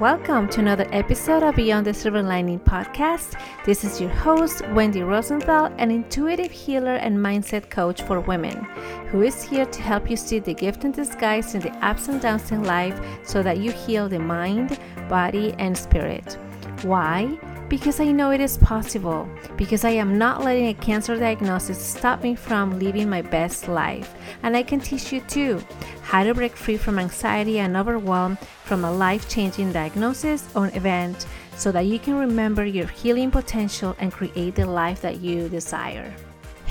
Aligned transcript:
Welcome 0.00 0.48
to 0.48 0.60
another 0.60 0.86
episode 0.92 1.42
of 1.42 1.56
Beyond 1.56 1.86
the 1.86 1.92
Silver 1.92 2.22
Lining 2.22 2.58
podcast. 2.58 3.38
This 3.66 3.84
is 3.84 4.00
your 4.00 4.10
host, 4.10 4.66
Wendy 4.70 5.02
Rosenthal, 5.02 5.66
an 5.76 5.90
intuitive 5.90 6.50
healer 6.50 6.94
and 6.94 7.18
mindset 7.18 7.68
coach 7.68 8.00
for 8.02 8.20
women, 8.20 8.64
who 9.10 9.20
is 9.22 9.42
here 9.42 9.66
to 9.66 9.82
help 9.82 10.08
you 10.08 10.16
see 10.16 10.38
the 10.38 10.54
gift 10.54 10.84
in 10.84 10.92
disguise 10.92 11.54
in 11.54 11.60
the 11.60 11.70
ups 11.84 12.08
and 12.08 12.22
downs 12.22 12.50
in 12.50 12.64
life 12.64 12.98
so 13.22 13.42
that 13.42 13.58
you 13.58 13.72
heal 13.72 14.08
the 14.08 14.18
mind, 14.18 14.78
body, 15.08 15.54
and 15.58 15.76
spirit. 15.76 16.38
Why? 16.82 17.38
Because 17.72 18.00
I 18.00 18.12
know 18.12 18.32
it 18.32 18.40
is 18.42 18.58
possible. 18.58 19.26
Because 19.56 19.82
I 19.82 19.92
am 19.92 20.18
not 20.18 20.44
letting 20.44 20.66
a 20.68 20.74
cancer 20.74 21.16
diagnosis 21.16 21.78
stop 21.78 22.22
me 22.22 22.34
from 22.34 22.78
living 22.78 23.08
my 23.08 23.22
best 23.22 23.66
life. 23.66 24.14
And 24.42 24.54
I 24.54 24.62
can 24.62 24.78
teach 24.78 25.10
you 25.10 25.22
too 25.22 25.58
how 26.02 26.22
to 26.22 26.34
break 26.34 26.54
free 26.54 26.76
from 26.76 26.98
anxiety 26.98 27.60
and 27.60 27.74
overwhelm 27.74 28.36
from 28.64 28.84
a 28.84 28.92
life 28.92 29.26
changing 29.26 29.72
diagnosis 29.72 30.54
or 30.54 30.66
event 30.74 31.26
so 31.56 31.72
that 31.72 31.86
you 31.86 31.98
can 31.98 32.18
remember 32.18 32.66
your 32.66 32.88
healing 32.88 33.30
potential 33.30 33.96
and 34.00 34.12
create 34.12 34.54
the 34.54 34.66
life 34.66 35.00
that 35.00 35.22
you 35.22 35.48
desire. 35.48 36.14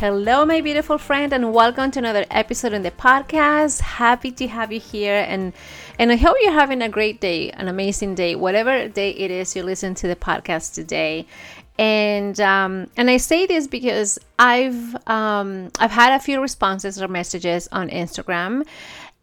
Hello, 0.01 0.47
my 0.47 0.61
beautiful 0.61 0.97
friend, 0.97 1.31
and 1.31 1.53
welcome 1.53 1.91
to 1.91 1.99
another 1.99 2.25
episode 2.31 2.73
in 2.73 2.81
the 2.81 2.89
podcast. 2.89 3.81
Happy 3.81 4.31
to 4.31 4.47
have 4.47 4.71
you 4.73 4.79
here, 4.79 5.23
and 5.27 5.53
and 5.99 6.11
I 6.11 6.15
hope 6.15 6.37
you're 6.41 6.51
having 6.51 6.81
a 6.81 6.89
great 6.89 7.21
day, 7.21 7.51
an 7.51 7.67
amazing 7.67 8.15
day, 8.15 8.33
whatever 8.33 8.87
day 8.87 9.11
it 9.11 9.29
is 9.29 9.55
you 9.55 9.61
listen 9.61 9.93
to 9.93 10.07
the 10.07 10.15
podcast 10.15 10.73
today. 10.73 11.27
And 11.77 12.39
um, 12.39 12.89
and 12.97 13.11
I 13.11 13.17
say 13.17 13.45
this 13.45 13.67
because 13.67 14.17
I've 14.39 14.95
um, 15.07 15.69
I've 15.77 15.91
had 15.91 16.19
a 16.19 16.19
few 16.19 16.41
responses 16.41 16.99
or 16.99 17.07
messages 17.07 17.69
on 17.71 17.91
Instagram, 17.91 18.65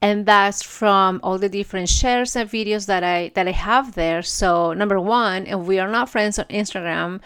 and 0.00 0.26
that's 0.26 0.62
from 0.62 1.18
all 1.24 1.38
the 1.38 1.48
different 1.48 1.88
shares 1.88 2.36
and 2.36 2.48
videos 2.48 2.86
that 2.86 3.02
I 3.02 3.32
that 3.34 3.48
I 3.48 3.50
have 3.50 3.96
there. 3.96 4.22
So 4.22 4.74
number 4.74 5.00
one, 5.00 5.44
if 5.48 5.58
we 5.58 5.80
are 5.80 5.88
not 5.88 6.08
friends 6.08 6.38
on 6.38 6.44
Instagram, 6.44 7.20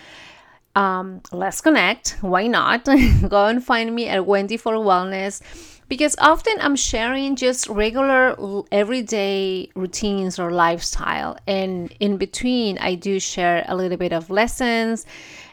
um, 0.74 1.20
let's 1.32 1.60
connect. 1.60 2.16
Why 2.20 2.46
not? 2.46 2.84
Go 3.28 3.46
and 3.46 3.64
find 3.64 3.94
me 3.94 4.08
at 4.08 4.26
Wendy 4.26 4.56
for 4.56 4.74
Wellness 4.74 5.42
because 5.88 6.16
often 6.18 6.54
I'm 6.60 6.76
sharing 6.76 7.36
just 7.36 7.68
regular 7.68 8.36
everyday 8.72 9.68
routines 9.74 10.38
or 10.38 10.50
lifestyle, 10.50 11.36
and 11.46 11.92
in 12.00 12.16
between, 12.16 12.78
I 12.78 12.94
do 12.94 13.20
share 13.20 13.64
a 13.68 13.76
little 13.76 13.98
bit 13.98 14.12
of 14.12 14.30
lessons, 14.30 15.04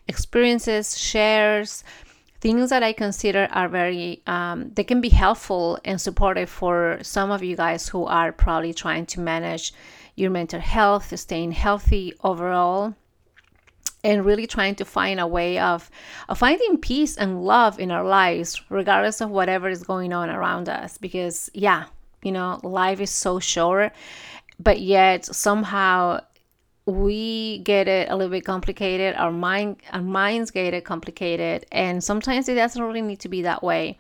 experiences, 0.08 0.98
shares 0.98 1.84
things 2.42 2.70
that 2.70 2.84
I 2.84 2.94
consider 2.94 3.48
are 3.52 3.68
very, 3.68 4.22
um, 4.28 4.72
they 4.74 4.84
can 4.84 5.02
be 5.02 5.10
helpful 5.10 5.80
and 5.84 6.00
supportive 6.00 6.50
for 6.50 7.00
some 7.02 7.32
of 7.32 7.44
you 7.44 7.56
guys 7.56 7.90
who 7.90 8.06
are 8.06 8.32
probably 8.32 8.74
trying 8.74 9.06
to 9.08 9.20
manage 9.20 9.74
your 10.16 10.32
mental 10.32 10.60
health, 10.60 11.18
staying 11.18 11.52
healthy 11.52 12.14
overall, 12.24 12.96
and 14.04 14.26
really 14.26 14.48
trying 14.48 14.76
to 14.76 14.86
find 14.86 15.20
a 15.20 15.28
way 15.28 15.60
of, 15.60 15.90
of 16.30 16.38
finding 16.38 16.78
peace 16.78 17.18
and 17.18 17.44
love 17.44 17.80
in 17.80 17.92
our 17.92 18.04
lives, 18.04 18.62
regardless 18.70 19.22
of 19.22 19.30
whatever 19.30 19.70
is 19.70 19.84
going 19.84 20.14
on 20.14 20.30
around 20.30 20.70
us. 20.70 20.98
Because, 20.98 21.50
yeah, 21.54 21.86
you 22.24 22.32
know, 22.32 22.60
life 22.64 23.02
is 23.02 23.10
so 23.10 23.40
short, 23.40 23.94
but 24.60 24.80
yet 24.80 25.26
somehow 25.26 26.20
we 26.86 27.60
get 27.60 27.88
it 27.88 28.10
a 28.10 28.16
little 28.16 28.32
bit 28.32 28.44
complicated 28.46 29.16
our 29.16 29.32
mind 29.32 29.78
our 29.92 30.02
minds 30.02 30.52
get 30.52 30.74
it 30.74 30.84
complicated 30.84 31.66
and 31.72 32.04
sometimes 32.04 32.50
it 32.50 32.56
doesn't 32.56 32.82
really 32.82 33.02
need 33.02 33.20
to 33.20 33.30
be 33.30 33.44
that 33.44 33.62
way 33.62 33.98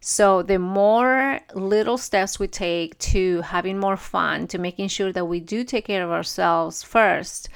so 0.00 0.42
the 0.42 0.58
more 0.58 1.38
little 1.54 1.98
steps 1.98 2.38
we 2.38 2.48
take 2.48 2.98
to 2.98 3.40
having 3.42 3.78
more 3.78 3.96
fun 3.96 4.46
to 4.46 4.58
making 4.58 4.88
sure 4.88 5.12
that 5.12 5.26
we 5.26 5.40
do 5.40 5.62
take 5.62 5.84
care 5.86 6.02
of 6.02 6.10
ourselves 6.10 6.82
first 6.82 7.48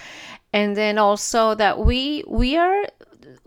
and 0.52 0.76
then 0.76 0.98
also 0.98 1.54
that 1.54 1.78
we 1.78 2.24
we 2.26 2.56
are 2.56 2.84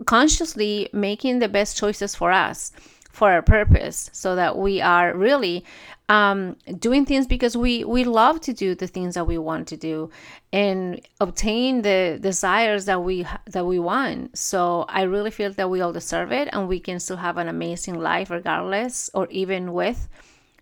consciously 0.06 0.88
making 0.92 1.38
the 1.38 1.48
best 1.48 1.76
choices 1.76 2.14
for 2.14 2.30
us 2.30 2.72
for 3.10 3.30
our 3.30 3.42
purpose 3.42 4.08
so 4.12 4.36
that 4.36 4.56
we 4.56 4.80
are 4.80 5.14
really 5.14 5.64
um, 6.08 6.56
doing 6.78 7.06
things 7.06 7.26
because 7.26 7.56
we 7.56 7.84
we 7.84 8.02
love 8.02 8.40
to 8.40 8.52
do 8.52 8.74
the 8.74 8.88
things 8.88 9.14
that 9.14 9.26
we 9.26 9.38
want 9.38 9.68
to 9.68 9.76
do 9.76 10.10
and 10.52 11.00
obtain 11.20 11.82
the 11.82 12.18
desires 12.20 12.84
that 12.86 13.02
we 13.04 13.26
that 13.46 13.64
we 13.64 13.78
want. 13.78 14.36
So 14.36 14.86
i 14.88 15.02
really 15.02 15.30
feel 15.30 15.52
that 15.52 15.70
we 15.70 15.80
all 15.80 15.92
deserve 15.92 16.32
it 16.32 16.48
and 16.52 16.68
we 16.68 16.80
can 16.80 16.98
still 16.98 17.16
have 17.16 17.36
an 17.38 17.48
amazing 17.48 17.98
life 18.00 18.30
regardless 18.30 19.08
or 19.14 19.28
even 19.30 19.72
with 19.72 20.08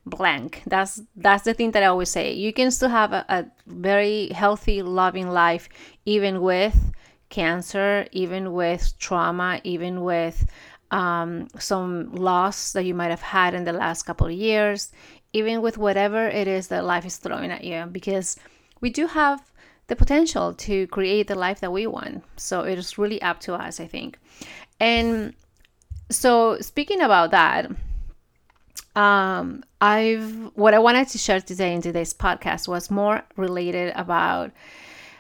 blank 0.09 0.63
that's 0.67 1.01
that's 1.17 1.45
the 1.45 1.55
thing 1.55 1.71
that 1.73 1.83
i 1.83 1.87
always 1.87 2.09
say 2.09 2.33
you 2.33 2.53
can 2.53 2.71
still 2.71 2.89
have 2.89 3.13
a, 3.13 3.25
a 3.29 3.47
very 3.67 4.29
healthy 4.29 4.83
loving 4.83 5.29
life 5.29 5.69
even 6.05 6.41
with 6.41 6.93
cancer 7.29 8.07
even 8.13 8.53
with 8.53 8.99
trauma 8.99 9.61
even 9.65 10.03
with 10.03 10.47
um, 10.91 11.49
some 11.59 12.15
loss 12.15 12.73
that 12.73 12.85
you 12.85 12.95
might 12.95 13.11
have 13.11 13.21
had 13.21 13.53
in 13.53 13.65
the 13.65 13.75
last 13.75 14.05
couple 14.05 14.27
of 14.27 14.33
years 14.33 14.91
even 15.33 15.61
with 15.61 15.79
whatever 15.79 16.27
it 16.29 16.49
is 16.49 16.69
that 16.69 16.85
life 16.85 17.05
is 17.05 17.17
throwing 17.17 17.51
at 17.51 17.65
you, 17.65 17.87
because 17.87 18.37
we 18.81 18.91
do 18.91 19.07
have 19.07 19.43
the 19.89 19.97
potential 19.97 20.55
to 20.55 20.87
create 20.89 21.29
the 21.29 21.35
life 21.35 21.61
that 21.61 21.73
we 21.73 21.87
want. 21.87 22.25
So 22.37 22.63
it 22.63 22.79
is 22.79 22.99
really 22.99 23.21
up 23.23 23.41
to 23.41 23.55
us, 23.55 23.81
I 23.81 23.87
think. 23.87 24.19
And 24.81 25.35
so 26.11 26.59
speaking 26.61 27.01
about 27.01 27.31
that, 27.31 27.71
um, 28.99 29.63
I've 29.81 30.51
what 30.55 30.75
I 30.75 30.79
wanted 30.79 31.09
to 31.09 31.19
share 31.19 31.41
today 31.41 31.73
in 31.73 31.83
today's 31.83 32.13
podcast 32.13 32.67
was 32.67 32.91
more 32.91 33.23
related 33.37 33.93
about 33.95 34.51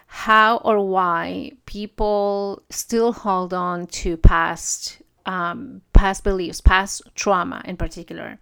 how 0.06 0.56
or 0.58 0.80
why 0.86 1.52
people 1.66 2.62
still 2.70 3.12
hold 3.12 3.54
on 3.54 3.86
to 3.86 4.16
past 4.16 5.00
um, 5.26 5.82
past 5.92 6.24
beliefs, 6.24 6.60
past 6.60 7.02
trauma 7.14 7.62
in 7.64 7.76
particular. 7.76 8.38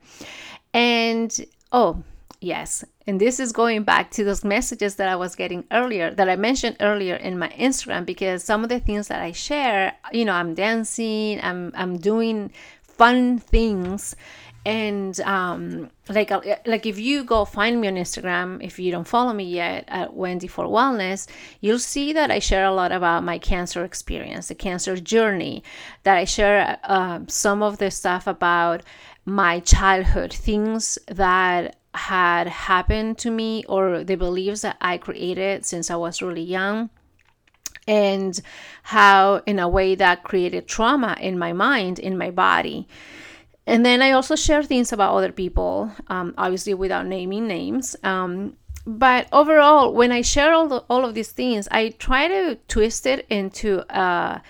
And 0.73 1.47
Oh, 1.73 2.03
yes. 2.41 2.85
And 3.07 3.21
this 3.21 3.39
is 3.39 3.53
going 3.53 3.83
back 3.85 4.11
to 4.13 4.25
those 4.25 4.45
messages 4.45 4.97
that 4.97 5.09
I 5.09 5.17
was 5.17 5.35
getting 5.35 5.65
earlier, 5.71 6.13
that 6.15 6.29
I 6.29 6.37
mentioned 6.37 6.77
earlier 6.81 7.17
in 7.17 7.39
my 7.39 7.49
Instagram, 7.51 8.07
because 8.07 8.43
some 8.43 8.63
of 8.63 8.69
the 8.69 8.81
things 8.81 9.09
that 9.09 9.21
I 9.21 9.33
share, 9.33 9.95
you 10.13 10.25
know, 10.25 10.33
I'm 10.33 10.55
dancing, 10.55 11.41
I'm, 11.43 11.73
I'm 11.75 11.99
doing 11.99 12.51
fun 12.83 13.39
things. 13.39 14.17
And 14.67 15.21
um, 15.21 15.93
like 16.09 16.33
uh, 16.33 16.41
like 16.67 16.87
if 16.87 16.99
you 16.99 17.23
go 17.23 17.45
find 17.45 17.81
me 17.81 17.87
on 17.87 17.95
Instagram, 17.95 18.61
if 18.61 18.81
you 18.81 18.91
don't 18.91 19.07
follow 19.07 19.33
me 19.33 19.45
yet 19.45 19.85
at 19.87 20.13
Wendy 20.13 20.49
for 20.49 20.65
Wellness, 20.65 21.29
you'll 21.61 21.79
see 21.79 22.13
that 22.15 22.33
I 22.33 22.41
share 22.41 22.65
a 22.65 22.73
lot 22.73 22.91
about 22.91 23.23
my 23.23 23.39
cancer 23.39 23.85
experience, 23.85 24.49
the 24.49 24.57
cancer 24.57 24.97
journey. 24.97 25.63
That 26.03 26.17
I 26.17 26.25
share 26.25 26.81
uh, 26.83 27.21
some 27.29 27.63
of 27.63 27.79
the 27.79 27.93
stuff 27.93 28.27
about 28.27 28.83
my 29.25 29.61
childhood, 29.61 30.33
things 30.33 30.99
that 31.07 31.77
had 31.95 32.49
happened 32.49 33.19
to 33.19 33.31
me 33.31 33.65
or 33.69 34.03
the 34.03 34.17
beliefs 34.17 34.63
that 34.63 34.79
I 34.81 34.99
created 34.99 35.65
since 35.65 35.93
I 35.93 35.97
was 35.97 36.21
really 36.21 36.43
young 36.43 36.91
and 37.87 38.41
how 38.83 39.43
in 39.47 39.61
a 39.61 39.69
way 39.69 39.95
that 39.95 40.25
created 40.25 40.67
trauma 40.67 41.17
in 41.21 41.39
my 41.39 41.53
mind 41.53 42.01
in 42.01 42.19
my 42.19 42.33
body 42.33 42.89
and 43.67 43.85
then 43.85 44.03
i 44.03 44.11
also 44.11 44.37
share 44.37 44.63
things 44.63 44.93
about 44.93 45.15
other 45.15 45.33
people 45.33 45.91
um, 46.09 46.35
obviously 46.39 46.75
without 46.75 47.07
naming 47.07 47.47
names 47.47 47.97
um, 48.03 48.57
but 48.87 49.27
overall 49.33 49.93
when 49.93 50.13
i 50.13 50.23
share 50.23 50.53
all, 50.53 50.69
the, 50.69 50.85
all 50.89 51.05
of 51.05 51.15
these 51.15 51.33
things 51.33 51.69
i 51.71 51.89
try 51.91 52.29
to 52.29 52.57
twist 52.69 53.07
it 53.07 53.27
into 53.29 53.81
a, 53.95 54.43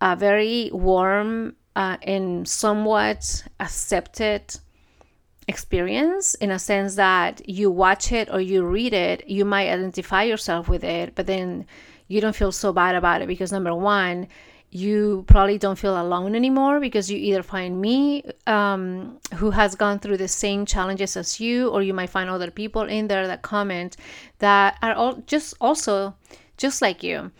a 0.00 0.16
very 0.16 0.70
warm 0.72 1.54
uh, 1.76 1.98
and 2.02 2.48
somewhat 2.48 3.44
accepted 3.60 4.58
experience 5.48 6.34
in 6.34 6.50
a 6.50 6.58
sense 6.58 6.96
that 6.96 7.48
you 7.48 7.70
watch 7.70 8.12
it 8.12 8.28
or 8.30 8.40
you 8.40 8.64
read 8.64 8.92
it, 8.92 9.28
you 9.28 9.44
might 9.44 9.68
identify 9.68 10.22
yourself 10.24 10.68
with 10.68 10.82
it, 10.82 11.14
but 11.14 11.26
then 11.26 11.66
you 12.08 12.20
don't 12.20 12.34
feel 12.34 12.52
so 12.52 12.72
bad 12.72 12.94
about 12.94 13.22
it 13.22 13.28
because 13.28 13.52
number 13.52 13.74
one, 13.74 14.26
you 14.70 15.24
probably 15.26 15.58
don't 15.58 15.78
feel 15.78 16.00
alone 16.00 16.34
anymore 16.34 16.80
because 16.80 17.10
you 17.10 17.16
either 17.16 17.42
find 17.42 17.80
me 17.80 18.24
um, 18.46 19.18
who 19.34 19.50
has 19.50 19.74
gone 19.74 19.98
through 19.98 20.16
the 20.16 20.28
same 20.28 20.66
challenges 20.66 21.16
as 21.16 21.40
you, 21.40 21.68
or 21.68 21.82
you 21.82 21.94
might 21.94 22.10
find 22.10 22.28
other 22.28 22.50
people 22.50 22.82
in 22.82 23.08
there 23.08 23.26
that 23.26 23.42
comment 23.42 23.96
that 24.38 24.76
are 24.82 24.94
all 24.94 25.22
just 25.26 25.54
also 25.60 26.14
just 26.56 26.82
like 26.82 27.02
you. 27.02 27.30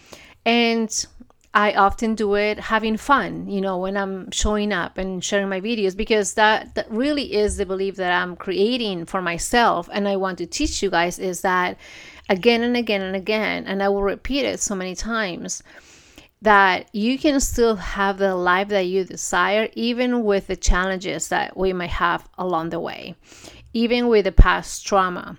And 0.45 1.07
I 1.53 1.73
often 1.73 2.15
do 2.15 2.35
it 2.35 2.61
having 2.61 2.99
fun, 2.99 3.49
you 3.49 3.63
know, 3.63 3.79
when 3.79 3.97
I'm 3.97 4.31
showing 4.31 4.73
up 4.73 4.99
and 4.99 5.25
sharing 5.25 5.49
my 5.49 5.61
videos 5.61 5.97
because 5.97 6.35
that, 6.35 6.75
that 6.75 6.91
really 6.91 7.35
is 7.35 7.57
the 7.57 7.65
belief 7.65 7.97
that 7.97 8.13
I'm 8.13 8.37
creating 8.37 9.07
for 9.07 9.23
myself 9.23 9.89
and 9.91 10.07
I 10.07 10.17
want 10.17 10.37
to 10.39 10.47
teach 10.47 10.83
you 10.83 10.91
guys 10.91 11.19
is 11.19 11.41
that 11.41 11.79
again 12.29 12.63
and 12.63 12.77
again 12.77 13.01
and 13.01 13.17
again 13.17 13.67
and 13.67 13.83
I 13.83 13.89
will 13.89 14.03
repeat 14.03 14.45
it 14.45 14.61
so 14.61 14.75
many 14.75 14.95
times 14.95 15.63
that 16.43 16.89
you 16.93 17.19
can 17.19 17.41
still 17.41 17.77
have 17.77 18.19
the 18.19 18.35
life 18.35 18.69
that 18.69 18.87
you 18.87 19.05
desire, 19.05 19.69
even 19.75 20.23
with 20.25 20.47
the 20.47 20.57
challenges 20.57 21.29
that 21.29 21.57
we 21.57 21.73
might 21.73 21.91
have 21.91 22.29
along 22.39 22.71
the 22.71 22.81
way, 22.81 23.15
even 23.73 24.09
with 24.09 24.25
the 24.25 24.33
past 24.33 24.87
trauma. 24.87 25.37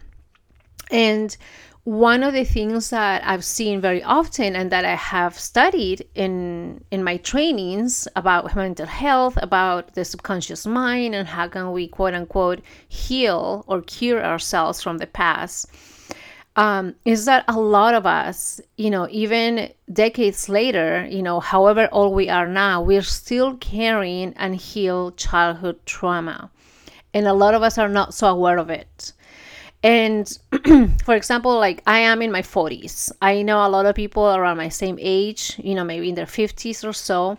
And 0.89 1.35
one 1.83 2.21
of 2.21 2.33
the 2.33 2.43
things 2.43 2.89
that 2.89 3.25
I've 3.25 3.45
seen 3.45 3.79
very 3.79 4.03
often 4.03 4.57
and 4.57 4.71
that 4.73 4.83
I 4.83 4.95
have 4.95 5.39
studied 5.39 6.05
in 6.15 6.83
in 6.91 7.01
my 7.01 7.15
trainings 7.15 8.09
about 8.13 8.53
mental 8.55 8.85
health, 8.85 9.37
about 9.41 9.93
the 9.93 10.03
subconscious 10.03 10.67
mind 10.67 11.15
and 11.15 11.29
how 11.29 11.47
can 11.47 11.71
we 11.71 11.87
quote 11.87 12.13
unquote 12.13 12.61
heal 12.89 13.63
or 13.67 13.81
cure 13.81 14.21
ourselves 14.21 14.81
from 14.81 14.97
the 14.97 15.07
past 15.07 15.67
um, 16.57 16.95
is 17.05 17.25
that 17.25 17.45
a 17.47 17.57
lot 17.57 17.93
of 17.93 18.07
us, 18.07 18.59
you 18.77 18.89
know, 18.89 19.07
even 19.11 19.71
decades 19.93 20.49
later, 20.49 21.07
you 21.09 21.21
know, 21.21 21.39
however 21.39 21.87
old 21.91 22.15
we 22.15 22.29
are 22.29 22.47
now, 22.47 22.81
we're 22.81 23.03
still 23.03 23.55
carrying 23.57 24.33
unhealed 24.37 25.17
childhood 25.17 25.77
trauma. 25.85 26.49
And 27.13 27.27
a 27.27 27.33
lot 27.33 27.53
of 27.53 27.61
us 27.61 27.77
are 27.77 27.87
not 27.87 28.15
so 28.15 28.27
aware 28.27 28.57
of 28.57 28.71
it. 28.71 29.13
And 29.83 30.27
for 31.05 31.15
example, 31.15 31.59
like 31.59 31.83
I 31.85 31.99
am 31.99 32.23
in 32.23 32.31
my 32.31 32.41
40s. 32.41 33.11
I 33.21 33.43
know 33.43 33.65
a 33.65 33.69
lot 33.69 33.85
of 33.85 33.93
people 33.93 34.25
around 34.25 34.57
my 34.57 34.69
same 34.69 34.97
age, 34.99 35.55
you 35.63 35.75
know, 35.75 35.83
maybe 35.83 36.09
in 36.09 36.15
their 36.15 36.25
50s 36.25 36.83
or 36.83 36.93
so, 36.93 37.37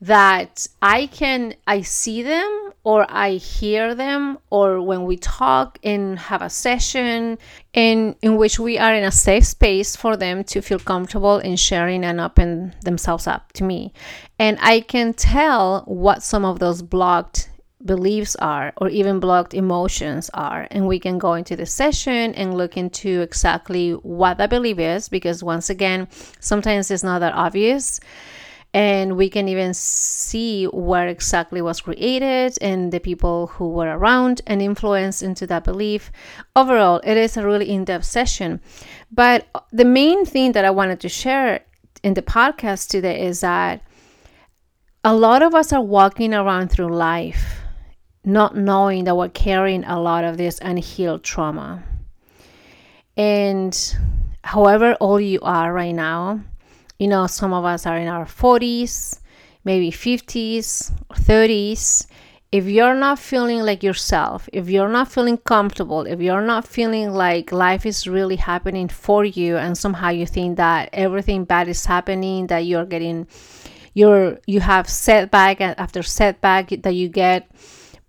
that 0.00 0.66
I 0.82 1.06
can 1.06 1.54
I 1.66 1.80
see 1.82 2.22
them 2.22 2.72
or 2.84 3.06
I 3.08 3.32
hear 3.32 3.94
them 3.94 4.38
or 4.50 4.80
when 4.80 5.04
we 5.04 5.16
talk 5.16 5.78
and 5.82 6.18
have 6.18 6.42
a 6.42 6.50
session 6.50 7.38
in 7.72 8.14
in 8.20 8.36
which 8.36 8.58
we 8.58 8.78
are 8.78 8.94
in 8.94 9.04
a 9.04 9.10
safe 9.10 9.44
space 9.46 9.96
for 9.96 10.16
them 10.16 10.44
to 10.44 10.60
feel 10.60 10.78
comfortable 10.78 11.38
in 11.38 11.56
sharing 11.56 12.04
and 12.04 12.20
open 12.20 12.74
themselves 12.82 13.26
up 13.26 13.52
to 13.54 13.64
me. 13.64 13.92
And 14.38 14.58
I 14.60 14.80
can 14.80 15.14
tell 15.14 15.82
what 15.86 16.22
some 16.22 16.44
of 16.44 16.58
those 16.58 16.82
blocked 16.82 17.50
beliefs 17.84 18.36
are 18.36 18.72
or 18.76 18.88
even 18.88 19.20
blocked 19.20 19.54
emotions 19.54 20.30
are 20.34 20.66
and 20.70 20.86
we 20.86 20.98
can 20.98 21.18
go 21.18 21.34
into 21.34 21.56
the 21.56 21.66
session 21.66 22.34
and 22.34 22.56
look 22.56 22.76
into 22.76 23.20
exactly 23.20 23.92
what 23.92 24.38
that 24.38 24.50
belief 24.50 24.78
is 24.78 25.08
because 25.08 25.42
once 25.44 25.70
again 25.70 26.08
sometimes 26.40 26.90
it's 26.90 27.04
not 27.04 27.20
that 27.20 27.34
obvious 27.34 28.00
and 28.74 29.16
we 29.16 29.30
can 29.30 29.48
even 29.48 29.72
see 29.72 30.64
where 30.66 31.08
exactly 31.08 31.62
was 31.62 31.80
created 31.80 32.56
and 32.60 32.92
the 32.92 33.00
people 33.00 33.46
who 33.48 33.70
were 33.70 33.96
around 33.96 34.42
and 34.46 34.60
influenced 34.60 35.22
into 35.22 35.46
that 35.46 35.64
belief 35.64 36.10
overall 36.54 37.00
it 37.04 37.16
is 37.16 37.36
a 37.36 37.46
really 37.46 37.70
in-depth 37.70 38.04
session 38.04 38.60
but 39.10 39.46
the 39.72 39.84
main 39.84 40.24
thing 40.24 40.52
that 40.52 40.64
i 40.64 40.70
wanted 40.70 41.00
to 41.00 41.08
share 41.08 41.64
in 42.02 42.14
the 42.14 42.22
podcast 42.22 42.88
today 42.88 43.24
is 43.26 43.40
that 43.40 43.82
a 45.04 45.14
lot 45.14 45.42
of 45.42 45.54
us 45.54 45.72
are 45.72 45.82
walking 45.82 46.34
around 46.34 46.68
through 46.68 46.88
life 46.88 47.60
not 48.26 48.56
knowing 48.56 49.04
that 49.04 49.16
we're 49.16 49.28
carrying 49.28 49.84
a 49.84 50.00
lot 50.00 50.24
of 50.24 50.36
this 50.36 50.58
unhealed 50.60 51.22
trauma. 51.22 51.84
And 53.16 53.96
however 54.42 54.96
old 55.00 55.22
you 55.22 55.38
are 55.42 55.72
right 55.72 55.94
now, 55.94 56.40
you 56.98 57.08
know, 57.08 57.26
some 57.26 57.52
of 57.52 57.64
us 57.64 57.86
are 57.86 57.96
in 57.96 58.08
our 58.08 58.24
40s, 58.24 59.20
maybe 59.64 59.90
50s, 59.90 60.92
30s. 61.12 62.06
If 62.52 62.66
you're 62.66 62.94
not 62.94 63.18
feeling 63.18 63.60
like 63.60 63.82
yourself, 63.82 64.48
if 64.52 64.70
you're 64.70 64.88
not 64.88 65.10
feeling 65.10 65.36
comfortable, 65.36 66.06
if 66.06 66.20
you're 66.20 66.46
not 66.46 66.66
feeling 66.66 67.12
like 67.12 67.52
life 67.52 67.84
is 67.84 68.06
really 68.06 68.36
happening 68.36 68.88
for 68.88 69.24
you, 69.24 69.56
and 69.56 69.76
somehow 69.76 70.10
you 70.10 70.26
think 70.26 70.56
that 70.56 70.88
everything 70.92 71.44
bad 71.44 71.68
is 71.68 71.84
happening, 71.84 72.46
that 72.46 72.60
you're 72.60 72.86
getting, 72.86 73.26
you're 73.94 74.38
you 74.46 74.60
have 74.60 74.88
setback 74.88 75.60
after 75.60 76.02
setback, 76.02 76.68
that 76.68 76.94
you 76.94 77.08
get 77.08 77.50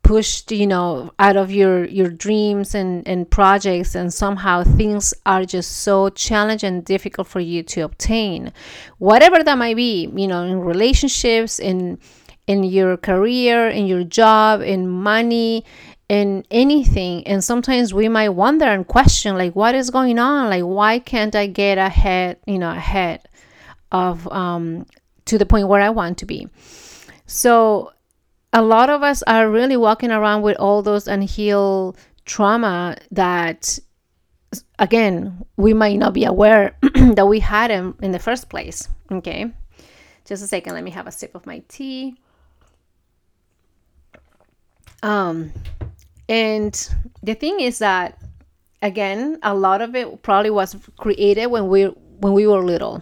pushed 0.08 0.54
you 0.54 0.66
know 0.66 1.12
out 1.20 1.36
of 1.36 1.52
your 1.52 1.84
your 1.84 2.10
dreams 2.10 2.74
and 2.74 3.06
and 3.06 3.30
projects 3.30 3.94
and 3.94 4.14
somehow 4.14 4.64
things 4.64 5.14
are 5.26 5.44
just 5.44 5.70
so 5.70 6.08
challenging 6.08 6.76
and 6.76 6.86
difficult 6.86 7.28
for 7.28 7.42
you 7.42 7.62
to 7.62 7.82
obtain. 7.82 8.54
Whatever 9.00 9.44
that 9.44 9.58
might 9.58 9.76
be 9.76 10.10
you 10.16 10.28
know 10.28 10.44
in 10.44 10.62
relationships 10.62 11.60
in 11.60 12.00
in 12.48 12.64
your 12.64 12.96
career 12.96 13.68
in 13.68 13.86
your 13.86 14.06
job 14.06 14.62
in 14.62 14.88
money 14.88 15.66
in 16.08 16.46
anything. 16.52 17.28
And 17.28 17.44
sometimes 17.44 17.94
we 17.94 18.08
might 18.08 18.30
wonder 18.30 18.66
and 18.66 18.88
question 18.88 19.38
like 19.38 19.58
what 19.58 19.76
is 19.76 19.90
going 19.90 20.20
on? 20.20 20.50
Like 20.50 20.64
why 20.64 21.00
can't 21.00 21.36
i 21.36 21.48
get 21.48 21.78
ahead 21.78 22.38
you 22.48 22.60
know 22.60 22.72
ahead 22.72 23.28
of 23.92 24.26
um 24.32 24.86
to 25.26 25.38
the 25.38 25.46
point 25.46 25.68
where 25.68 25.82
i 25.82 25.90
want 25.90 26.20
to 26.20 26.26
be? 26.26 26.48
So 27.26 27.92
a 28.54 28.62
lot 28.62 28.90
of 28.90 29.04
us 29.04 29.24
are 29.24 29.50
really 29.50 29.78
walking 29.78 30.12
around 30.12 30.42
with 30.42 30.58
all 30.58 30.82
those 30.82 31.08
unhealed 31.08 31.98
trauma 32.26 32.98
that 33.12 33.80
again 34.80 35.46
we 35.58 35.74
might 35.74 35.98
not 35.98 36.14
be 36.14 36.26
aware 36.26 36.76
that 37.14 37.28
we 37.28 37.40
had 37.40 37.70
them 37.70 37.96
in 38.02 38.12
the 38.12 38.20
first 38.20 38.50
place 38.50 38.88
okay? 39.12 39.52
Just 40.26 40.44
a 40.44 40.48
second 40.48 40.74
let 40.74 40.84
me 40.84 40.92
have 40.92 41.08
a 41.08 41.12
sip 41.12 41.36
of 41.36 41.46
my 41.46 41.64
tea. 41.68 42.16
Um 45.04 45.52
and 46.28 46.74
the 47.24 47.34
thing 47.34 47.60
is 47.60 47.80
that 47.80 48.18
again 48.82 49.40
a 49.44 49.54
lot 49.54 49.82
of 49.82 49.96
it 49.96 50.22
probably 50.22 50.52
was 50.52 50.76
created 50.98 51.48
when 51.48 51.68
we 51.68 51.86
when 51.86 52.34
we 52.34 52.48
were 52.48 52.64
little 52.64 53.02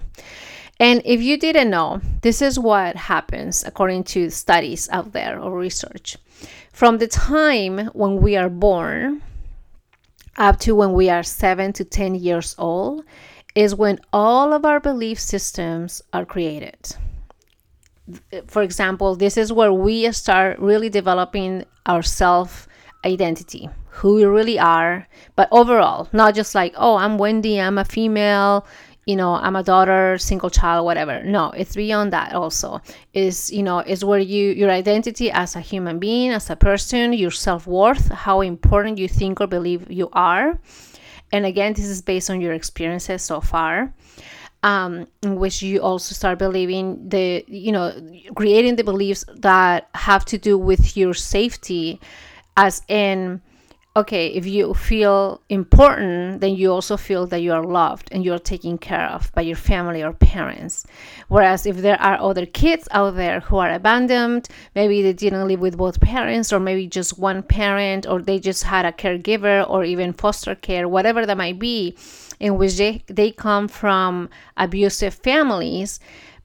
and 0.79 1.01
if 1.05 1.21
you 1.21 1.37
didn't 1.37 1.69
know, 1.69 2.01
this 2.21 2.41
is 2.41 2.59
what 2.59 2.95
happens 2.95 3.63
according 3.63 4.03
to 4.05 4.29
studies 4.29 4.89
out 4.91 5.13
there 5.13 5.39
or 5.39 5.57
research. 5.57 6.17
From 6.73 6.97
the 6.97 7.07
time 7.07 7.87
when 7.93 8.17
we 8.17 8.35
are 8.35 8.49
born 8.49 9.21
up 10.37 10.59
to 10.59 10.75
when 10.75 10.93
we 10.93 11.09
are 11.09 11.23
7 11.23 11.71
to 11.73 11.85
10 11.85 12.15
years 12.15 12.55
old 12.57 13.05
is 13.55 13.73
when 13.73 13.99
all 14.11 14.51
of 14.51 14.65
our 14.65 14.81
belief 14.81 15.17
systems 15.17 16.01
are 16.11 16.25
created. 16.25 16.95
For 18.47 18.61
example, 18.61 19.15
this 19.15 19.37
is 19.37 19.53
where 19.53 19.71
we 19.73 20.11
start 20.11 20.59
really 20.59 20.89
developing 20.89 21.63
our 21.85 22.03
self 22.03 22.67
identity, 23.05 23.69
who 23.89 24.15
we 24.15 24.25
really 24.25 24.59
are, 24.59 25.07
but 25.35 25.47
overall, 25.51 26.09
not 26.11 26.35
just 26.35 26.53
like, 26.53 26.73
oh, 26.75 26.97
I'm 26.97 27.17
Wendy, 27.17 27.59
I'm 27.59 27.77
a 27.77 27.85
female, 27.85 28.65
you 29.05 29.15
know 29.15 29.35
i'm 29.35 29.55
a 29.55 29.63
daughter 29.63 30.17
single 30.17 30.49
child 30.49 30.85
whatever. 30.85 31.23
No 31.23 31.51
it's 31.51 31.75
beyond 31.75 32.11
that 32.13 32.33
also. 32.33 32.81
Is 33.13 33.51
you 33.51 33.63
know 33.63 33.79
is 33.79 34.03
where 34.03 34.19
you 34.19 34.51
your 34.51 34.71
identity 34.71 35.31
as 35.31 35.55
a 35.55 35.61
human 35.61 35.99
being 35.99 36.31
as 36.31 36.49
a 36.49 36.55
person 36.55 37.13
your 37.13 37.31
self-worth 37.31 38.11
how 38.11 38.41
important 38.41 38.97
you 38.97 39.07
think 39.07 39.39
or 39.41 39.47
believe 39.47 39.89
you 39.91 40.09
are. 40.13 40.59
And 41.31 41.45
again 41.45 41.73
this 41.73 41.85
is 41.85 42.01
based 42.01 42.29
on 42.29 42.41
your 42.41 42.53
experiences 42.53 43.21
so 43.21 43.41
far 43.41 43.93
um, 44.65 45.07
in 45.21 45.35
which 45.35 45.61
you 45.61 45.79
also 45.79 46.15
start 46.15 46.39
believing 46.39 47.07
the 47.07 47.45
you 47.47 47.71
know 47.71 47.93
creating 48.35 48.75
the 48.75 48.83
beliefs 48.83 49.23
that 49.35 49.87
have 49.93 50.25
to 50.25 50.37
do 50.37 50.57
with 50.57 50.97
your 50.97 51.13
safety 51.13 52.01
as 52.57 52.81
in 52.87 53.41
okay, 53.97 54.27
if 54.27 54.45
you 54.45 54.73
feel 54.73 55.41
important, 55.47 56.41
then 56.41 56.55
you 56.55 56.71
also 56.71 56.97
feel 56.97 57.25
that 57.27 57.41
you 57.41 57.53
are 57.53 57.63
loved 57.63 58.09
and 58.11 58.25
you're 58.25 58.39
taken 58.39 58.77
care 58.77 59.07
of 59.07 59.31
by 59.33 59.41
your 59.41 59.55
family 59.55 60.03
or 60.03 60.11
parents. 60.11 60.85
Whereas 61.29 61.65
if 61.65 61.77
there 61.77 61.99
are 62.01 62.19
other 62.19 62.45
kids 62.45 62.89
out 62.91 63.15
there 63.15 63.39
who 63.39 63.57
are 63.57 63.71
abandoned, 63.71 64.49
maybe 64.75 65.01
they 65.01 65.13
didn't 65.13 65.47
live 65.47 65.61
with 65.61 65.77
both 65.77 66.01
parents, 66.01 66.51
or 66.51 66.59
maybe 66.59 66.87
just 66.87 67.17
one 67.17 67.41
parent, 67.41 68.05
or 68.05 68.21
they 68.21 68.39
just 68.39 68.63
had 68.63 68.85
a 68.85 68.91
caregiver, 68.91 69.67
or 69.69 69.85
even 69.85 70.11
foster 70.11 70.55
care, 70.55 70.89
whatever 70.89 71.25
that 71.25 71.37
might 71.37 71.59
be, 71.59 71.97
in 72.39 72.57
which 72.57 72.75
they, 72.77 73.01
they 73.07 73.31
come 73.31 73.67
from 73.69 74.29
abusive 74.57 75.13
families 75.13 75.99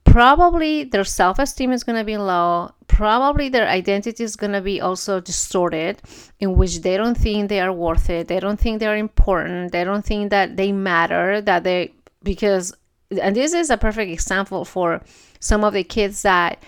probably 0.04 0.85
their 0.85 1.04
self 1.04 1.38
esteem 1.38 1.73
is 1.73 1.85
going 1.85 1.99
to 1.99 2.04
be 2.04 2.16
low. 2.16 2.73
Probably 3.00 3.49
their 3.49 3.66
identity 3.66 4.23
is 4.23 4.37
going 4.37 4.52
to 4.52 4.61
be 4.61 4.78
also 4.78 5.21
distorted, 5.21 6.02
in 6.38 6.54
which 6.59 6.83
they 6.83 6.99
don't 6.99 7.16
think 7.16 7.49
they 7.49 7.59
are 7.59 7.73
worth 7.73 8.11
it. 8.11 8.28
They 8.28 8.38
don't 8.38 8.61
think 8.61 8.78
they're 8.78 8.95
important. 8.95 9.73
They 9.73 9.85
don't 9.85 10.04
think 10.04 10.28
that 10.28 10.59
they 10.59 10.71
matter, 10.71 11.40
that 11.40 11.64
they, 11.64 11.95
because, 12.23 12.75
and 13.19 13.35
this 13.35 13.54
is 13.54 13.71
a 13.71 13.78
perfect 13.78 14.12
example 14.12 14.66
for 14.66 15.00
some 15.40 15.64
of 15.64 15.73
the 15.73 15.83
kids 15.83 16.21
that 16.25 16.62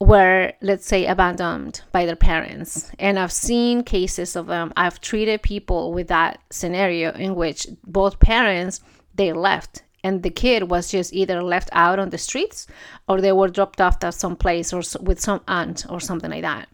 were, 0.00 0.54
let's 0.62 0.86
say, 0.86 1.04
abandoned 1.04 1.82
by 1.92 2.06
their 2.06 2.16
parents. 2.16 2.90
And 2.98 3.18
I've 3.18 3.30
seen 3.30 3.84
cases 3.84 4.36
of 4.36 4.46
them. 4.46 4.72
I've 4.74 5.02
treated 5.02 5.42
people 5.42 5.92
with 5.92 6.08
that 6.08 6.40
scenario 6.48 7.12
in 7.12 7.34
which 7.34 7.66
both 7.84 8.20
parents 8.20 8.80
they 9.14 9.34
left 9.34 9.82
and 10.08 10.22
the 10.22 10.30
kid 10.30 10.70
was 10.70 10.90
just 10.90 11.12
either 11.12 11.42
left 11.42 11.68
out 11.72 11.98
on 11.98 12.08
the 12.10 12.18
streets 12.18 12.66
or 13.08 13.20
they 13.20 13.32
were 13.32 13.48
dropped 13.48 13.80
off 13.80 14.02
at 14.02 14.14
some 14.14 14.36
place 14.36 14.72
or 14.72 14.82
with 15.00 15.20
some 15.20 15.42
aunt 15.46 15.84
or 15.90 16.00
something 16.00 16.30
like 16.30 16.42
that. 16.42 16.68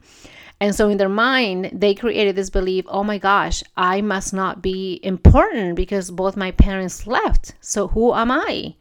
And 0.60 0.74
so 0.74 0.88
in 0.88 0.98
their 0.98 1.08
mind, 1.08 1.70
they 1.72 1.94
created 1.94 2.36
this 2.36 2.48
belief 2.48 2.84
oh 2.88 3.02
my 3.02 3.18
gosh, 3.18 3.62
I 3.76 4.00
must 4.00 4.32
not 4.32 4.62
be 4.62 5.00
important 5.02 5.74
because 5.74 6.10
both 6.10 6.36
my 6.36 6.52
parents 6.52 7.06
left. 7.06 7.54
So 7.60 7.88
who 7.88 8.14
am 8.14 8.30
I? 8.30 8.76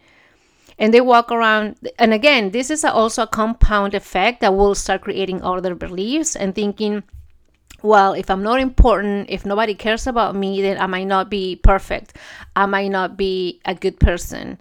and 0.80 0.94
they 0.94 1.02
walk 1.02 1.32
around 1.32 1.78
and 2.00 2.14
again 2.14 2.50
this 2.50 2.72
is 2.72 2.84
also 2.84 3.24
a 3.24 3.28
compound 3.28 3.94
effect 3.94 4.42
that 4.42 4.56
will 4.56 4.74
start 4.74 5.02
creating 5.02 5.40
other 5.42 5.76
beliefs 5.76 6.36
and 6.36 6.56
thinking 6.56 7.04
well, 7.84 8.14
if 8.14 8.30
I'm 8.30 8.42
not 8.42 8.60
important, 8.60 9.30
if 9.30 9.46
nobody 9.46 9.76
cares 9.76 10.08
about 10.08 10.36
me, 10.36 10.62
then 10.62 10.80
I 10.80 10.88
might 10.88 11.08
not 11.08 11.30
be 11.30 11.58
perfect. 11.58 12.18
I 12.56 12.66
might 12.66 12.88
not 12.88 13.18
be 13.18 13.60
a 13.66 13.76
good 13.76 14.00
person. 14.00 14.60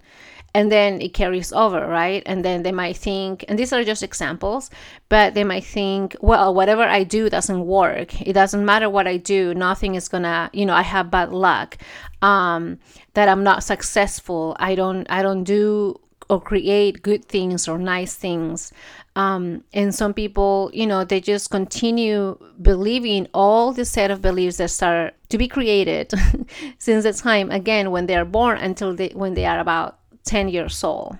And 0.53 0.71
then 0.71 1.01
it 1.01 1.15
carries 1.15 1.51
over, 1.51 1.87
right? 1.87 2.21
And 2.27 2.45
then 2.45 2.61
they 2.61 2.71
might 2.71 2.97
think, 2.97 3.43
and 3.47 3.57
these 3.57 3.73
are 3.73 3.83
just 3.83 4.03
examples, 4.03 4.69
but 5.09 5.33
they 5.33 5.43
might 5.43 5.63
think, 5.63 6.15
well, 6.21 6.53
whatever 6.53 6.83
I 6.83 7.03
do 7.03 7.27
doesn't 7.27 7.65
work. 7.65 8.21
It 8.21 8.33
doesn't 8.33 8.63
matter 8.63 8.87
what 8.87 9.07
I 9.07 9.17
do. 9.17 9.55
Nothing 9.55 9.95
is 9.95 10.07
gonna, 10.07 10.51
you 10.53 10.67
know, 10.67 10.75
I 10.75 10.83
have 10.83 11.09
bad 11.09 11.31
luck. 11.31 11.77
Um, 12.21 12.77
that 13.15 13.29
I'm 13.29 13.43
not 13.43 13.63
successful. 13.63 14.55
I 14.59 14.75
don't, 14.75 15.09
I 15.09 15.23
don't 15.23 15.43
do 15.43 15.99
or 16.29 16.41
create 16.41 17.01
good 17.01 17.25
things 17.25 17.67
or 17.67 17.77
nice 17.77 18.15
things. 18.15 18.71
Um, 19.15 19.63
and 19.73 19.93
some 19.93 20.13
people, 20.13 20.71
you 20.73 20.87
know, 20.87 21.03
they 21.03 21.21
just 21.21 21.51
continue 21.51 22.37
believing 22.61 23.27
all 23.33 23.71
the 23.71 23.85
set 23.85 24.09
of 24.09 24.21
beliefs 24.21 24.57
that 24.57 24.71
start 24.71 25.13
to 25.29 25.37
be 25.37 25.47
created 25.47 26.11
since 26.79 27.03
the 27.03 27.13
time 27.13 27.51
again 27.51 27.91
when 27.91 28.07
they 28.07 28.15
are 28.15 28.25
born 28.25 28.57
until 28.57 28.95
they 28.95 29.09
when 29.09 29.35
they 29.35 29.45
are 29.45 29.59
about 29.59 29.99
10 30.25 30.49
years 30.49 30.83
old. 30.83 31.17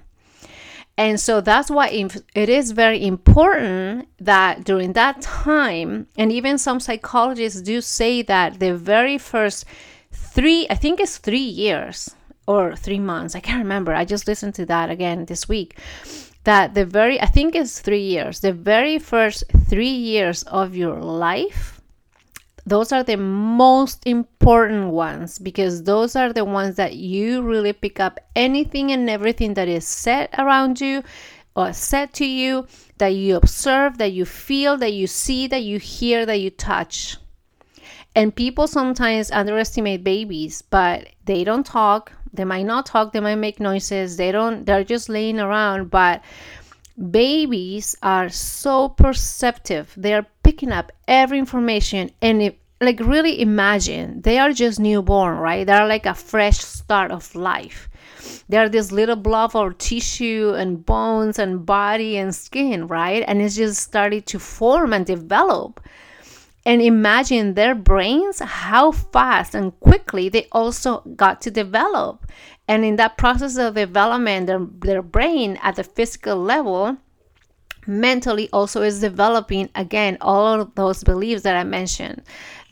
And 0.98 1.20
so 1.20 1.42
that's 1.42 1.72
why 1.72 1.88
it 1.88 2.50
is 2.50 2.72
very 2.72 3.04
important 3.04 4.08
that 4.20 4.64
during 4.64 4.94
that 4.94 5.22
time, 5.22 6.08
and 6.18 6.32
even 6.32 6.60
some 6.60 6.80
psychologists 6.80 7.62
do 7.62 7.82
say 7.82 8.22
that 8.24 8.60
the 8.60 8.76
very 8.76 9.18
first 9.18 9.66
three, 10.12 10.68
I 10.70 10.76
think 10.76 11.00
it's 11.00 11.18
three 11.18 11.38
years 11.40 12.16
or 12.46 12.76
three 12.76 13.00
months, 13.00 13.36
I 13.36 13.40
can't 13.40 13.64
remember. 13.64 13.94
I 13.96 14.06
just 14.06 14.28
listened 14.28 14.54
to 14.56 14.68
that 14.68 14.92
again 14.92 15.26
this 15.26 15.50
week 15.50 15.78
that 16.44 16.74
the 16.74 16.86
very, 16.86 17.20
I 17.22 17.26
think 17.26 17.56
it's 17.56 17.80
three 17.80 18.04
years, 18.04 18.40
the 18.40 18.54
very 18.54 19.00
first 19.00 19.44
three 19.70 19.88
years 19.88 20.44
of 20.44 20.76
your 20.76 21.00
life, 21.02 21.82
those 22.66 22.92
are 22.92 23.04
the 23.04 23.18
most 23.18 24.06
important 24.06 24.92
ones 24.92 25.38
because 25.38 25.84
those 25.84 26.16
are 26.16 26.32
the 26.32 26.46
ones 26.46 26.76
that 26.78 26.96
you 26.96 27.42
really 27.42 27.74
pick 27.74 28.00
up 28.00 28.20
anything 28.36 28.92
and 28.92 29.10
everything 29.10 29.54
that 29.56 29.68
is 29.68 29.86
said 29.86 30.30
around 30.38 30.80
you 30.80 31.04
or 31.56 31.72
said 31.74 32.14
to 32.14 32.26
you, 32.26 32.66
that 32.98 33.10
you 33.10 33.36
observe, 33.36 33.98
that 33.98 34.12
you 34.12 34.26
feel, 34.26 34.78
that 34.78 34.94
you 34.94 35.08
see, 35.08 35.48
that 35.48 35.62
you 35.64 35.78
hear, 35.78 36.26
that 36.26 36.40
you 36.40 36.50
touch. 36.50 37.18
And 38.16 38.36
people 38.36 38.68
sometimes 38.68 39.32
underestimate 39.32 40.04
babies, 40.04 40.62
but 40.62 41.08
they 41.26 41.44
don't 41.44 41.66
talk, 41.66 42.12
they 42.34 42.44
might 42.44 42.66
not 42.66 42.86
talk, 42.86 43.14
they 43.14 43.20
might 43.20 43.36
make 43.36 43.60
noises, 43.60 44.18
they 44.18 44.32
don't, 44.32 44.66
they're 44.66 44.84
just 44.84 45.08
laying 45.08 45.40
around. 45.40 45.90
But 45.90 46.24
babies 47.12 47.96
are 48.02 48.30
so 48.30 48.90
perceptive, 48.90 49.94
they're 49.96 50.26
picking 50.44 50.72
up 50.72 50.92
every 51.08 51.40
information. 51.40 52.12
And 52.22 52.42
if, 52.42 52.56
like, 52.82 53.00
really 53.00 53.40
imagine 53.40 54.22
they 54.22 54.40
are 54.40 54.52
just 54.52 54.80
newborn, 54.80 55.38
right? 55.38 55.66
They're 55.66 55.88
like 55.88 56.06
a 56.06 56.14
fresh 56.14 56.58
start 56.58 57.12
of 57.12 57.34
life. 57.36 57.90
They're 58.50 58.70
this 58.70 58.92
little 58.92 59.16
blob 59.16 59.56
of 59.56 59.78
tissue 59.78 60.54
and 60.56 60.86
bones 60.86 61.40
and 61.40 61.66
body 61.66 62.18
and 62.18 62.34
skin, 62.36 62.88
right? 62.88 63.24
And 63.28 63.42
it's 63.42 63.56
just 63.56 63.82
started 63.82 64.26
to 64.28 64.40
form 64.40 64.92
and 64.94 65.06
develop 65.06 65.80
and 66.66 66.82
imagine 66.82 67.54
their 67.54 67.76
brains 67.76 68.40
how 68.40 68.92
fast 68.92 69.54
and 69.54 69.78
quickly 69.80 70.30
they 70.30 70.48
also 70.52 71.02
got 71.16 71.42
to 71.42 71.52
develop. 71.52 72.26
And 72.68 72.86
in 72.86 72.96
that 72.96 73.18
process 73.18 73.58
of 73.58 73.76
development 73.76 74.48
their, 74.48 74.60
their 74.60 75.02
brain 75.02 75.60
at 75.62 75.76
the 75.76 75.84
physical 75.84 76.38
level 76.38 76.98
mentally 77.86 78.50
also 78.54 78.82
is 78.82 79.02
developing 79.02 79.70
again 79.76 80.18
all 80.22 80.62
of 80.62 80.74
those 80.76 81.04
beliefs 81.04 81.44
that 81.44 81.58
i 81.58 81.66
mentioned 81.66 82.24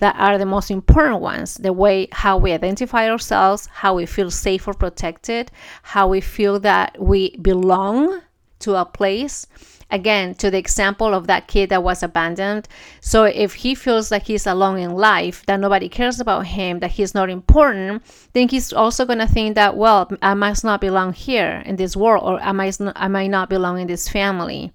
that 0.02 0.16
are 0.18 0.38
the 0.40 0.46
most 0.46 0.72
important 0.72 1.22
ones. 1.22 1.54
The 1.56 1.72
way 1.72 2.08
how 2.12 2.36
we 2.38 2.52
identify 2.52 3.10
ourselves 3.10 3.68
how 3.72 3.96
we 3.96 4.06
feel 4.06 4.32
safe 4.32 4.68
or 4.68 4.74
protected 4.74 5.52
how 5.84 6.08
we 6.08 6.22
feel 6.22 6.60
that 6.62 6.98
we 7.00 7.38
belong 7.38 8.22
to 8.60 8.76
a 8.76 8.86
place 8.86 9.46
again 9.92 10.34
to 10.36 10.50
the 10.50 10.58
example 10.58 11.14
of 11.14 11.28
that 11.28 11.48
kid 11.48 11.70
that 11.70 11.84
was 11.84 12.02
abandoned 12.02 12.68
so 13.00 13.24
if 13.24 13.54
he 13.54 13.76
feels 13.76 14.12
like 14.12 14.24
he's 14.24 14.48
alone 14.48 14.78
in 14.78 14.92
life 14.92 15.46
that 15.46 15.60
nobody 15.60 15.90
cares 15.90 16.20
about 16.20 16.46
him 16.48 16.80
that 16.80 16.92
he's 16.92 17.14
not 17.14 17.30
important 17.30 18.02
then 18.34 18.48
he's 18.48 18.74
also 18.74 19.06
going 19.06 19.20
to 19.20 19.28
think 19.28 19.56
that 19.56 19.76
well 19.76 20.10
i 20.22 20.34
must 20.34 20.64
not 20.64 20.82
belong 20.82 21.14
here 21.14 21.62
in 21.66 21.76
this 21.76 21.96
world 21.96 22.24
or 22.24 22.40
i 22.42 22.52
might 22.52 22.80
not, 22.80 22.94
i 22.96 23.08
might 23.08 23.28
not 23.28 23.50
belong 23.50 23.80
in 23.80 23.88
this 23.88 24.08
family 24.08 24.74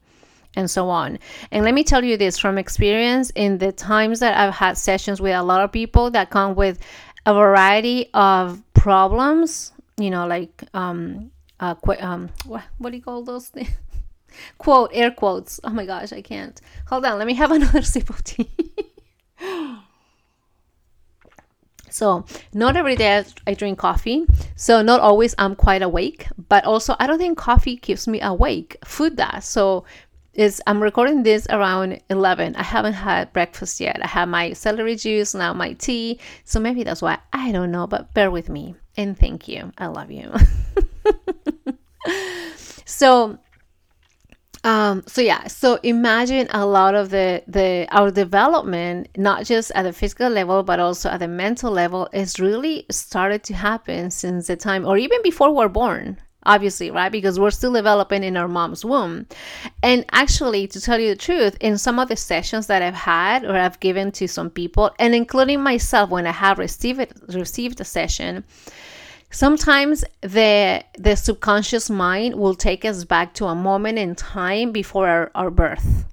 and 0.57 0.71
so 0.71 0.89
on. 0.89 1.19
And 1.53 1.65
let 1.65 1.75
me 1.75 1.85
tell 1.85 2.03
you 2.03 2.17
this 2.17 2.39
from 2.39 2.59
experience 2.59 3.31
in 3.35 3.59
the 3.59 3.73
times 3.73 4.21
that 4.21 4.37
I've 4.37 4.55
had 4.55 4.79
sessions 4.79 5.21
with 5.21 5.35
a 5.35 5.43
lot 5.43 5.61
of 5.61 5.71
people 5.71 6.11
that 6.13 6.31
come 6.31 6.55
with 6.55 6.81
a 7.27 7.35
variety 7.35 8.09
of 8.15 8.63
problems, 8.73 9.73
you 9.99 10.11
know, 10.11 10.27
like 10.27 10.65
um, 10.73 11.31
uh, 11.61 11.75
qu- 11.75 12.01
um, 12.01 12.31
what, 12.47 12.65
what 12.79 12.91
do 12.91 12.97
you 12.97 13.03
call 13.03 13.23
those 13.23 13.49
things? 13.49 13.69
Quote, 14.59 14.91
air 14.93 15.11
quotes. 15.11 15.61
Oh 15.65 15.71
my 15.71 15.87
gosh, 15.87 16.13
I 16.13 16.23
can't. 16.23 16.61
Hold 16.89 17.05
on, 17.05 17.19
let 17.19 17.27
me 17.27 17.35
have 17.35 17.51
another 17.53 17.83
sip 17.83 18.11
of 18.11 18.23
tea. 18.25 18.51
so, 21.91 22.25
not 22.53 22.77
every 22.77 22.97
day 22.97 23.25
I 23.47 23.55
drink 23.55 23.79
coffee. 23.79 24.27
So, 24.55 24.83
not 24.83 25.01
always 25.01 25.35
I'm 25.39 25.55
quite 25.55 25.83
awake, 25.83 26.27
but 26.49 26.65
also 26.65 26.97
I 26.99 27.07
don't 27.07 27.19
think 27.19 27.39
coffee 27.39 27.77
keeps 27.77 28.07
me 28.07 28.21
awake. 28.21 28.77
Food 28.85 29.17
does. 29.17 29.45
So, 29.45 29.85
is 30.37 30.63
I'm 30.67 30.83
recording 30.83 31.23
this 31.23 31.47
around 31.49 32.01
11. 32.11 32.57
I 32.57 32.63
haven't 32.63 32.93
had 32.93 33.33
breakfast 33.33 33.81
yet. 33.81 33.99
I 34.03 34.07
have 34.07 34.29
my 34.29 34.53
celery 34.53 34.97
juice, 34.97 35.35
now 35.35 35.53
my 35.55 35.73
tea. 35.73 36.21
So 36.45 36.61
maybe 36.61 36.85
that's 36.85 37.03
why 37.03 37.19
I 37.33 37.53
don't 37.53 37.71
know, 37.71 37.87
but 37.87 38.13
bear 38.15 38.31
with 38.31 38.49
me. 38.49 38.75
And 38.97 39.19
thank 39.19 39.49
you. 39.49 39.73
I 39.79 39.87
love 39.87 40.11
you. 40.11 40.33
so 42.85 43.39
um, 44.67 45.05
so 45.07 45.21
yeah, 45.21 45.47
so 45.47 45.79
imagine 45.85 46.49
a 46.51 46.67
lot 46.67 46.97
of 46.97 47.11
the 47.11 47.41
the 47.47 47.87
our 47.93 48.11
development, 48.11 49.09
not 49.17 49.45
just 49.45 49.71
at 49.77 49.85
the 49.85 49.93
physical 49.93 50.29
level, 50.29 50.65
but 50.65 50.81
also 50.81 51.09
at 51.09 51.21
the 51.21 51.29
mental 51.29 51.71
level, 51.71 52.09
is 52.13 52.41
really 52.41 52.85
started 52.91 53.45
to 53.45 53.55
happen 53.55 54.11
since 54.11 54.49
the 54.49 54.57
time, 54.57 54.85
or 54.85 54.99
even 54.99 55.23
before 55.23 55.55
we're 55.55 55.69
born 55.69 56.19
obviously, 56.47 56.91
right? 56.93 57.11
Because 57.11 57.41
we're 57.41 57.51
still 57.51 57.73
developing 57.73 58.23
in 58.23 58.37
our 58.37 58.47
mom's 58.47 58.85
womb. 58.85 59.27
And 59.83 60.05
actually, 60.13 60.69
to 60.69 60.81
tell 60.81 61.01
you 61.01 61.11
the 61.11 61.17
truth, 61.17 61.57
in 61.61 61.77
some 61.77 61.99
of 61.99 62.09
the 62.09 62.17
sessions 62.17 62.69
that 62.69 62.83
I've 62.83 62.95
had 62.95 63.45
or 63.45 63.57
I've 63.57 63.81
given 63.81 64.13
to 64.13 64.29
some 64.29 64.51
people, 64.51 64.95
and 65.01 65.13
including 65.13 65.61
myself 65.61 66.09
when 66.11 66.27
I 66.27 66.33
have 66.33 66.59
received 66.59 67.13
received 67.35 67.81
a 67.81 67.85
session, 67.85 68.45
Sometimes 69.31 70.05
the 70.23 70.85
the 70.99 71.17
subconscious 71.17 71.91
mind 71.91 72.37
will 72.37 72.55
take 72.55 72.85
us 72.85 73.05
back 73.05 73.35
to 73.35 73.47
a 73.47 73.55
moment 73.55 73.99
in 73.99 74.15
time 74.15 74.73
before 74.73 75.09
our, 75.09 75.31
our 75.35 75.51
birth. 75.51 76.05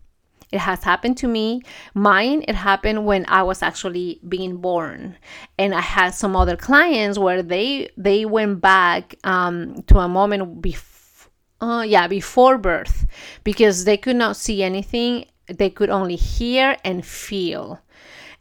It 0.51 0.59
has 0.59 0.83
happened 0.83 1.17
to 1.17 1.27
me. 1.27 1.63
Mine, 1.95 2.43
it 2.47 2.53
happened 2.53 3.05
when 3.05 3.25
I 3.27 3.41
was 3.41 3.63
actually 3.63 4.19
being 4.27 4.57
born, 4.57 5.17
and 5.57 5.73
I 5.73 5.81
had 5.81 6.13
some 6.13 6.35
other 6.35 6.55
clients 6.55 7.17
where 7.17 7.41
they 7.41 7.89
they 7.97 8.25
went 8.25 8.61
back 8.61 9.15
um, 9.23 9.83
to 9.87 9.99
a 9.99 10.07
moment 10.07 10.61
before. 10.61 10.91
Uh, 11.61 11.81
yeah, 11.81 12.07
before 12.07 12.57
birth, 12.57 13.07
because 13.45 13.85
they 13.85 13.95
could 13.95 14.17
not 14.17 14.35
see 14.35 14.61
anything, 14.61 15.23
they 15.47 15.69
could 15.69 15.89
only 15.89 16.17
hear 16.17 16.75
and 16.83 17.05
feel. 17.05 17.79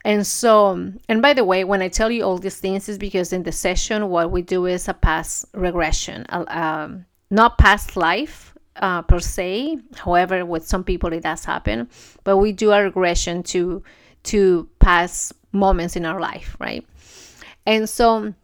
And 0.04 0.26
so, 0.26 0.92
and 1.09 1.23
by 1.23 1.32
the 1.32 1.44
way, 1.44 1.64
when 1.64 1.80
I 1.80 1.88
tell 1.88 2.11
you 2.11 2.25
all 2.25 2.38
these 2.38 2.56
things, 2.56 2.88
is 2.88 2.99
because 2.99 3.32
in 3.32 3.44
the 3.44 3.52
session, 3.52 4.09
what 4.09 4.30
we 4.30 4.42
do 4.42 4.66
is 4.66 4.88
a 4.88 4.94
past 4.94 5.47
regression, 5.54 6.26
um, 6.28 7.06
not 7.30 7.59
past 7.59 7.97
life 7.97 8.52
uh, 8.76 9.02
per 9.02 9.21
se. 9.21 9.78
However, 9.94 10.44
with 10.44 10.66
some 10.66 10.82
people 10.82 11.12
it 11.12 11.23
does 11.23 11.44
happen, 11.44 11.88
but 12.25 12.38
we 12.38 12.52
do 12.52 12.73
a 12.73 12.82
regression 12.82 13.42
to 13.44 13.82
to 14.25 14.68
past 14.78 15.32
moments 15.52 15.97
in 15.97 16.04
our 16.04 16.21
life, 16.21 16.56
right? 16.59 16.87
And 17.66 17.88
so 17.88 18.35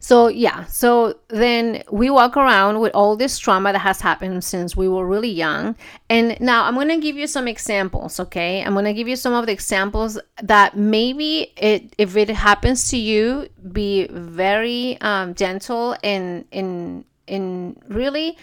so, 0.00 0.28
yeah, 0.28 0.64
so 0.66 1.18
then 1.28 1.82
we 1.90 2.10
walk 2.10 2.36
around 2.36 2.80
with 2.80 2.92
all 2.94 3.16
this 3.16 3.38
trauma 3.38 3.72
that 3.72 3.78
has 3.78 4.02
happened 4.02 4.44
since 4.44 4.76
we 4.76 4.88
were 4.88 5.06
really 5.06 5.30
young. 5.30 5.76
And 6.10 6.38
now 6.40 6.64
I'm 6.64 6.74
going 6.74 6.88
to 6.88 6.98
give 6.98 7.16
you 7.16 7.26
some 7.26 7.48
examples, 7.48 8.20
okay? 8.20 8.62
I'm 8.62 8.74
going 8.74 8.84
to 8.84 8.92
give 8.92 9.08
you 9.08 9.16
some 9.16 9.32
of 9.32 9.46
the 9.46 9.52
examples 9.52 10.18
that 10.42 10.76
maybe 10.76 11.52
it 11.56 11.94
if 11.96 12.16
it 12.16 12.28
happens 12.28 12.88
to 12.90 12.98
you, 12.98 13.48
be 13.72 14.06
very 14.10 14.98
um, 15.00 15.34
gentle 15.34 15.96
and 16.04 16.44
in 16.50 17.04
in 17.26 17.76
really 17.88 18.36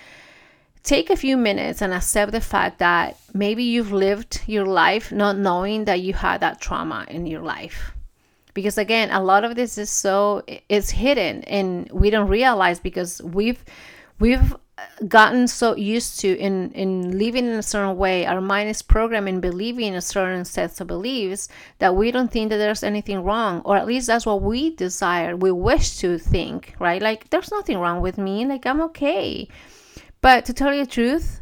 take 0.83 1.11
a 1.11 1.15
few 1.15 1.37
minutes 1.37 1.81
and 1.81 1.93
accept 1.93 2.31
the 2.31 2.41
fact 2.41 2.79
that 2.79 3.17
maybe 3.33 3.63
you've 3.63 3.91
lived 3.91 4.41
your 4.47 4.65
life 4.65 5.11
not 5.11 5.37
knowing 5.37 5.85
that 5.85 6.01
you 6.01 6.13
had 6.13 6.41
that 6.41 6.59
trauma 6.59 7.05
in 7.07 7.27
your 7.27 7.41
life 7.41 7.93
because 8.53 8.77
again 8.77 9.10
a 9.12 9.22
lot 9.22 9.43
of 9.43 9.55
this 9.55 9.77
is 9.77 9.89
so 9.89 10.43
it's 10.70 10.91
hidden 10.91 11.43
and 11.43 11.89
we 11.91 12.10
don't 12.10 12.27
realize 12.27 12.79
because 12.79 13.22
we've 13.22 13.63
we've 14.20 14.55
gotten 15.08 15.48
so 15.48 15.75
used 15.75 16.20
to 16.20 16.38
in 16.38 16.72
in 16.72 17.17
living 17.17 17.46
in 17.46 17.53
a 17.53 17.63
certain 17.63 17.98
way 17.98 18.25
our 18.25 18.41
mind 18.41 18.70
is 18.70 18.81
programmed 18.81 19.27
in 19.27 19.39
believing 19.39 19.96
a 19.96 20.01
certain 20.01 20.46
sets 20.46 20.79
of 20.79 20.88
beliefs 20.88 21.50
that 21.79 21.96
we 21.96 22.12
don't 22.12 22.31
think 22.31 22.50
that 22.50 22.58
there's 22.58 22.84
anything 22.84 23.24
wrong 23.24 23.62
or 23.65 23.77
at 23.77 23.86
least 23.86 24.08
that's 24.08 24.25
what 24.25 24.41
we 24.41 24.75
desire 24.75 25.36
we 25.36 25.51
wish 25.51 25.98
to 25.98 26.17
think 26.17 26.75
right? 26.79 27.01
Like 27.01 27.29
there's 27.29 27.51
nothing 27.51 27.77
wrong 27.77 28.01
with 28.01 28.17
me 28.17 28.46
like 28.46 28.65
i'm 28.65 28.81
okay. 28.81 29.48
But 30.22 30.46
to 30.46 30.53
tell 30.53 30.74
you 30.74 30.86
the 30.86 30.91
truth 30.91 31.41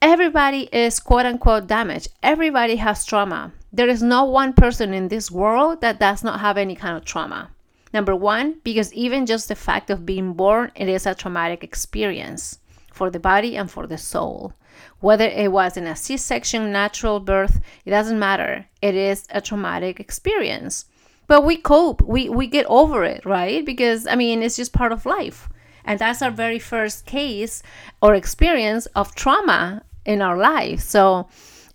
everybody 0.00 0.68
is 0.72 1.00
quote 1.00 1.26
unquote 1.26 1.66
damaged. 1.66 2.08
Everybody 2.22 2.76
has 2.76 3.04
trauma 3.04 3.52
there 3.72 3.88
is 3.88 4.02
no 4.02 4.24
one 4.24 4.52
person 4.52 4.92
in 4.94 5.08
this 5.08 5.30
world 5.30 5.80
that 5.80 6.00
does 6.00 6.24
not 6.24 6.40
have 6.40 6.56
any 6.56 6.74
kind 6.74 6.96
of 6.96 7.04
trauma 7.04 7.50
Number 7.92 8.14
one, 8.14 8.60
because 8.64 8.92
even 8.92 9.26
just 9.26 9.48
the 9.48 9.54
fact 9.54 9.90
of 9.90 10.04
being 10.04 10.34
born, 10.34 10.72
it 10.74 10.88
is 10.88 11.06
a 11.06 11.14
traumatic 11.14 11.64
experience 11.64 12.58
for 12.92 13.10
the 13.10 13.20
body 13.20 13.56
and 13.56 13.70
for 13.70 13.86
the 13.86 13.98
soul. 13.98 14.52
Whether 15.00 15.26
it 15.26 15.52
was 15.52 15.76
in 15.76 15.86
a 15.86 15.96
C 15.96 16.16
section, 16.16 16.70
natural 16.70 17.20
birth, 17.20 17.60
it 17.84 17.90
doesn't 17.90 18.18
matter. 18.18 18.66
It 18.82 18.94
is 18.94 19.26
a 19.30 19.40
traumatic 19.40 20.00
experience. 20.00 20.84
But 21.26 21.44
we 21.44 21.56
cope, 21.56 22.02
we, 22.02 22.28
we 22.28 22.46
get 22.46 22.66
over 22.68 23.04
it, 23.04 23.24
right? 23.24 23.64
Because, 23.64 24.06
I 24.06 24.14
mean, 24.14 24.42
it's 24.42 24.56
just 24.56 24.72
part 24.72 24.92
of 24.92 25.06
life. 25.06 25.48
And 25.84 25.98
that's 25.98 26.22
our 26.22 26.30
very 26.30 26.58
first 26.58 27.06
case 27.06 27.62
or 28.02 28.14
experience 28.14 28.86
of 28.94 29.14
trauma 29.14 29.82
in 30.04 30.20
our 30.20 30.36
life. 30.36 30.80
So, 30.80 31.28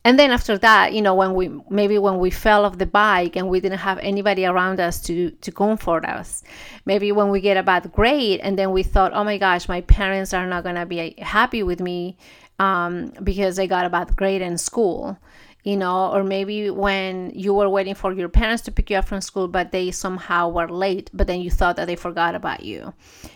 and 0.05 0.19
then 0.19 0.31
after 0.31 0.57
that 0.57 0.93
you 0.93 1.01
know 1.01 1.15
when 1.15 1.33
we 1.33 1.49
maybe 1.69 1.97
when 1.97 2.19
we 2.19 2.29
fell 2.29 2.65
off 2.65 2.77
the 2.77 2.85
bike 2.85 3.35
and 3.35 3.47
we 3.49 3.59
didn't 3.59 3.79
have 3.79 3.97
anybody 3.99 4.45
around 4.45 4.79
us 4.79 5.01
to 5.01 5.31
to 5.41 5.51
comfort 5.51 6.05
us. 6.05 6.43
Maybe 6.85 7.11
when 7.11 7.29
we 7.29 7.39
get 7.41 7.57
a 7.57 7.63
bad 7.63 7.91
grade 7.91 8.39
and 8.41 8.57
then 8.57 8.71
we 8.71 8.83
thought 8.83 9.13
oh 9.13 9.23
my 9.23 9.37
gosh 9.37 9.67
my 9.67 9.81
parents 9.81 10.33
are 10.33 10.47
not 10.47 10.63
going 10.63 10.75
to 10.75 10.85
be 10.85 11.15
happy 11.19 11.63
with 11.63 11.79
me 11.79 12.17
um, 12.59 13.13
because 13.23 13.57
i 13.59 13.65
got 13.65 13.85
a 13.85 13.89
bad 13.89 14.15
grade 14.15 14.41
in 14.41 14.57
school 14.57 15.17
you 15.63 15.77
know, 15.77 16.11
or 16.11 16.23
maybe 16.25 16.69
when 16.69 17.31
you 17.33 17.53
were 17.53 17.69
waiting 17.69 17.95
for 17.95 18.11
your 18.11 18.27
parents 18.27 18.63
to 18.63 18.71
pick 18.71 18.89
you 18.89 18.97
up 18.97 19.07
from 19.07 19.21
school, 19.21 19.47
but 19.47 19.71
they 19.71 19.91
somehow 19.91 20.49
were 20.49 20.67
late, 20.67 21.09
but 21.13 21.25
then 21.25 21.39
you 21.39 21.49
thought 21.49 21.77
that 21.77 21.85
they 21.85 21.95
forgot 21.95 22.35
about 22.35 22.65
you. 22.65 22.93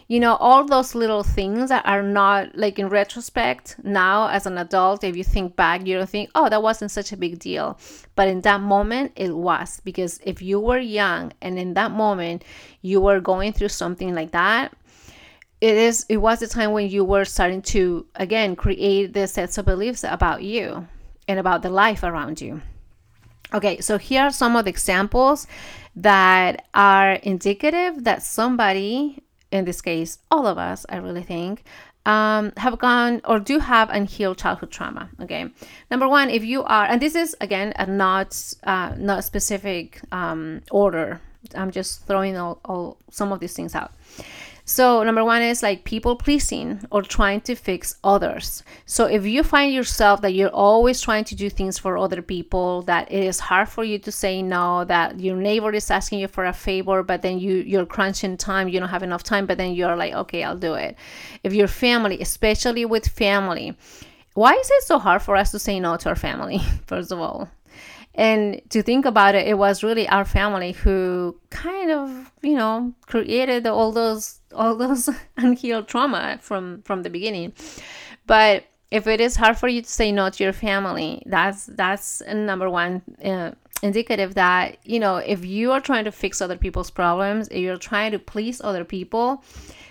You 0.09 0.19
know, 0.19 0.35
all 0.35 0.65
those 0.65 0.93
little 0.93 1.23
things 1.23 1.69
that 1.69 1.85
are 1.85 2.03
not 2.03 2.57
like 2.57 2.79
in 2.79 2.89
retrospect 2.89 3.77
now 3.81 4.27
as 4.27 4.45
an 4.45 4.57
adult, 4.57 5.05
if 5.05 5.15
you 5.15 5.23
think 5.23 5.55
back, 5.55 5.87
you 5.87 5.97
don't 5.97 6.09
think, 6.09 6.29
oh, 6.35 6.49
that 6.49 6.61
wasn't 6.61 6.91
such 6.91 7.13
a 7.13 7.17
big 7.17 7.39
deal. 7.39 7.79
But 8.15 8.27
in 8.27 8.41
that 8.41 8.59
moment, 8.59 9.13
it 9.15 9.33
was 9.33 9.79
because 9.85 10.19
if 10.25 10.41
you 10.41 10.59
were 10.59 10.79
young 10.79 11.31
and 11.41 11.57
in 11.57 11.75
that 11.75 11.91
moment 11.91 12.43
you 12.81 12.99
were 12.99 13.21
going 13.21 13.53
through 13.53 13.69
something 13.69 14.13
like 14.13 14.31
that, 14.31 14.73
it 15.61 15.75
is 15.75 16.05
it 16.09 16.17
was 16.17 16.39
the 16.39 16.47
time 16.47 16.71
when 16.71 16.89
you 16.89 17.03
were 17.03 17.25
starting 17.25 17.61
to 17.63 18.05
again 18.15 18.55
create 18.55 19.13
the 19.13 19.27
sets 19.27 19.57
of 19.57 19.65
beliefs 19.65 20.03
about 20.03 20.43
you 20.43 20.87
and 21.27 21.39
about 21.39 21.61
the 21.61 21.69
life 21.69 22.03
around 22.03 22.41
you. 22.41 22.61
Okay, 23.53 23.79
so 23.79 23.97
here 23.97 24.23
are 24.23 24.31
some 24.31 24.55
of 24.55 24.65
the 24.65 24.69
examples 24.69 25.47
that 25.95 26.65
are 26.73 27.13
indicative 27.13 28.03
that 28.03 28.21
somebody, 28.21 29.23
in 29.51 29.65
this 29.65 29.81
case, 29.81 30.19
all 30.29 30.45
of 30.45 30.57
us, 30.57 30.85
I 30.89 30.97
really 30.97 31.23
think, 31.23 31.63
um, 32.05 32.53
have 32.57 32.77
gone 32.79 33.21
or 33.25 33.39
do 33.39 33.59
have 33.59 33.89
unhealed 33.89 34.37
childhood 34.37 34.71
trauma. 34.71 35.09
Okay, 35.21 35.49
number 35.91 36.07
one, 36.07 36.29
if 36.29 36.43
you 36.43 36.63
are, 36.63 36.85
and 36.85 37.01
this 37.01 37.15
is 37.15 37.35
again 37.41 37.73
a 37.77 37.85
not 37.85 38.55
uh, 38.63 38.93
not 38.97 39.23
specific 39.23 40.01
um, 40.11 40.61
order. 40.71 41.21
I'm 41.55 41.71
just 41.71 42.05
throwing 42.05 42.35
all, 42.37 42.59
all 42.65 42.97
some 43.11 43.31
of 43.31 43.39
these 43.39 43.53
things 43.53 43.75
out. 43.75 43.91
So, 44.69 45.01
number 45.01 45.23
one 45.23 45.41
is 45.43 45.63
like 45.63 45.85
people 45.85 46.17
pleasing 46.17 46.81
or 46.91 47.01
trying 47.01 47.39
to 47.41 47.55
fix 47.55 47.95
others. 48.03 48.63
So, 48.85 49.05
if 49.05 49.25
you 49.25 49.41
find 49.41 49.73
yourself 49.73 50.19
that 50.23 50.33
you're 50.33 50.49
always 50.49 50.99
trying 50.99 51.23
to 51.23 51.35
do 51.35 51.49
things 51.49 51.79
for 51.79 51.97
other 51.97 52.21
people, 52.21 52.81
that 52.81 53.09
it 53.09 53.23
is 53.23 53.39
hard 53.39 53.69
for 53.69 53.85
you 53.85 53.97
to 53.99 54.11
say 54.11 54.41
no, 54.41 54.83
that 54.83 55.21
your 55.21 55.37
neighbor 55.37 55.73
is 55.73 55.89
asking 55.89 56.19
you 56.19 56.27
for 56.27 56.43
a 56.43 56.51
favor, 56.51 57.01
but 57.01 57.21
then 57.21 57.39
you 57.39 57.63
you're 57.65 57.85
crunching 57.85 58.35
time, 58.35 58.67
you 58.67 58.81
don't 58.81 58.89
have 58.89 59.03
enough 59.03 59.23
time, 59.23 59.45
but 59.45 59.57
then 59.57 59.71
you're 59.71 59.95
like, 59.95 60.13
okay, 60.13 60.43
I'll 60.43 60.57
do 60.57 60.73
it. 60.73 60.97
If 61.43 61.53
your 61.53 61.69
family, 61.69 62.19
especially 62.19 62.83
with 62.83 63.07
family, 63.07 63.73
why 64.33 64.51
is 64.51 64.69
it 64.69 64.83
so 64.83 64.99
hard 64.99 65.21
for 65.21 65.37
us 65.37 65.51
to 65.51 65.59
say 65.59 65.79
no 65.79 65.95
to 65.95 66.09
our 66.09 66.15
family? 66.15 66.59
First 66.87 67.13
of 67.13 67.21
all, 67.21 67.49
and 68.17 68.61
to 68.71 68.81
think 68.81 69.05
about 69.05 69.35
it, 69.35 69.47
it 69.47 69.59
was 69.59 69.83
really 69.83 70.09
our 70.09 70.25
family 70.25 70.71
who 70.71 71.39
kind 71.51 71.91
of, 71.91 72.31
you 72.41 72.55
know, 72.55 72.93
created 73.05 73.67
all 73.67 73.91
those 73.91 74.39
all 74.55 74.75
those 74.75 75.07
unhealed 75.37 75.87
trauma 75.87 76.39
from 76.41 76.81
from 76.81 77.03
the 77.03 77.11
beginning. 77.11 77.53
But 78.25 78.65
if 78.89 79.05
it 79.05 79.21
is 79.21 79.35
hard 79.35 79.57
for 79.57 79.67
you 79.67 79.83
to 79.83 79.89
say 79.89 80.11
no 80.11 80.31
to 80.31 80.43
your 80.43 80.53
family, 80.53 81.21
that's 81.27 81.67
that's 81.67 82.23
number 82.25 82.69
one 82.71 83.03
uh, 83.23 83.51
indicative 83.83 84.33
that 84.33 84.79
you 84.83 84.99
know 84.99 85.17
if 85.17 85.45
you 85.45 85.71
are 85.71 85.79
trying 85.79 86.05
to 86.05 86.11
fix 86.11 86.41
other 86.41 86.57
people's 86.57 86.89
problems, 86.89 87.47
if 87.49 87.59
you're 87.59 87.77
trying 87.77 88.13
to 88.13 88.19
please 88.19 88.61
other 88.61 88.83
people, 88.83 89.43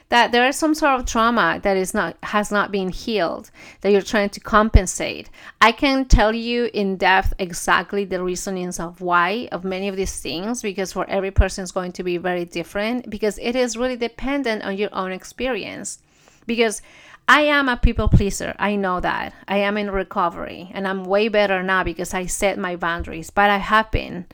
that 0.08 0.30
there 0.30 0.46
is 0.46 0.56
some 0.56 0.74
sort 0.74 1.00
of 1.00 1.06
trauma 1.06 1.60
that 1.62 1.76
is 1.76 1.92
not 1.92 2.16
has 2.22 2.50
not 2.50 2.70
been 2.70 2.90
healed 2.90 3.50
that 3.80 3.90
you're 3.90 4.02
trying 4.02 4.28
to 4.28 4.40
compensate 4.40 5.28
i 5.60 5.72
can 5.72 6.04
tell 6.04 6.34
you 6.34 6.70
in 6.72 6.96
depth 6.96 7.32
exactly 7.38 8.04
the 8.04 8.22
reasonings 8.22 8.78
of 8.78 9.00
why 9.00 9.48
of 9.52 9.64
many 9.64 9.88
of 9.88 9.96
these 9.96 10.20
things 10.20 10.62
because 10.62 10.92
for 10.92 11.08
every 11.08 11.30
person 11.30 11.64
is 11.64 11.72
going 11.72 11.92
to 11.92 12.02
be 12.02 12.16
very 12.16 12.44
different 12.44 13.08
because 13.10 13.38
it 13.42 13.56
is 13.56 13.76
really 13.76 13.96
dependent 13.96 14.62
on 14.62 14.76
your 14.76 14.90
own 14.92 15.12
experience 15.12 15.98
because 16.46 16.82
I 17.28 17.40
am 17.40 17.68
a 17.68 17.76
people 17.76 18.08
pleaser. 18.08 18.54
I 18.56 18.76
know 18.76 19.00
that. 19.00 19.34
I 19.48 19.58
am 19.58 19.76
in 19.76 19.90
recovery 19.90 20.70
and 20.72 20.86
I'm 20.86 21.04
way 21.04 21.26
better 21.26 21.60
now 21.60 21.82
because 21.82 22.14
I 22.14 22.26
set 22.26 22.56
my 22.56 22.76
boundaries, 22.76 23.30
but 23.30 23.50
I 23.50 23.56
have 23.56 23.90
been. 23.90 24.26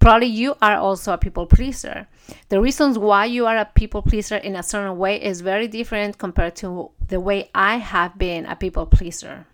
Probably 0.00 0.28
you 0.28 0.56
are 0.62 0.76
also 0.76 1.12
a 1.12 1.18
people 1.18 1.46
pleaser. 1.46 2.08
The 2.48 2.60
reasons 2.60 2.98
why 2.98 3.26
you 3.26 3.46
are 3.46 3.58
a 3.58 3.66
people 3.66 4.00
pleaser 4.00 4.36
in 4.36 4.56
a 4.56 4.62
certain 4.62 4.96
way 4.96 5.22
is 5.22 5.42
very 5.42 5.68
different 5.68 6.16
compared 6.16 6.56
to 6.56 6.90
the 7.06 7.20
way 7.20 7.50
I 7.54 7.76
have 7.76 8.16
been 8.16 8.46
a 8.46 8.56
people 8.56 8.86
pleaser 8.86 9.46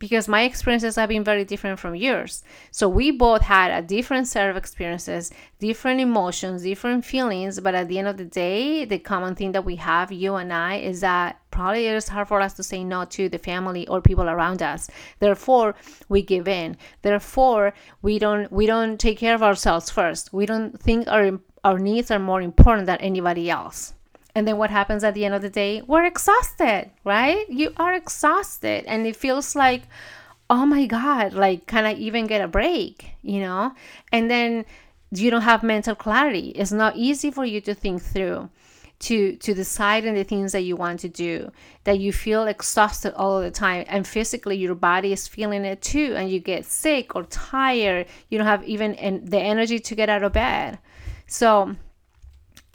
because 0.00 0.26
my 0.26 0.42
experiences 0.42 0.96
have 0.96 1.10
been 1.10 1.22
very 1.22 1.44
different 1.44 1.78
from 1.78 1.94
yours. 1.94 2.42
So 2.72 2.88
we 2.88 3.10
both 3.10 3.42
had 3.42 3.70
a 3.70 3.86
different 3.86 4.26
set 4.26 4.48
of 4.48 4.56
experiences, 4.56 5.30
different 5.58 6.00
emotions, 6.00 6.62
different 6.62 7.04
feelings, 7.04 7.60
but 7.60 7.74
at 7.74 7.86
the 7.88 7.98
end 7.98 8.08
of 8.08 8.16
the 8.16 8.24
day, 8.24 8.86
the 8.86 8.98
common 8.98 9.34
thing 9.34 9.52
that 9.52 9.64
we 9.64 9.76
have, 9.76 10.10
you 10.10 10.36
and 10.36 10.52
I, 10.52 10.76
is 10.76 11.02
that 11.02 11.38
probably 11.50 11.86
it 11.86 11.94
is 11.94 12.08
hard 12.08 12.28
for 12.28 12.40
us 12.40 12.54
to 12.54 12.62
say 12.62 12.82
no 12.82 13.04
to 13.04 13.28
the 13.28 13.38
family 13.38 13.86
or 13.88 14.00
people 14.00 14.28
around 14.28 14.62
us. 14.62 14.90
Therefore, 15.18 15.74
we 16.08 16.22
give 16.22 16.48
in. 16.48 16.78
Therefore, 17.02 17.74
we 18.00 18.18
don't 18.18 18.50
we 18.50 18.64
don't 18.66 18.98
take 18.98 19.18
care 19.18 19.34
of 19.34 19.42
ourselves 19.42 19.90
first. 19.90 20.32
We 20.32 20.46
don't 20.46 20.80
think 20.80 21.08
our 21.08 21.38
our 21.62 21.78
needs 21.78 22.10
are 22.10 22.18
more 22.18 22.40
important 22.40 22.86
than 22.86 22.98
anybody 22.98 23.50
else. 23.50 23.92
And 24.34 24.46
then 24.46 24.56
what 24.56 24.70
happens 24.70 25.04
at 25.04 25.14
the 25.14 25.24
end 25.24 25.34
of 25.34 25.42
the 25.42 25.50
day? 25.50 25.82
We're 25.82 26.04
exhausted, 26.04 26.90
right? 27.04 27.48
You 27.48 27.72
are 27.76 27.94
exhausted. 27.94 28.84
And 28.86 29.06
it 29.06 29.16
feels 29.16 29.56
like, 29.56 29.82
oh 30.48 30.66
my 30.66 30.86
God, 30.86 31.32
like, 31.32 31.66
can 31.66 31.84
I 31.84 31.94
even 31.94 32.26
get 32.26 32.40
a 32.40 32.48
break? 32.48 33.10
You 33.22 33.40
know? 33.40 33.74
And 34.12 34.30
then 34.30 34.64
you 35.10 35.30
don't 35.30 35.42
have 35.42 35.62
mental 35.62 35.94
clarity. 35.94 36.50
It's 36.50 36.72
not 36.72 36.96
easy 36.96 37.30
for 37.30 37.44
you 37.44 37.60
to 37.62 37.74
think 37.74 38.02
through 38.02 38.48
to 39.00 39.34
to 39.36 39.54
decide 39.54 40.06
on 40.06 40.14
the 40.14 40.24
things 40.24 40.52
that 40.52 40.60
you 40.60 40.76
want 40.76 41.00
to 41.00 41.08
do 41.08 41.50
that 41.84 41.98
you 41.98 42.12
feel 42.12 42.46
exhausted 42.46 43.14
all 43.14 43.40
the 43.40 43.50
time 43.50 43.84
and 43.88 44.06
physically 44.06 44.56
your 44.56 44.74
body 44.74 45.12
is 45.12 45.26
feeling 45.26 45.64
it 45.64 45.80
too 45.80 46.14
and 46.16 46.30
you 46.30 46.38
get 46.38 46.66
sick 46.66 47.16
or 47.16 47.24
tired 47.24 48.06
you 48.28 48.36
don't 48.36 48.46
have 48.46 48.62
even 48.64 48.92
the 49.24 49.38
energy 49.38 49.78
to 49.78 49.94
get 49.94 50.10
out 50.10 50.22
of 50.22 50.34
bed 50.34 50.78
so 51.26 51.74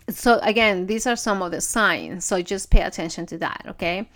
so 0.10 0.40
again 0.44 0.86
these 0.86 1.08
are 1.08 1.16
some 1.16 1.42
of 1.42 1.52
the 1.52 1.62
signs 1.62 2.26
so 2.26 2.42
just 2.42 2.70
pay 2.70 2.82
attention 2.82 3.26
to 3.26 3.38
that 3.38 3.66
okay? 3.68 4.08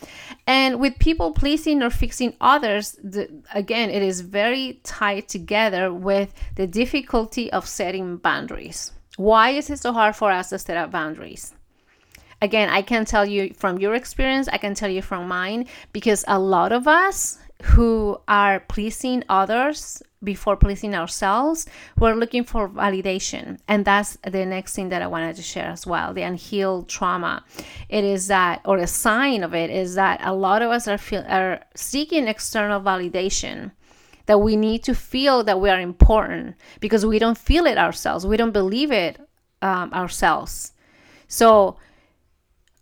And 0.45 0.80
with 0.80 0.99
people 0.99 1.32
pleasing 1.32 1.82
or 1.82 1.89
fixing 1.89 2.36
others 2.41 2.97
the, 3.04 3.30
again 3.54 3.89
it 3.89 4.04
is 4.04 4.21
very 4.21 4.80
tied 4.84 5.28
together 5.28 5.93
with 5.93 6.34
the 6.56 6.67
difficulty 6.67 7.52
of 7.52 7.67
setting 7.67 8.17
boundaries. 8.17 8.91
Why 9.17 9.49
is 9.49 9.69
it 9.69 9.80
so 9.80 9.91
hard 9.91 10.15
for 10.15 10.32
us 10.32 10.49
to 10.49 10.60
set 10.60 10.78
up 10.78 10.91
boundaries? 10.91 11.54
Again 12.41 12.69
i 12.69 12.82
can 12.82 13.04
tell 13.04 13.25
you 13.25 13.54
from 13.54 13.80
your 13.80 13.95
experience 13.95 14.47
i 14.47 14.58
can 14.58 14.73
tell 14.73 14.89
you 14.89 15.02
from 15.02 15.28
mine 15.28 15.65
because 15.91 16.23
a 16.28 16.39
lot 16.39 16.71
of 16.71 16.88
us 16.88 17.39
who 17.63 18.19
are 18.28 18.62
pleasing 18.62 19.23
others 19.28 20.02
before 20.23 20.58
pleasing 20.58 20.93
ourselves, 20.95 21.65
we're 21.97 22.15
looking 22.15 22.43
for 22.43 22.67
validation. 22.67 23.58
And 23.67 23.86
that's 23.86 24.17
the 24.23 24.45
next 24.45 24.75
thing 24.75 24.89
that 24.89 25.01
I 25.01 25.08
wanted 25.08 25.36
to 25.38 25.41
share 25.41 25.67
as 25.67 25.88
well 25.88 26.13
the 26.13 26.23
unhealed 26.23 26.89
trauma. 26.89 27.43
It 27.88 28.03
is 28.03 28.27
that, 28.27 28.62
or 28.65 28.77
a 28.77 28.88
sign 28.88 29.43
of 29.43 29.53
it 29.53 29.69
is 29.69 29.95
that 29.95 30.19
a 30.23 30.34
lot 30.34 30.62
of 30.62 30.71
us 30.71 30.88
are, 30.88 30.97
feel, 30.97 31.23
are 31.27 31.62
seeking 31.75 32.27
external 32.27 32.82
validation. 32.82 33.71
That 34.25 34.41
we 34.41 34.55
need 34.55 34.84
to 34.84 34.93
feel 34.93 35.43
that 35.45 35.60
we 35.60 35.71
are 35.71 35.79
important 35.79 36.55
because 36.79 37.03
we 37.03 37.17
don't 37.17 37.38
feel 37.38 37.65
it 37.65 37.79
ourselves. 37.79 38.27
We 38.27 38.38
don't 38.38 38.51
believe 38.51 38.91
it 38.91 39.19
um, 39.63 39.91
ourselves. 39.91 40.73
So, 41.27 41.77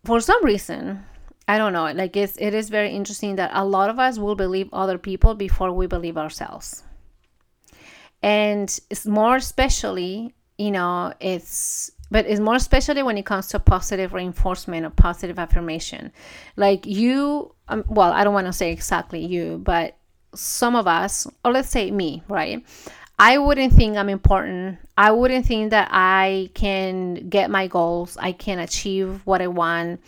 for 0.03 0.19
some 0.19 0.43
reason, 0.43 1.05
I 1.47 1.57
don't 1.57 1.71
know. 1.71 1.89
Like 1.93 2.17
it's 2.17 2.35
it 2.37 2.53
is 2.53 2.67
very 2.67 2.91
interesting 2.91 3.37
that 3.37 3.51
a 3.53 3.63
lot 3.63 3.89
of 3.89 3.97
us 3.97 4.19
will 4.19 4.35
believe 4.35 4.67
other 4.73 4.97
people 4.97 5.35
before 5.35 5.71
we 5.71 5.87
believe 5.87 6.17
ourselves. 6.17 6.83
And 8.21 8.67
it's 8.89 9.05
more 9.05 9.35
especially, 9.35 10.33
you 10.57 10.71
know, 10.71 11.13
it's 11.19 11.91
but 12.09 12.25
it's 12.25 12.39
more 12.39 12.55
especially 12.55 13.03
when 13.03 13.17
it 13.17 13.25
comes 13.25 13.47
to 13.47 13.59
positive 13.59 14.13
reinforcement 14.13 14.85
or 14.85 14.89
positive 14.89 15.37
affirmation. 15.37 16.11
Like 16.55 16.85
you, 16.85 17.53
um, 17.67 17.83
well, 17.87 18.13
I 18.13 18.23
don't 18.23 18.33
want 18.33 18.47
to 18.47 18.53
say 18.53 18.71
exactly 18.71 19.25
you, 19.25 19.59
but 19.63 19.97
some 20.33 20.75
of 20.75 20.87
us, 20.87 21.27
or 21.43 21.51
let's 21.51 21.69
say 21.69 21.91
me, 21.91 22.23
right? 22.29 22.65
I 23.19 23.39
wouldn't 23.39 23.73
think 23.73 23.97
I'm 23.97 24.09
important. 24.09 24.77
I 24.95 25.11
wouldn't 25.11 25.45
think 25.45 25.71
that 25.71 25.89
I 25.91 26.51
can 26.53 27.29
get 27.29 27.49
my 27.49 27.67
goals. 27.67 28.15
I 28.17 28.31
can 28.31 28.59
achieve 28.59 29.21
what 29.25 29.41
I 29.41 29.47
want. 29.47 30.01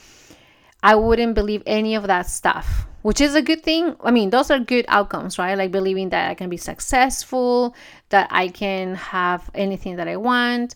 I 0.83 0.95
wouldn't 0.95 1.33
believe 1.33 1.63
any 1.65 1.95
of 1.95 2.07
that 2.07 2.27
stuff, 2.27 2.87
which 3.01 3.21
is 3.21 3.35
a 3.35 3.41
good 3.41 3.63
thing. 3.63 3.95
I 4.01 4.11
mean, 4.11 4.29
those 4.29 4.51
are 4.51 4.59
good 4.59 4.85
outcomes, 4.87 5.37
right? 5.37 5.57
Like 5.57 5.71
believing 5.71 6.09
that 6.09 6.29
I 6.29 6.35
can 6.35 6.49
be 6.49 6.57
successful, 6.57 7.75
that 8.09 8.27
I 8.31 8.47
can 8.49 8.95
have 8.95 9.49
anything 9.53 9.95
that 9.97 10.07
I 10.07 10.17
want. 10.17 10.75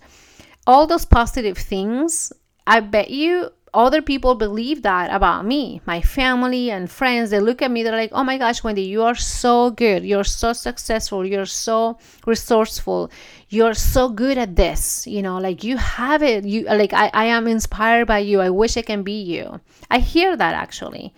All 0.65 0.87
those 0.87 1.05
positive 1.05 1.57
things, 1.57 2.31
I 2.65 2.79
bet 2.79 3.09
you 3.09 3.49
other 3.73 4.03
people 4.03 4.35
believe 4.35 4.83
that 4.83 5.11
about 5.11 5.45
me, 5.45 5.81
my 5.85 5.99
family 5.99 6.69
and 6.69 6.89
friends. 6.89 7.31
They 7.31 7.39
look 7.39 7.61
at 7.61 7.71
me, 7.71 7.81
they're 7.81 7.91
like, 7.91 8.11
oh 8.13 8.23
my 8.23 8.37
gosh, 8.37 8.63
Wendy, 8.63 8.83
you 8.83 9.01
are 9.01 9.15
so 9.15 9.71
good. 9.71 10.03
You're 10.03 10.23
so 10.23 10.53
successful. 10.53 11.25
You're 11.25 11.47
so 11.47 11.97
resourceful. 12.27 13.11
You're 13.49 13.73
so 13.73 14.09
good 14.09 14.37
at 14.37 14.55
this. 14.55 15.07
You 15.07 15.23
know, 15.23 15.39
like 15.39 15.63
you 15.63 15.77
have 15.77 16.21
it. 16.21 16.45
You 16.45 16.65
like 16.65 16.93
I, 16.93 17.09
I 17.13 17.25
am 17.25 17.47
inspired 17.47 18.05
by 18.05 18.19
you. 18.19 18.41
I 18.41 18.51
wish 18.51 18.77
I 18.77 18.83
can 18.83 19.01
be 19.01 19.21
you. 19.21 19.59
I 19.89 19.99
hear 19.99 20.37
that 20.37 20.53
actually. 20.53 21.13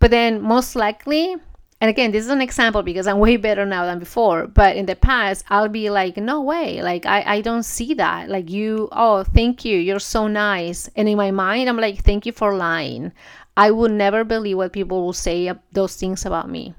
But 0.00 0.10
then 0.10 0.42
most 0.42 0.74
likely 0.74 1.36
and 1.80 1.88
again 1.88 2.10
this 2.10 2.24
is 2.24 2.30
an 2.30 2.42
example 2.42 2.82
because 2.82 3.06
i'm 3.06 3.18
way 3.18 3.36
better 3.36 3.64
now 3.64 3.86
than 3.86 3.98
before 3.98 4.46
but 4.46 4.76
in 4.76 4.84
the 4.84 4.94
past 4.94 5.44
i'll 5.48 5.68
be 5.68 5.88
like 5.88 6.16
no 6.16 6.40
way. 6.42 6.82
Like 6.82 7.06
i, 7.06 7.22
I 7.36 7.40
don't 7.40 7.62
see 7.62 7.94
that. 7.94 8.28
Like 8.28 8.50
you 8.50 8.88
oh 8.92 9.22
thank 9.22 9.64
you. 9.64 9.78
You're 9.78 9.98
so 9.98 10.26
nice. 10.26 10.88
And 10.96 11.08
in 11.08 11.16
my 11.16 11.30
mind 11.30 11.68
i'm 11.68 11.78
like 11.78 12.02
thank 12.02 12.26
you 12.26 12.32
for 12.32 12.54
lying. 12.54 13.12
I 13.56 13.70
would 13.70 13.92
never 13.92 14.24
believe 14.24 14.56
what 14.56 14.72
people 14.72 15.02
will 15.02 15.12
say 15.12 15.52
those 15.72 15.96
things 15.96 16.24
about 16.26 16.48
me. 16.48 16.74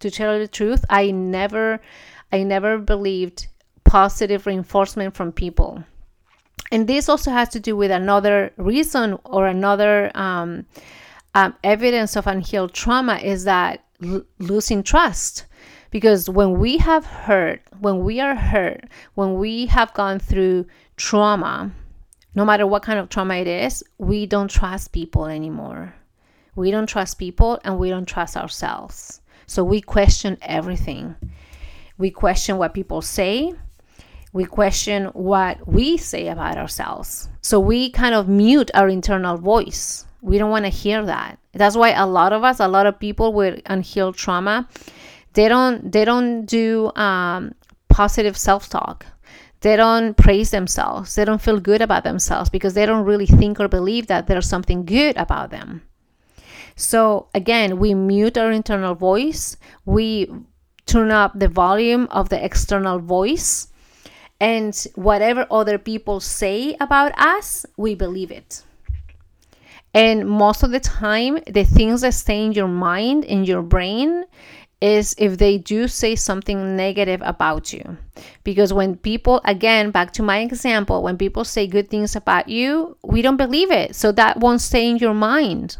To 0.00 0.10
tell 0.10 0.34
you 0.34 0.40
the 0.40 0.48
truth 0.48 0.84
i 0.88 1.10
never 1.10 1.80
i 2.32 2.42
never 2.42 2.78
believed 2.78 3.48
positive 3.84 4.46
reinforcement 4.46 5.14
from 5.14 5.32
people. 5.32 5.82
And 6.72 6.86
this 6.86 7.08
also 7.08 7.32
has 7.32 7.48
to 7.50 7.60
do 7.60 7.74
with 7.74 7.90
another 7.90 8.52
reason 8.56 9.18
or 9.24 9.46
another 9.46 10.12
um, 10.14 10.66
um, 11.34 11.54
evidence 11.62 12.16
of 12.16 12.26
unhealed 12.26 12.72
trauma 12.72 13.16
is 13.16 13.44
that 13.44 13.84
l- 14.02 14.24
losing 14.38 14.82
trust. 14.82 15.46
Because 15.90 16.30
when 16.30 16.58
we 16.58 16.78
have 16.78 17.04
hurt 17.04 17.62
when 17.80 18.04
we 18.04 18.20
are 18.20 18.36
hurt 18.36 18.84
when 19.14 19.38
we 19.38 19.66
have 19.66 19.92
gone 19.94 20.18
through 20.20 20.66
trauma 20.96 21.72
no 22.34 22.44
matter 22.44 22.66
what 22.66 22.82
kind 22.82 22.98
of 22.98 23.08
trauma 23.08 23.34
it 23.34 23.48
is 23.48 23.82
we 23.98 24.26
don't 24.26 24.50
trust 24.50 24.92
people 24.92 25.26
anymore. 25.26 25.94
We 26.54 26.70
don't 26.70 26.86
trust 26.86 27.18
people 27.18 27.58
and 27.64 27.78
we 27.78 27.90
don't 27.90 28.06
trust 28.06 28.36
ourselves. 28.36 29.20
So 29.46 29.64
we 29.64 29.80
question 29.80 30.38
everything. 30.42 31.16
We 31.98 32.10
question 32.10 32.56
what 32.56 32.74
people 32.74 33.02
say. 33.02 33.52
We 34.32 34.44
question 34.44 35.06
what 35.06 35.66
we 35.66 35.96
say 35.96 36.28
about 36.28 36.56
ourselves. 36.56 37.28
So 37.40 37.58
we 37.58 37.90
kind 37.90 38.14
of 38.14 38.28
mute 38.28 38.70
our 38.74 38.88
internal 38.88 39.36
voice 39.36 40.06
we 40.22 40.38
don't 40.38 40.50
want 40.50 40.64
to 40.64 40.70
hear 40.70 41.04
that. 41.04 41.38
That's 41.52 41.76
why 41.76 41.90
a 41.90 42.06
lot 42.06 42.32
of 42.32 42.44
us, 42.44 42.60
a 42.60 42.68
lot 42.68 42.86
of 42.86 42.98
people 42.98 43.32
with 43.32 43.60
unhealed 43.66 44.16
trauma, 44.16 44.68
they 45.32 45.48
don't 45.48 45.92
they 45.92 46.04
don't 46.04 46.46
do 46.46 46.92
um, 46.94 47.54
positive 47.88 48.36
self-talk. 48.36 49.06
They 49.60 49.76
don't 49.76 50.16
praise 50.16 50.50
themselves. 50.50 51.14
They 51.14 51.24
don't 51.24 51.42
feel 51.42 51.60
good 51.60 51.82
about 51.82 52.04
themselves 52.04 52.48
because 52.48 52.74
they 52.74 52.86
don't 52.86 53.04
really 53.04 53.26
think 53.26 53.60
or 53.60 53.68
believe 53.68 54.06
that 54.06 54.26
there's 54.26 54.48
something 54.48 54.86
good 54.86 55.16
about 55.18 55.50
them. 55.50 55.82
So 56.76 57.28
again, 57.34 57.78
we 57.78 57.92
mute 57.92 58.38
our 58.38 58.50
internal 58.50 58.94
voice. 58.94 59.58
We 59.84 60.30
turn 60.86 61.10
up 61.10 61.38
the 61.38 61.48
volume 61.48 62.08
of 62.10 62.30
the 62.30 62.42
external 62.42 62.98
voice. 62.98 63.68
And 64.40 64.74
whatever 64.94 65.46
other 65.50 65.76
people 65.76 66.20
say 66.20 66.74
about 66.80 67.12
us, 67.18 67.66
we 67.76 67.94
believe 67.94 68.30
it. 68.30 68.62
And 69.92 70.28
most 70.28 70.62
of 70.62 70.70
the 70.70 70.80
time, 70.80 71.40
the 71.46 71.64
things 71.64 72.02
that 72.02 72.14
stay 72.14 72.44
in 72.44 72.52
your 72.52 72.68
mind, 72.68 73.24
in 73.24 73.44
your 73.44 73.62
brain, 73.62 74.24
is 74.80 75.14
if 75.18 75.36
they 75.36 75.58
do 75.58 75.88
say 75.88 76.16
something 76.16 76.76
negative 76.76 77.20
about 77.24 77.72
you. 77.72 77.98
Because 78.44 78.72
when 78.72 78.96
people, 78.96 79.40
again, 79.44 79.90
back 79.90 80.12
to 80.12 80.22
my 80.22 80.38
example, 80.38 81.02
when 81.02 81.18
people 81.18 81.44
say 81.44 81.66
good 81.66 81.90
things 81.90 82.16
about 82.16 82.48
you, 82.48 82.96
we 83.02 83.20
don't 83.20 83.36
believe 83.36 83.70
it. 83.70 83.94
So 83.94 84.12
that 84.12 84.38
won't 84.38 84.62
stay 84.62 84.88
in 84.88 84.96
your 84.96 85.14
mind. 85.14 85.76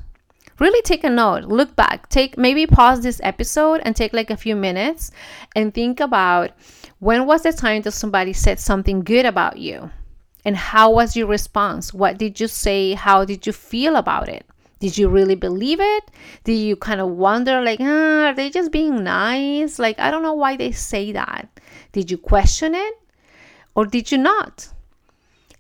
Really 0.59 0.83
take 0.83 1.05
a 1.05 1.09
note, 1.09 1.45
look 1.45 1.75
back, 1.75 2.11
take 2.11 2.37
maybe 2.37 2.67
pause 2.67 3.01
this 3.01 3.19
episode 3.25 3.81
and 3.83 3.97
take 3.97 4.13
like 4.13 4.29
a 4.29 4.37
few 4.37 4.55
minutes 4.55 5.11
and 5.57 5.73
think 5.73 6.01
about 6.01 6.51
when 6.99 7.25
was 7.25 7.43
the 7.43 7.53
time 7.55 7.81
that 7.83 7.93
somebody 7.93 8.35
said 8.35 8.61
something 8.61 9.01
good 9.01 9.25
about 9.25 9.57
you? 9.57 9.91
And 10.45 10.57
how 10.57 10.91
was 10.91 11.17
your 11.17 11.27
response? 11.27 11.93
What 11.93 12.19
did 12.19 12.41
you 12.41 12.49
say? 12.49 12.95
How 12.95 13.25
did 13.25 13.47
you 13.47 13.53
feel 13.53 13.97
about 13.97 14.29
it? 14.29 14.47
Did 14.79 14.97
you 14.97 15.09
really 15.09 15.35
believe 15.35 15.79
it? 15.81 16.11
Did 16.45 16.55
you 16.55 16.75
kind 16.75 17.01
of 17.03 17.11
wonder, 17.11 17.61
like, 17.61 17.81
ah, 17.83 18.29
are 18.29 18.35
they 18.35 18.49
just 18.49 18.73
being 18.73 19.05
nice? 19.05 19.79
Like, 19.79 19.99
I 19.99 20.11
don't 20.11 20.23
know 20.23 20.33
why 20.33 20.57
they 20.57 20.73
say 20.73 21.13
that. 21.13 21.49
Did 21.93 22.11
you 22.11 22.17
question 22.17 22.75
it? 22.75 22.95
Or 23.75 23.85
did 23.85 24.11
you 24.11 24.17
not? 24.17 24.69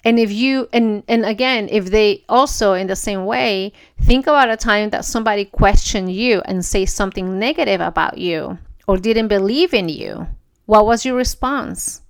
And 0.04 0.18
if 0.18 0.32
you, 0.32 0.68
and, 0.72 1.02
and 1.08 1.26
again, 1.26 1.68
if 1.70 1.90
they 1.90 2.24
also, 2.28 2.72
in 2.72 2.86
the 2.86 2.96
same 2.96 3.26
way, 3.26 3.74
think 4.00 4.26
about 4.26 4.48
a 4.48 4.56
time 4.56 4.88
that 4.90 5.04
somebody 5.04 5.44
questioned 5.44 6.10
you 6.12 6.40
and 6.46 6.64
say 6.64 6.86
something 6.86 7.38
negative 7.38 7.82
about 7.82 8.16
you 8.16 8.58
or 8.88 8.96
didn't 8.96 9.28
believe 9.28 9.74
in 9.74 9.90
you, 9.90 10.26
what 10.64 10.86
was 10.86 11.04
your 11.04 11.16
response? 11.16 12.00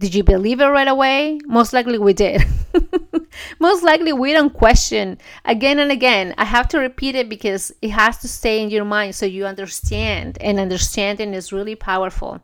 Did 0.00 0.14
you 0.14 0.24
believe 0.24 0.62
it 0.62 0.66
right 0.66 0.88
away? 0.88 1.38
Most 1.44 1.74
likely 1.74 1.98
we 1.98 2.14
did. 2.14 2.42
Most 3.58 3.82
likely 3.82 4.14
we 4.14 4.32
don't 4.32 4.54
question 4.54 5.18
again 5.44 5.78
and 5.78 5.92
again. 5.92 6.34
I 6.38 6.46
have 6.46 6.68
to 6.68 6.78
repeat 6.78 7.14
it 7.16 7.28
because 7.28 7.70
it 7.82 7.90
has 7.90 8.16
to 8.22 8.28
stay 8.28 8.62
in 8.62 8.70
your 8.70 8.86
mind 8.86 9.14
so 9.14 9.26
you 9.26 9.44
understand, 9.44 10.38
and 10.40 10.58
understanding 10.58 11.34
is 11.34 11.52
really 11.52 11.74
powerful. 11.74 12.40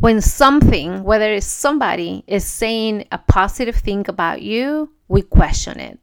When 0.00 0.20
something, 0.20 1.02
whether 1.02 1.32
it's 1.32 1.46
somebody, 1.46 2.24
is 2.26 2.44
saying 2.44 3.06
a 3.10 3.16
positive 3.16 3.76
thing 3.76 4.04
about 4.06 4.42
you, 4.42 4.92
we 5.08 5.22
question 5.22 5.80
it. 5.80 5.98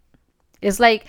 It's 0.59 0.79
like 0.79 1.05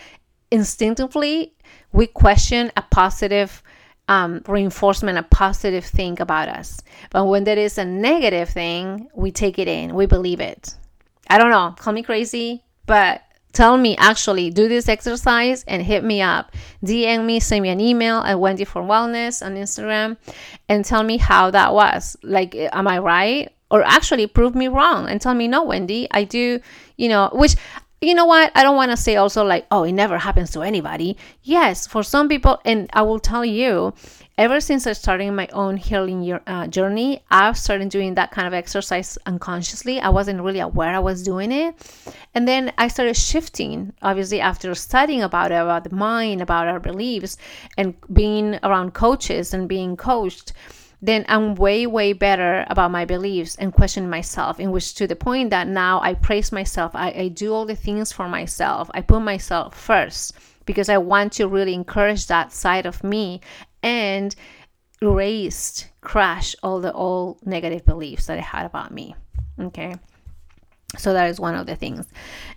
instinctively 0.50 1.55
we 1.90 2.07
question 2.07 2.70
a 2.76 2.83
positive 2.83 3.62
um, 4.08 4.42
reinforcement, 4.46 5.18
a 5.18 5.22
positive 5.22 5.84
thing 5.84 6.20
about 6.20 6.48
us. 6.48 6.80
But 7.10 7.24
when 7.26 7.44
there 7.44 7.58
is 7.58 7.78
a 7.78 7.84
negative 7.84 8.48
thing, 8.48 9.08
we 9.14 9.30
take 9.32 9.58
it 9.58 9.68
in, 9.68 9.94
we 9.94 10.06
believe 10.06 10.40
it. 10.40 10.74
I 11.28 11.38
don't 11.38 11.50
know, 11.50 11.74
call 11.76 11.92
me 11.92 12.02
crazy, 12.02 12.62
but 12.86 13.22
tell 13.52 13.76
me 13.78 13.96
actually 13.96 14.50
do 14.50 14.68
this 14.68 14.88
exercise 14.88 15.64
and 15.66 15.82
hit 15.82 16.04
me 16.04 16.22
up. 16.22 16.52
DM 16.84 17.24
me, 17.24 17.40
send 17.40 17.62
me 17.62 17.70
an 17.70 17.80
email 17.80 18.18
at 18.18 18.38
Wendy 18.38 18.64
for 18.64 18.82
Wellness 18.82 19.44
on 19.44 19.56
Instagram 19.56 20.16
and 20.68 20.84
tell 20.84 21.02
me 21.02 21.16
how 21.16 21.50
that 21.50 21.72
was. 21.74 22.16
Like, 22.22 22.54
am 22.54 22.86
I 22.86 22.98
right? 22.98 23.52
Or 23.70 23.82
actually 23.82 24.28
prove 24.28 24.54
me 24.54 24.68
wrong 24.68 25.08
and 25.08 25.20
tell 25.20 25.34
me, 25.34 25.48
no, 25.48 25.64
Wendy, 25.64 26.06
I 26.12 26.22
do, 26.22 26.60
you 26.96 27.08
know, 27.08 27.30
which 27.32 27.56
you 28.00 28.14
know 28.14 28.26
what? 28.26 28.52
I 28.54 28.62
don't 28.62 28.76
want 28.76 28.90
to 28.90 28.96
say 28.96 29.16
also 29.16 29.44
like, 29.44 29.66
oh, 29.70 29.85
it 29.85 29.92
never 29.92 30.18
happens 30.18 30.50
to 30.52 30.62
anybody. 30.62 31.16
Yes, 31.42 31.87
for 31.87 32.02
some 32.02 32.28
people, 32.28 32.61
and 32.64 32.90
I 32.92 33.02
will 33.02 33.18
tell 33.18 33.44
you, 33.44 33.94
ever 34.37 34.61
since 34.61 34.87
I 34.87 34.92
started 34.92 35.30
my 35.32 35.48
own 35.52 35.78
healing 35.78 36.30
uh, 36.30 36.66
journey, 36.66 37.22
I've 37.30 37.56
started 37.56 37.88
doing 37.88 38.14
that 38.14 38.32
kind 38.32 38.46
of 38.46 38.52
exercise 38.52 39.16
unconsciously. 39.24 39.98
I 39.98 40.11
wasn't 40.11 40.42
really 40.42 40.61
aware 40.61 40.94
I 40.94 40.98
was 40.98 41.22
doing 41.22 41.50
it. 41.50 41.74
And 42.35 42.46
then 42.46 42.70
I 42.76 42.88
started 42.88 43.16
shifting, 43.16 43.94
obviously, 44.02 44.42
after 44.42 44.74
studying 44.74 45.22
about 45.22 45.50
it, 45.50 45.54
about 45.54 45.85
the 45.85 45.94
mind, 45.94 46.42
about 46.42 46.68
our 46.68 46.80
beliefs, 46.80 47.38
and 47.78 47.94
being 48.12 48.59
around 48.62 48.92
coaches 48.92 49.54
and 49.54 49.66
being 49.66 49.96
coached 49.96 50.52
then 51.06 51.24
I'm 51.28 51.54
way, 51.54 51.86
way 51.86 52.12
better 52.12 52.64
about 52.68 52.90
my 52.90 53.04
beliefs 53.04 53.56
and 53.56 53.72
question 53.72 54.10
myself, 54.10 54.58
in 54.60 54.70
which 54.70 54.94
to 54.94 55.06
the 55.06 55.16
point 55.16 55.50
that 55.50 55.68
now 55.68 56.00
I 56.02 56.14
praise 56.14 56.52
myself. 56.52 56.92
I, 56.94 57.10
I 57.10 57.28
do 57.28 57.52
all 57.54 57.66
the 57.66 57.76
things 57.76 58.12
for 58.12 58.28
myself. 58.28 58.90
I 58.94 59.00
put 59.00 59.20
myself 59.20 59.76
first 59.76 60.34
because 60.64 60.88
I 60.88 60.98
want 60.98 61.32
to 61.34 61.48
really 61.48 61.74
encourage 61.74 62.26
that 62.26 62.52
side 62.52 62.86
of 62.86 63.04
me 63.04 63.40
and 63.82 64.34
erase, 65.00 65.86
crash 66.00 66.56
all 66.62 66.80
the 66.80 66.92
all 66.92 67.38
negative 67.44 67.84
beliefs 67.84 68.26
that 68.26 68.38
I 68.38 68.42
had 68.42 68.66
about 68.66 68.92
me. 68.92 69.14
Okay. 69.60 69.94
So 70.98 71.12
that 71.12 71.28
is 71.30 71.38
one 71.38 71.54
of 71.54 71.66
the 71.66 71.76
things. 71.76 72.06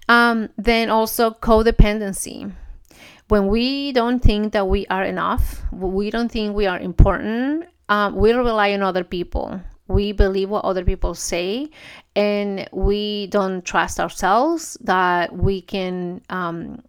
Um, 0.07 0.49
then 0.57 0.89
also 0.89 1.31
codependency 1.31 2.51
when 3.29 3.47
we 3.47 3.91
don't 3.91 4.19
think 4.19 4.53
that 4.53 4.67
we 4.67 4.87
are 4.87 5.03
enough, 5.03 5.61
we 5.71 6.09
don't 6.09 6.31
think 6.31 6.55
we 6.55 6.65
are 6.65 6.79
important, 6.79 7.65
um, 7.89 8.15
we 8.15 8.31
rely 8.31 8.73
on 8.73 8.81
other 8.83 9.03
people. 9.03 9.59
We 9.87 10.11
believe 10.11 10.49
what 10.49 10.65
other 10.65 10.85
people 10.85 11.15
say, 11.15 11.71
and 12.15 12.69
we 12.71 13.27
don't 13.27 13.65
trust 13.65 13.99
ourselves 13.99 14.77
that 14.81 15.35
we 15.35 15.61
can 15.61 16.21
um, 16.29 16.83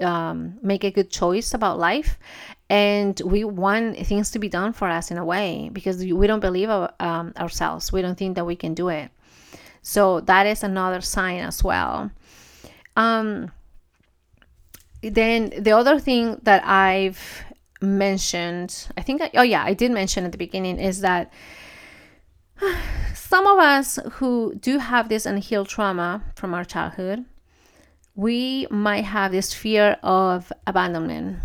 um, 0.00 0.58
make 0.62 0.84
a 0.84 0.92
good 0.92 1.10
choice 1.10 1.52
about 1.54 1.78
life. 1.78 2.18
And 2.68 3.20
we 3.24 3.42
want 3.42 3.98
things 4.06 4.30
to 4.30 4.38
be 4.38 4.48
done 4.48 4.72
for 4.72 4.88
us 4.88 5.10
in 5.10 5.18
a 5.18 5.24
way 5.24 5.70
because 5.72 5.98
we 5.98 6.26
don't 6.28 6.38
believe 6.38 6.70
um, 6.70 7.32
ourselves. 7.36 7.92
We 7.92 8.00
don't 8.00 8.16
think 8.16 8.36
that 8.36 8.46
we 8.46 8.54
can 8.54 8.74
do 8.74 8.88
it. 8.88 9.10
So 9.82 10.20
that 10.20 10.46
is 10.46 10.62
another 10.62 11.00
sign 11.00 11.40
as 11.40 11.64
well. 11.64 12.12
Um, 12.94 13.50
then 15.02 15.52
the 15.58 15.72
other 15.72 15.98
thing 15.98 16.38
that 16.42 16.64
i've 16.66 17.44
mentioned 17.80 18.88
i 18.96 19.02
think 19.02 19.22
I, 19.22 19.30
oh 19.34 19.42
yeah 19.42 19.64
i 19.64 19.74
did 19.74 19.90
mention 19.90 20.24
at 20.24 20.32
the 20.32 20.38
beginning 20.38 20.78
is 20.78 21.00
that 21.00 21.32
some 23.14 23.46
of 23.46 23.58
us 23.58 23.98
who 24.12 24.54
do 24.54 24.78
have 24.78 25.08
this 25.08 25.26
unhealed 25.26 25.68
trauma 25.68 26.22
from 26.34 26.54
our 26.54 26.64
childhood 26.64 27.24
we 28.14 28.66
might 28.70 29.04
have 29.04 29.32
this 29.32 29.54
fear 29.54 29.96
of 30.02 30.52
abandonment 30.66 31.38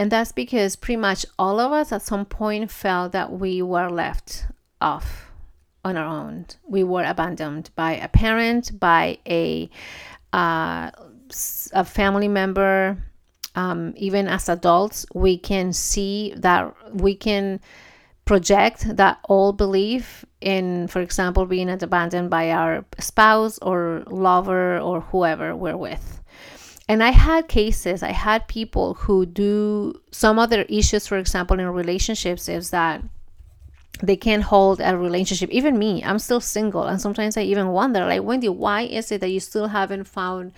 and 0.00 0.10
that's 0.10 0.32
because 0.32 0.76
pretty 0.76 0.96
much 0.96 1.26
all 1.38 1.60
of 1.60 1.72
us 1.72 1.92
at 1.92 2.00
some 2.00 2.24
point 2.24 2.70
felt 2.70 3.12
that 3.12 3.32
we 3.32 3.60
were 3.60 3.90
left 3.90 4.46
off 4.80 5.30
on 5.84 5.96
our 5.98 6.06
own. 6.06 6.46
We 6.66 6.84
were 6.84 7.04
abandoned 7.04 7.68
by 7.74 7.96
a 7.96 8.08
parent, 8.08 8.78
by 8.80 9.18
a, 9.26 9.68
uh, 10.32 10.90
a 11.72 11.84
family 11.84 12.28
member. 12.28 12.96
Um, 13.60 13.92
even 13.96 14.24
as 14.36 14.48
adults, 14.48 14.98
we 15.14 15.34
can 15.50 15.72
see 15.72 16.32
that 16.36 16.62
we 17.06 17.14
can 17.14 17.60
project 18.24 18.96
that 18.96 19.18
old 19.28 19.56
belief 19.64 20.24
in, 20.40 20.88
for 20.88 21.00
example, 21.02 21.44
being 21.46 21.68
abandoned 21.68 22.30
by 22.30 22.44
our 22.60 22.84
spouse 22.98 23.58
or 23.68 24.04
lover 24.06 24.78
or 24.78 25.00
whoever 25.10 25.48
we're 25.62 25.82
with. 25.88 26.06
And 26.88 27.02
I 27.02 27.10
had 27.10 27.42
cases, 27.48 28.02
I 28.02 28.14
had 28.28 28.48
people 28.58 28.94
who 29.02 29.26
do 29.26 29.94
some 30.10 30.38
other 30.44 30.62
issues, 30.68 31.06
for 31.06 31.18
example, 31.18 31.60
in 31.60 31.68
relationships, 31.68 32.48
is 32.48 32.70
that 32.70 33.02
they 34.02 34.16
can't 34.16 34.42
hold 34.52 34.80
a 34.80 34.96
relationship. 34.96 35.50
Even 35.50 35.78
me, 35.78 36.02
I'm 36.08 36.18
still 36.18 36.40
single. 36.40 36.84
And 36.90 37.00
sometimes 37.00 37.36
I 37.36 37.42
even 37.42 37.68
wonder, 37.68 38.00
like, 38.06 38.22
Wendy, 38.22 38.48
why 38.48 38.82
is 38.98 39.12
it 39.12 39.20
that 39.20 39.30
you 39.30 39.40
still 39.40 39.68
haven't 39.68 40.04
found 40.04 40.52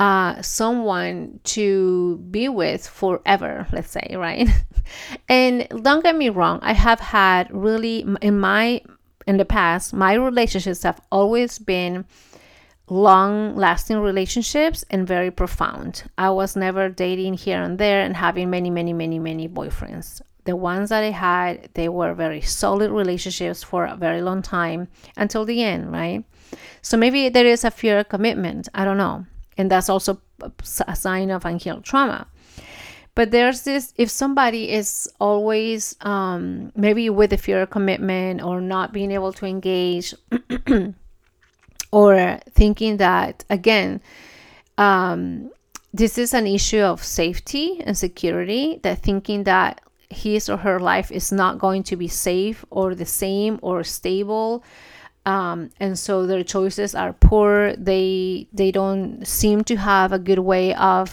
uh, 0.00 0.40
someone 0.40 1.38
to 1.44 2.16
be 2.30 2.48
with 2.48 2.86
forever, 2.86 3.66
let's 3.70 3.90
say, 3.90 4.16
right? 4.16 4.48
and 5.28 5.68
don't 5.82 6.02
get 6.02 6.16
me 6.16 6.30
wrong, 6.30 6.58
I 6.62 6.72
have 6.72 7.00
had 7.00 7.52
really, 7.52 8.06
in 8.22 8.40
my, 8.40 8.80
in 9.26 9.36
the 9.36 9.44
past, 9.44 9.92
my 9.92 10.14
relationships 10.14 10.84
have 10.84 11.02
always 11.12 11.58
been 11.58 12.06
long 12.88 13.54
lasting 13.54 13.98
relationships 13.98 14.86
and 14.88 15.06
very 15.06 15.30
profound. 15.30 16.04
I 16.16 16.30
was 16.30 16.56
never 16.56 16.88
dating 16.88 17.34
here 17.34 17.62
and 17.62 17.78
there 17.78 18.00
and 18.00 18.16
having 18.16 18.48
many, 18.48 18.70
many, 18.70 18.94
many, 18.94 19.18
many 19.18 19.50
boyfriends. 19.50 20.22
The 20.44 20.56
ones 20.56 20.88
that 20.88 21.04
I 21.04 21.10
had, 21.10 21.68
they 21.74 21.90
were 21.90 22.14
very 22.14 22.40
solid 22.40 22.90
relationships 22.90 23.62
for 23.62 23.84
a 23.84 23.96
very 23.96 24.22
long 24.22 24.40
time 24.40 24.88
until 25.18 25.44
the 25.44 25.62
end, 25.62 25.92
right? 25.92 26.24
So 26.80 26.96
maybe 26.96 27.28
there 27.28 27.44
is 27.44 27.64
a 27.64 27.70
fear 27.70 27.98
of 27.98 28.08
commitment. 28.08 28.66
I 28.74 28.86
don't 28.86 28.96
know. 28.96 29.26
And 29.60 29.70
that's 29.70 29.90
also 29.90 30.18
a 30.88 30.96
sign 30.96 31.30
of 31.30 31.44
unhealed 31.44 31.84
trauma. 31.84 32.26
But 33.14 33.30
there's 33.30 33.62
this 33.62 33.92
if 33.98 34.08
somebody 34.08 34.70
is 34.70 35.06
always 35.20 35.96
um, 36.00 36.72
maybe 36.74 37.10
with 37.10 37.28
the 37.28 37.36
fear 37.36 37.60
of 37.60 37.68
commitment 37.68 38.42
or 38.42 38.62
not 38.62 38.94
being 38.94 39.10
able 39.10 39.34
to 39.34 39.44
engage 39.44 40.14
or 41.92 42.40
thinking 42.52 42.96
that 42.96 43.44
again 43.50 44.00
um, 44.78 45.50
this 45.92 46.16
is 46.16 46.32
an 46.32 46.46
issue 46.46 46.80
of 46.80 47.04
safety 47.04 47.82
and 47.84 47.98
security 47.98 48.80
that 48.84 49.02
thinking 49.02 49.44
that 49.44 49.82
his 50.08 50.48
or 50.48 50.56
her 50.56 50.80
life 50.80 51.12
is 51.12 51.30
not 51.30 51.58
going 51.58 51.82
to 51.82 51.96
be 51.96 52.08
safe 52.08 52.64
or 52.70 52.94
the 52.94 53.04
same 53.04 53.58
or 53.60 53.84
stable 53.84 54.64
um, 55.36 55.70
and 55.78 55.98
so 55.98 56.26
their 56.26 56.44
choices 56.44 56.94
are 56.94 57.12
poor 57.28 57.74
they 57.76 58.46
they 58.52 58.70
don't 58.70 59.26
seem 59.26 59.58
to 59.70 59.76
have 59.76 60.12
a 60.12 60.18
good 60.28 60.42
way 60.52 60.74
of 60.74 61.04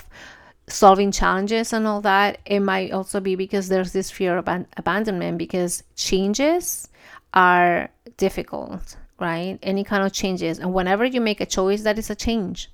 solving 0.67 1.12
challenges 1.12 1.73
and 1.73 1.88
all 1.88 2.01
that 2.01 2.39
it 2.45 2.60
might 2.60 2.91
also 2.91 3.19
be 3.19 3.36
because 3.36 3.65
there's 3.69 3.93
this 3.93 4.10
fear 4.12 4.38
of 4.38 4.47
ab- 4.47 4.67
abandonment 4.75 5.38
because 5.38 5.84
changes 5.95 6.89
are 7.34 7.89
difficult 8.17 8.97
right? 9.19 9.58
Any 9.63 9.84
kind 9.84 10.03
of 10.03 10.13
changes. 10.13 10.60
And 10.60 10.73
whenever 10.73 11.06
you 11.06 11.21
make 11.21 11.41
a 11.41 11.45
choice, 11.45 11.84
that 11.84 11.97
is 11.97 12.10
a 12.10 12.15
change. 12.15 12.69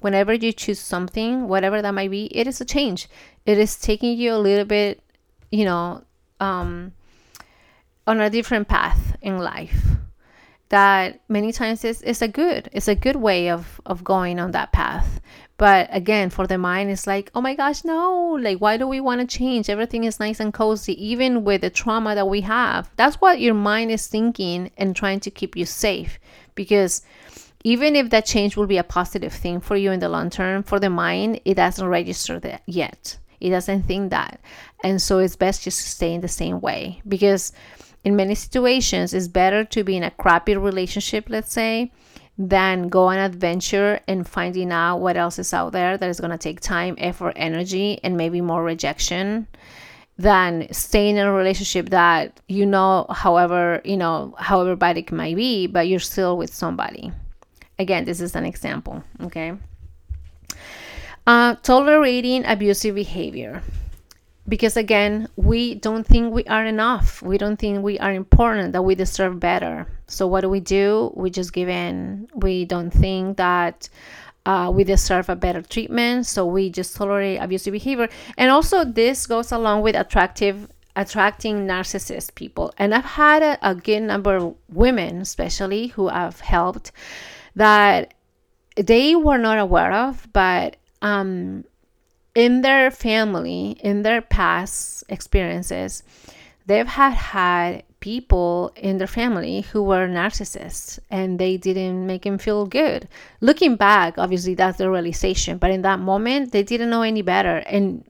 Whenever 0.00 0.32
you 0.32 0.52
choose 0.52 0.78
something, 0.78 1.48
whatever 1.48 1.82
that 1.82 1.94
might 1.94 2.10
be, 2.10 2.26
it 2.26 2.46
is 2.46 2.60
a 2.60 2.64
change. 2.64 3.08
It 3.46 3.58
is 3.58 3.76
taking 3.76 4.16
you 4.16 4.34
a 4.34 4.38
little 4.38 4.64
bit, 4.64 5.02
you 5.50 5.64
know, 5.64 6.04
um, 6.38 6.92
on 8.06 8.20
a 8.20 8.30
different 8.30 8.68
path 8.68 9.16
in 9.20 9.38
life. 9.38 9.84
That 10.70 11.20
many 11.28 11.52
times 11.52 11.84
is, 11.84 12.02
is 12.02 12.20
a 12.20 12.28
good, 12.28 12.68
it's 12.72 12.88
a 12.88 12.94
good 12.94 13.16
way 13.16 13.48
of, 13.48 13.80
of 13.86 14.04
going 14.04 14.38
on 14.38 14.50
that 14.50 14.72
path. 14.72 15.20
But 15.56 15.88
again, 15.90 16.30
for 16.30 16.46
the 16.46 16.56
mind, 16.56 16.90
it's 16.90 17.06
like, 17.06 17.30
oh 17.34 17.40
my 17.40 17.54
gosh, 17.54 17.84
no. 17.84 18.38
Like, 18.40 18.58
why 18.58 18.76
do 18.76 18.86
we 18.86 19.00
want 19.00 19.20
to 19.20 19.38
change? 19.38 19.68
Everything 19.68 20.04
is 20.04 20.20
nice 20.20 20.38
and 20.38 20.54
cozy, 20.54 20.94
even 21.04 21.42
with 21.42 21.62
the 21.62 21.70
trauma 21.70 22.14
that 22.14 22.28
we 22.28 22.42
have. 22.42 22.90
That's 22.96 23.16
what 23.16 23.40
your 23.40 23.54
mind 23.54 23.90
is 23.90 24.06
thinking 24.06 24.70
and 24.76 24.94
trying 24.94 25.18
to 25.20 25.30
keep 25.30 25.56
you 25.56 25.66
safe. 25.66 26.20
Because 26.54 27.02
even 27.64 27.96
if 27.96 28.10
that 28.10 28.24
change 28.24 28.56
will 28.56 28.68
be 28.68 28.78
a 28.78 28.84
positive 28.84 29.32
thing 29.32 29.60
for 29.60 29.74
you 29.74 29.90
in 29.90 29.98
the 29.98 30.08
long 30.08 30.30
term, 30.30 30.62
for 30.62 30.78
the 30.78 30.90
mind, 30.90 31.40
it 31.44 31.54
doesn't 31.54 31.88
register 31.88 32.38
that 32.38 32.62
yet. 32.66 33.18
It 33.40 33.50
doesn't 33.50 33.82
think 33.82 34.10
that. 34.10 34.40
And 34.84 35.02
so 35.02 35.18
it's 35.18 35.34
best 35.34 35.62
just 35.62 35.82
to 35.82 35.88
stay 35.88 36.14
in 36.14 36.20
the 36.20 36.28
same 36.28 36.60
way. 36.60 37.02
Because 37.08 37.52
in 38.04 38.16
many 38.16 38.34
situations, 38.34 39.12
it's 39.12 39.28
better 39.28 39.64
to 39.64 39.84
be 39.84 39.96
in 39.96 40.02
a 40.02 40.10
crappy 40.10 40.56
relationship, 40.56 41.26
let's 41.28 41.52
say, 41.52 41.92
than 42.38 42.88
go 42.88 43.06
on 43.06 43.18
adventure 43.18 44.00
and 44.06 44.28
finding 44.28 44.70
out 44.70 44.98
what 44.98 45.16
else 45.16 45.38
is 45.38 45.52
out 45.52 45.72
there 45.72 45.98
that 45.98 46.08
is 46.08 46.20
going 46.20 46.30
to 46.30 46.38
take 46.38 46.60
time, 46.60 46.94
effort, 46.98 47.32
energy, 47.36 47.98
and 48.04 48.16
maybe 48.16 48.40
more 48.40 48.62
rejection 48.62 49.48
than 50.16 50.72
staying 50.72 51.16
in 51.16 51.26
a 51.26 51.32
relationship 51.32 51.90
that 51.90 52.40
you 52.48 52.66
know, 52.66 53.06
however, 53.10 53.80
you 53.84 53.96
know, 53.96 54.34
however 54.38 54.76
bad 54.76 54.98
it 54.98 55.10
might 55.12 55.36
be, 55.36 55.66
but 55.66 55.88
you're 55.88 56.00
still 56.00 56.36
with 56.36 56.52
somebody. 56.52 57.12
Again, 57.78 58.04
this 58.04 58.20
is 58.20 58.34
an 58.34 58.44
example, 58.44 59.02
okay? 59.22 59.52
Uh, 61.26 61.54
tolerating 61.56 62.44
abusive 62.46 62.94
behavior 62.94 63.62
because 64.48 64.76
again 64.76 65.28
we 65.36 65.74
don't 65.74 66.06
think 66.06 66.32
we 66.32 66.44
are 66.44 66.64
enough. 66.64 67.22
We 67.22 67.38
don't 67.38 67.58
think 67.58 67.82
we 67.82 67.98
are 67.98 68.12
important 68.12 68.72
that 68.72 68.82
we 68.82 68.94
deserve 68.94 69.38
better. 69.38 69.86
So 70.06 70.26
what 70.26 70.40
do 70.40 70.48
we 70.48 70.60
do? 70.60 71.12
We 71.14 71.30
just 71.30 71.52
give 71.52 71.68
in. 71.68 72.28
We 72.34 72.64
don't 72.64 72.90
think 72.90 73.36
that 73.36 73.88
uh, 74.46 74.70
we 74.74 74.82
deserve 74.82 75.28
a 75.28 75.36
better 75.36 75.60
treatment 75.60 76.24
so 76.24 76.46
we 76.46 76.70
just 76.70 76.96
tolerate 76.96 77.38
abusive 77.40 77.72
behavior. 77.72 78.08
And 78.38 78.50
also 78.50 78.84
this 78.84 79.26
goes 79.26 79.52
along 79.52 79.82
with 79.82 79.94
attractive 79.94 80.68
attracting 80.96 81.66
narcissist 81.66 82.34
people. 82.34 82.72
And 82.78 82.94
i've 82.94 83.04
had 83.04 83.42
a, 83.42 83.58
a 83.62 83.74
good 83.74 84.00
number 84.00 84.34
of 84.36 84.56
women 84.68 85.20
especially 85.20 85.88
who 85.88 86.08
i've 86.08 86.40
helped 86.40 86.90
that 87.54 88.14
they 88.74 89.14
were 89.14 89.38
not 89.38 89.58
aware 89.58 89.92
of 89.92 90.26
but 90.32 90.76
um, 91.02 91.64
in 92.34 92.60
their 92.62 92.90
family, 92.90 93.78
in 93.80 94.02
their 94.02 94.20
past 94.22 95.04
experiences, 95.08 96.02
they've 96.66 96.86
had 96.86 97.12
had 97.12 97.82
people 98.00 98.72
in 98.76 98.98
their 98.98 99.08
family 99.08 99.62
who 99.62 99.82
were 99.82 100.06
narcissists 100.06 100.98
and 101.10 101.38
they 101.38 101.56
didn't 101.56 102.06
make 102.06 102.22
them 102.22 102.38
feel 102.38 102.66
good. 102.66 103.08
Looking 103.40 103.76
back, 103.76 104.18
obviously 104.18 104.54
that's 104.54 104.78
the 104.78 104.90
realization, 104.90 105.58
but 105.58 105.70
in 105.70 105.82
that 105.82 105.98
moment 105.98 106.52
they 106.52 106.62
didn't 106.62 106.90
know 106.90 107.02
any 107.02 107.22
better. 107.22 107.56
And 107.58 108.04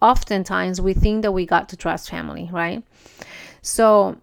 oftentimes 0.00 0.80
we 0.80 0.94
think 0.94 1.22
that 1.22 1.32
we 1.32 1.44
got 1.44 1.68
to 1.70 1.76
trust 1.76 2.10
family, 2.10 2.48
right? 2.52 2.82
So 3.60 4.16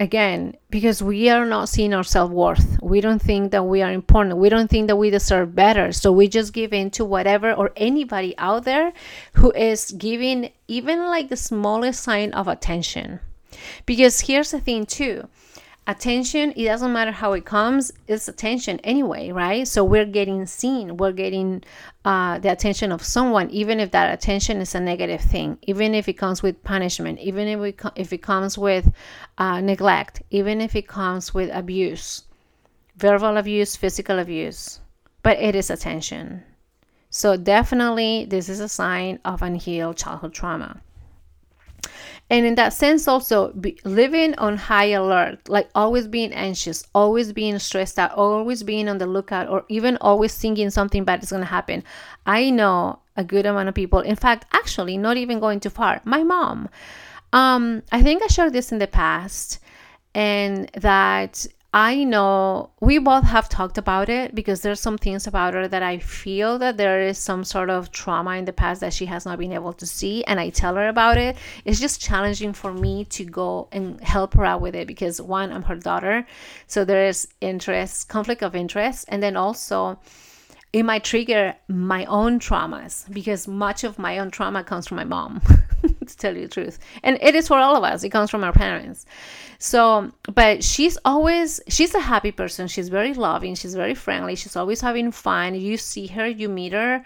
again 0.00 0.56
because 0.70 1.02
we 1.02 1.28
are 1.28 1.44
not 1.44 1.68
seeing 1.68 1.92
our 1.92 2.04
self-worth. 2.04 2.78
We 2.82 3.00
don't 3.00 3.20
think 3.20 3.50
that 3.52 3.64
we 3.64 3.82
are 3.82 3.92
important. 3.92 4.38
We 4.38 4.48
don't 4.48 4.70
think 4.70 4.86
that 4.88 4.96
we 4.96 5.10
deserve 5.10 5.54
better. 5.54 5.92
So 5.92 6.12
we 6.12 6.28
just 6.28 6.52
give 6.52 6.72
in 6.72 6.90
to 6.92 7.04
whatever 7.04 7.52
or 7.52 7.72
anybody 7.76 8.36
out 8.38 8.64
there 8.64 8.92
who 9.34 9.50
is 9.52 9.90
giving 9.92 10.50
even 10.68 11.06
like 11.06 11.28
the 11.28 11.36
smallest 11.36 12.02
sign 12.02 12.32
of 12.32 12.48
attention. 12.48 13.20
Because 13.86 14.20
here's 14.20 14.50
the 14.50 14.60
thing 14.60 14.86
too 14.86 15.28
attention 15.88 16.52
it 16.54 16.66
doesn't 16.66 16.92
matter 16.92 17.10
how 17.10 17.32
it 17.32 17.46
comes 17.46 17.90
it's 18.06 18.28
attention 18.28 18.78
anyway 18.84 19.30
right? 19.30 19.66
So 19.66 19.82
we're 19.82 20.04
getting 20.04 20.44
seen 20.44 20.98
we're 20.98 21.12
getting 21.12 21.64
uh, 22.04 22.38
the 22.38 22.52
attention 22.52 22.92
of 22.92 23.02
someone 23.02 23.48
even 23.50 23.80
if 23.80 23.90
that 23.92 24.12
attention 24.12 24.60
is 24.60 24.74
a 24.74 24.80
negative 24.80 25.22
thing 25.22 25.58
even 25.62 25.94
if 25.94 26.06
it 26.06 26.12
comes 26.12 26.42
with 26.42 26.62
punishment 26.62 27.18
even 27.20 27.48
if, 27.48 27.60
it, 27.60 27.80
if 27.96 28.12
it 28.12 28.22
comes 28.22 28.58
with 28.58 28.92
uh, 29.38 29.62
neglect 29.62 30.22
even 30.30 30.60
if 30.60 30.76
it 30.76 30.86
comes 30.86 31.32
with 31.32 31.50
abuse 31.54 32.24
verbal 32.96 33.38
abuse 33.38 33.74
physical 33.74 34.18
abuse 34.18 34.80
but 35.22 35.38
it 35.38 35.54
is 35.54 35.70
attention. 35.70 36.42
So 37.10 37.36
definitely 37.36 38.26
this 38.28 38.48
is 38.50 38.60
a 38.60 38.68
sign 38.68 39.18
of 39.24 39.40
unhealed 39.40 39.96
childhood 39.96 40.34
trauma 40.34 40.82
and 42.30 42.44
in 42.44 42.54
that 42.56 42.72
sense 42.72 43.08
also 43.08 43.52
living 43.84 44.34
on 44.36 44.56
high 44.56 44.86
alert 44.86 45.48
like 45.48 45.68
always 45.74 46.06
being 46.06 46.32
anxious 46.32 46.84
always 46.94 47.32
being 47.32 47.58
stressed 47.58 47.98
out 47.98 48.12
always 48.12 48.62
being 48.62 48.88
on 48.88 48.98
the 48.98 49.06
lookout 49.06 49.48
or 49.48 49.64
even 49.68 49.96
always 50.00 50.34
thinking 50.34 50.70
something 50.70 51.04
bad 51.04 51.22
is 51.22 51.30
going 51.30 51.42
to 51.42 51.46
happen. 51.46 51.82
I 52.26 52.50
know 52.50 53.00
a 53.16 53.24
good 53.24 53.46
amount 53.46 53.68
of 53.68 53.74
people 53.74 54.00
in 54.00 54.16
fact 54.16 54.46
actually 54.52 54.96
not 54.96 55.16
even 55.16 55.40
going 55.40 55.60
too 55.60 55.70
far 55.70 56.00
my 56.04 56.22
mom. 56.22 56.68
Um 57.32 57.82
i 57.92 58.02
think 58.02 58.22
i 58.22 58.26
shared 58.26 58.52
this 58.52 58.72
in 58.72 58.78
the 58.78 58.86
past 58.86 59.58
and 60.14 60.70
that 60.74 61.46
I 61.74 62.04
know 62.04 62.70
we 62.80 62.96
both 62.98 63.24
have 63.24 63.50
talked 63.50 63.76
about 63.76 64.08
it 64.08 64.34
because 64.34 64.62
there's 64.62 64.80
some 64.80 64.96
things 64.96 65.26
about 65.26 65.52
her 65.52 65.68
that 65.68 65.82
I 65.82 65.98
feel 65.98 66.58
that 66.60 66.78
there 66.78 67.02
is 67.02 67.18
some 67.18 67.44
sort 67.44 67.68
of 67.68 67.92
trauma 67.92 68.36
in 68.36 68.46
the 68.46 68.54
past 68.54 68.80
that 68.80 68.94
she 68.94 69.04
has 69.04 69.26
not 69.26 69.38
been 69.38 69.52
able 69.52 69.74
to 69.74 69.84
see. 69.84 70.24
And 70.24 70.40
I 70.40 70.48
tell 70.48 70.76
her 70.76 70.88
about 70.88 71.18
it. 71.18 71.36
It's 71.66 71.78
just 71.78 72.00
challenging 72.00 72.54
for 72.54 72.72
me 72.72 73.04
to 73.06 73.24
go 73.26 73.68
and 73.70 74.00
help 74.00 74.32
her 74.32 74.46
out 74.46 74.62
with 74.62 74.74
it 74.74 74.86
because 74.86 75.20
one, 75.20 75.52
I'm 75.52 75.64
her 75.64 75.76
daughter. 75.76 76.26
So 76.66 76.86
there 76.86 77.06
is 77.06 77.28
interest, 77.42 78.08
conflict 78.08 78.42
of 78.42 78.56
interest. 78.56 79.04
And 79.08 79.22
then 79.22 79.36
also, 79.36 79.98
it 80.78 80.84
might 80.84 81.02
trigger 81.02 81.56
my 81.66 82.04
own 82.04 82.38
traumas 82.38 83.12
because 83.12 83.48
much 83.48 83.82
of 83.82 83.98
my 83.98 84.20
own 84.20 84.30
trauma 84.30 84.62
comes 84.62 84.86
from 84.86 84.96
my 84.96 85.04
mom, 85.04 85.40
to 86.06 86.16
tell 86.16 86.36
you 86.36 86.42
the 86.42 86.48
truth. 86.48 86.78
And 87.02 87.18
it 87.20 87.34
is 87.34 87.48
for 87.48 87.58
all 87.58 87.74
of 87.74 87.82
us, 87.82 88.04
it 88.04 88.10
comes 88.10 88.30
from 88.30 88.44
our 88.44 88.52
parents. 88.52 89.04
So, 89.58 90.12
but 90.32 90.62
she's 90.62 90.96
always, 91.04 91.60
she's 91.66 91.96
a 91.96 92.00
happy 92.00 92.30
person. 92.30 92.68
She's 92.68 92.90
very 92.90 93.12
loving. 93.12 93.56
She's 93.56 93.74
very 93.74 93.94
friendly. 93.94 94.36
She's 94.36 94.54
always 94.54 94.80
having 94.80 95.10
fun. 95.10 95.56
You 95.56 95.76
see 95.76 96.06
her, 96.06 96.28
you 96.28 96.48
meet 96.48 96.72
her. 96.72 97.02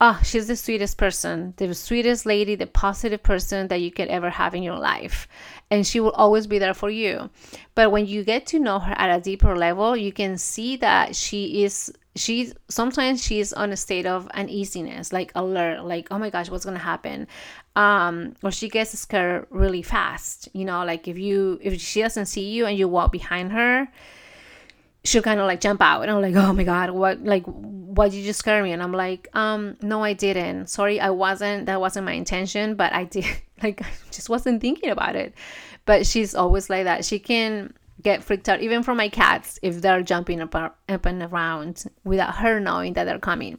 Oh, 0.00 0.20
she's 0.22 0.46
the 0.46 0.54
sweetest 0.54 0.96
person, 0.96 1.54
the 1.56 1.74
sweetest 1.74 2.24
lady, 2.24 2.54
the 2.54 2.68
positive 2.68 3.20
person 3.20 3.66
that 3.66 3.80
you 3.80 3.90
could 3.90 4.06
ever 4.06 4.30
have 4.30 4.54
in 4.54 4.62
your 4.62 4.78
life. 4.78 5.26
And 5.72 5.84
she 5.84 5.98
will 5.98 6.12
always 6.12 6.46
be 6.46 6.60
there 6.60 6.72
for 6.72 6.88
you. 6.88 7.30
But 7.74 7.90
when 7.90 8.06
you 8.06 8.22
get 8.22 8.46
to 8.48 8.60
know 8.60 8.78
her 8.78 8.94
at 8.96 9.18
a 9.18 9.20
deeper 9.20 9.56
level, 9.56 9.96
you 9.96 10.12
can 10.12 10.38
see 10.38 10.76
that 10.76 11.16
she 11.16 11.64
is 11.64 11.92
she 12.18 12.52
sometimes 12.68 13.22
she's 13.22 13.52
on 13.52 13.72
a 13.72 13.76
state 13.76 14.06
of 14.06 14.28
uneasiness 14.28 15.12
like 15.12 15.32
alert 15.34 15.84
like 15.84 16.08
oh 16.10 16.18
my 16.18 16.30
gosh 16.30 16.50
what's 16.50 16.64
gonna 16.64 16.78
happen? 16.78 17.26
Um 17.76 18.34
or 18.42 18.50
she 18.50 18.68
gets 18.68 18.98
scared 18.98 19.46
really 19.50 19.82
fast 19.82 20.48
you 20.52 20.64
know 20.64 20.84
like 20.84 21.08
if 21.08 21.18
you 21.18 21.58
if 21.62 21.80
she 21.80 22.02
doesn't 22.02 22.26
see 22.26 22.50
you 22.50 22.66
and 22.66 22.76
you 22.76 22.88
walk 22.88 23.12
behind 23.12 23.52
her 23.52 23.88
she'll 25.04 25.22
kind 25.22 25.40
of 25.40 25.46
like 25.46 25.60
jump 25.60 25.80
out. 25.80 26.02
And 26.02 26.10
i'm 26.10 26.20
like 26.20 26.34
oh 26.34 26.52
my 26.52 26.64
god 26.64 26.90
what 26.90 27.22
like 27.22 27.44
why 27.46 28.08
did 28.08 28.18
you 28.18 28.32
scare 28.32 28.62
me? 28.62 28.72
And 28.72 28.82
i'm 28.82 28.92
like 28.92 29.28
um 29.34 29.76
no 29.82 30.02
i 30.02 30.12
didn't. 30.12 30.68
Sorry 30.68 31.00
i 31.00 31.10
wasn't 31.10 31.66
that 31.66 31.80
wasn't 31.80 32.06
my 32.06 32.12
intention 32.12 32.74
but 32.74 32.92
i 32.92 33.04
did 33.04 33.26
like 33.62 33.82
i 33.82 33.88
just 34.10 34.28
wasn't 34.28 34.60
thinking 34.60 34.90
about 34.90 35.16
it. 35.16 35.34
But 35.86 36.06
she's 36.06 36.34
always 36.34 36.68
like 36.68 36.84
that. 36.84 37.04
She 37.06 37.18
can 37.18 37.72
get 38.02 38.22
freaked 38.22 38.48
out 38.48 38.60
even 38.60 38.82
from 38.82 38.96
my 38.96 39.08
cats 39.08 39.58
if 39.62 39.80
they're 39.80 40.02
jumping 40.02 40.40
up, 40.40 40.54
up 40.54 41.06
and 41.06 41.22
around 41.22 41.84
without 42.04 42.36
her 42.36 42.60
knowing 42.60 42.92
that 42.94 43.04
they're 43.04 43.18
coming. 43.18 43.58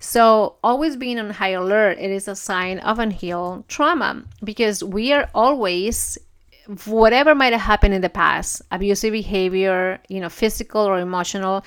So, 0.00 0.56
always 0.62 0.96
being 0.96 1.18
on 1.18 1.30
high 1.30 1.50
alert, 1.50 1.98
it 1.98 2.10
is 2.10 2.28
a 2.28 2.36
sign 2.36 2.78
of 2.80 3.00
unhealed 3.00 3.68
trauma 3.68 4.22
because 4.44 4.84
we 4.84 5.12
are 5.12 5.28
always 5.34 6.16
whatever 6.84 7.34
might 7.34 7.52
have 7.52 7.62
happened 7.62 7.94
in 7.94 8.02
the 8.02 8.10
past, 8.10 8.62
abusive 8.70 9.12
behavior, 9.12 9.98
you 10.08 10.20
know, 10.20 10.28
physical 10.28 10.82
or 10.82 11.00
emotional, 11.00 11.64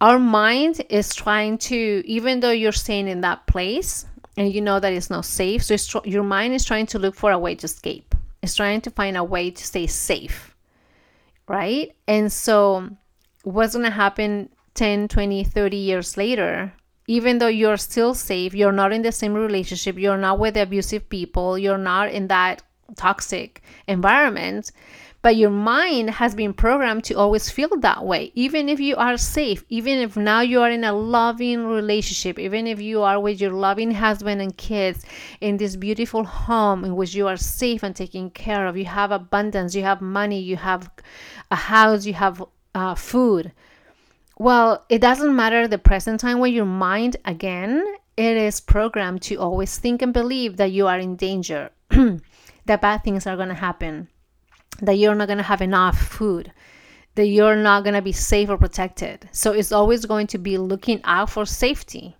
our 0.00 0.18
mind 0.18 0.82
is 0.88 1.14
trying 1.14 1.58
to 1.58 2.02
even 2.04 2.40
though 2.40 2.50
you're 2.50 2.72
staying 2.72 3.06
in 3.06 3.20
that 3.20 3.46
place 3.46 4.06
and 4.36 4.52
you 4.52 4.60
know 4.60 4.80
that 4.80 4.92
it's 4.92 5.10
not 5.10 5.24
safe, 5.24 5.62
so 5.62 6.02
your 6.04 6.24
mind 6.24 6.54
is 6.54 6.64
trying 6.64 6.86
to 6.86 6.98
look 6.98 7.14
for 7.14 7.30
a 7.30 7.38
way 7.38 7.54
to 7.54 7.66
escape. 7.66 8.14
It's 8.42 8.56
trying 8.56 8.80
to 8.80 8.90
find 8.90 9.16
a 9.16 9.22
way 9.22 9.50
to 9.50 9.64
stay 9.64 9.86
safe 9.86 10.51
right? 11.48 11.94
And 12.06 12.32
so, 12.32 12.88
what's 13.44 13.74
going 13.74 13.84
to 13.84 13.90
happen 13.90 14.48
10, 14.74 15.08
20, 15.08 15.44
30 15.44 15.76
years 15.76 16.16
later? 16.16 16.72
Even 17.08 17.38
though 17.38 17.48
you're 17.48 17.76
still 17.76 18.14
safe, 18.14 18.54
you're 18.54 18.72
not 18.72 18.92
in 18.92 19.02
the 19.02 19.12
same 19.12 19.34
relationship, 19.34 19.98
you're 19.98 20.16
not 20.16 20.38
with 20.38 20.56
abusive 20.56 21.08
people, 21.08 21.58
you're 21.58 21.76
not 21.78 22.10
in 22.10 22.28
that 22.28 22.62
toxic 22.96 23.62
environment, 23.88 24.70
but 25.22 25.36
your 25.36 25.50
mind 25.50 26.10
has 26.10 26.34
been 26.34 26.52
programmed 26.52 27.04
to 27.04 27.14
always 27.14 27.48
feel 27.48 27.68
that 27.78 28.04
way, 28.04 28.32
even 28.34 28.68
if 28.68 28.80
you 28.80 28.96
are 28.96 29.16
safe, 29.16 29.64
even 29.68 29.98
if 29.98 30.16
now 30.16 30.40
you 30.40 30.60
are 30.60 30.70
in 30.70 30.82
a 30.82 30.92
loving 30.92 31.64
relationship, 31.64 32.40
even 32.40 32.66
if 32.66 32.80
you 32.80 33.02
are 33.02 33.20
with 33.20 33.40
your 33.40 33.52
loving 33.52 33.92
husband 33.92 34.42
and 34.42 34.56
kids 34.56 35.04
in 35.40 35.56
this 35.56 35.76
beautiful 35.76 36.24
home 36.24 36.84
in 36.84 36.96
which 36.96 37.14
you 37.14 37.28
are 37.28 37.36
safe 37.36 37.84
and 37.84 37.94
taken 37.94 38.30
care 38.30 38.66
of. 38.66 38.76
You 38.76 38.86
have 38.86 39.12
abundance, 39.12 39.76
you 39.76 39.84
have 39.84 40.00
money, 40.00 40.40
you 40.40 40.56
have 40.56 40.90
a 41.52 41.56
house, 41.56 42.04
you 42.04 42.14
have 42.14 42.44
uh, 42.74 42.96
food. 42.96 43.52
Well, 44.38 44.84
it 44.88 45.00
doesn't 45.00 45.36
matter 45.36 45.68
the 45.68 45.78
present 45.78 46.18
time 46.18 46.40
when 46.40 46.52
your 46.52 46.64
mind, 46.64 47.16
again, 47.24 47.84
it 48.16 48.36
is 48.36 48.60
programmed 48.60 49.22
to 49.22 49.36
always 49.36 49.78
think 49.78 50.02
and 50.02 50.12
believe 50.12 50.56
that 50.56 50.72
you 50.72 50.88
are 50.88 50.98
in 50.98 51.14
danger, 51.14 51.70
that 51.90 52.80
bad 52.80 53.04
things 53.04 53.24
are 53.24 53.36
going 53.36 53.50
to 53.50 53.54
happen 53.54 54.08
that 54.80 54.98
you're 54.98 55.14
not 55.14 55.28
going 55.28 55.38
to 55.38 55.44
have 55.44 55.62
enough 55.62 55.98
food, 55.98 56.52
that 57.14 57.26
you're 57.26 57.56
not 57.56 57.84
going 57.84 57.94
to 57.94 58.02
be 58.02 58.12
safe 58.12 58.48
or 58.48 58.58
protected. 58.58 59.28
So 59.32 59.52
it's 59.52 59.72
always 59.72 60.06
going 60.06 60.26
to 60.28 60.38
be 60.38 60.58
looking 60.58 61.00
out 61.04 61.30
for 61.30 61.46
safety. 61.46 62.16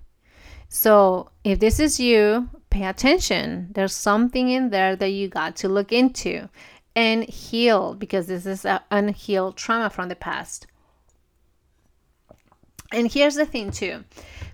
So 0.69 1.31
if 1.45 1.59
this 1.59 1.81
is 1.81 2.01
you, 2.01 2.49
pay 2.71 2.85
attention. 2.85 3.69
There's 3.73 3.95
something 3.95 4.49
in 4.49 4.71
there 4.71 4.97
that 4.97 5.11
you 5.11 5.29
got 5.29 5.57
to 5.57 5.69
look 5.69 5.93
into 5.93 6.49
and 6.95 7.25
heal 7.25 7.95
because 7.95 8.27
this 8.27 8.47
is 8.47 8.65
an 8.65 8.81
unhealed 8.91 9.57
trauma 9.57 9.91
from 9.91 10.09
the 10.09 10.17
past. 10.17 10.67
And 12.93 13.11
here's 13.11 13.37
the 13.37 13.47
thing, 13.47 13.71
too 13.71 14.05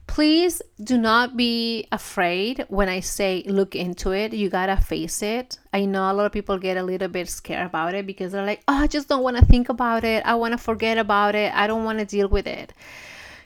please 0.08 0.60
do 0.82 0.98
not 0.98 1.36
be 1.36 1.86
afraid 1.92 2.64
when 2.68 2.88
I 2.88 2.98
say 3.00 3.44
look 3.46 3.76
into 3.76 4.10
it. 4.10 4.32
You 4.32 4.48
gotta 4.48 4.76
face 4.76 5.22
it. 5.22 5.58
I 5.72 5.84
know 5.84 6.10
a 6.10 6.12
lot 6.12 6.26
of 6.26 6.32
people 6.32 6.58
get 6.58 6.76
a 6.76 6.82
little 6.82 7.06
bit 7.06 7.28
scared 7.28 7.66
about 7.66 7.94
it 7.94 8.06
because 8.06 8.32
they're 8.32 8.44
like, 8.44 8.62
oh, 8.66 8.74
I 8.82 8.86
just 8.88 9.08
don't 9.08 9.22
wanna 9.22 9.42
think 9.44 9.68
about 9.68 10.02
it. 10.02 10.24
I 10.26 10.34
wanna 10.34 10.58
forget 10.58 10.98
about 10.98 11.36
it. 11.36 11.54
I 11.54 11.68
don't 11.68 11.84
wanna 11.84 12.04
deal 12.04 12.26
with 12.26 12.48
it. 12.48 12.72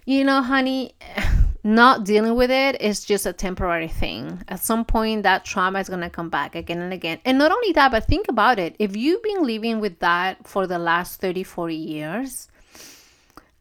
You 0.07 0.25
know, 0.25 0.41
honey, 0.41 0.95
not 1.65 2.05
dealing 2.05 2.37
with 2.37 2.51
it 2.51 2.81
is 2.81 3.05
just 3.05 3.27
a 3.27 3.33
temporary 3.33 3.89
thing. 3.89 4.43
At 4.49 4.61
some 4.61 4.85
point, 4.85 5.25
that 5.25 5.45
trauma 5.45 5.81
is 5.81 5.89
gonna 5.89 6.11
come 6.11 6.31
back 6.31 6.55
again 6.55 6.81
and 6.81 6.93
again. 6.93 7.19
And 7.25 7.39
not 7.39 7.51
only 7.51 7.73
that, 7.73 7.91
but 7.91 8.07
think 8.07 8.29
about 8.29 8.59
it. 8.59 8.77
If 8.79 8.97
you've 8.97 9.23
been 9.23 9.43
living 9.43 9.81
with 9.81 9.99
that 9.99 10.47
for 10.47 10.67
the 10.67 10.79
last 10.79 11.21
30, 11.21 11.43
40 11.43 11.75
years, 11.75 12.49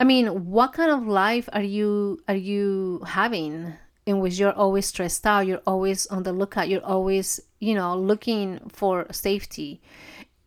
I 0.01 0.03
mean, 0.03 0.49
what 0.49 0.73
kind 0.73 0.89
of 0.89 1.05
life 1.05 1.47
are 1.53 1.61
you 1.61 2.23
are 2.27 2.35
you 2.35 3.03
having 3.05 3.75
in 4.07 4.19
which 4.19 4.39
you're 4.39 4.51
always 4.51 4.87
stressed 4.87 5.27
out, 5.27 5.45
you're 5.45 5.61
always 5.67 6.07
on 6.07 6.23
the 6.23 6.33
lookout, 6.33 6.69
you're 6.69 6.83
always, 6.83 7.39
you 7.59 7.75
know, 7.75 7.95
looking 7.95 8.59
for 8.69 9.05
safety? 9.11 9.79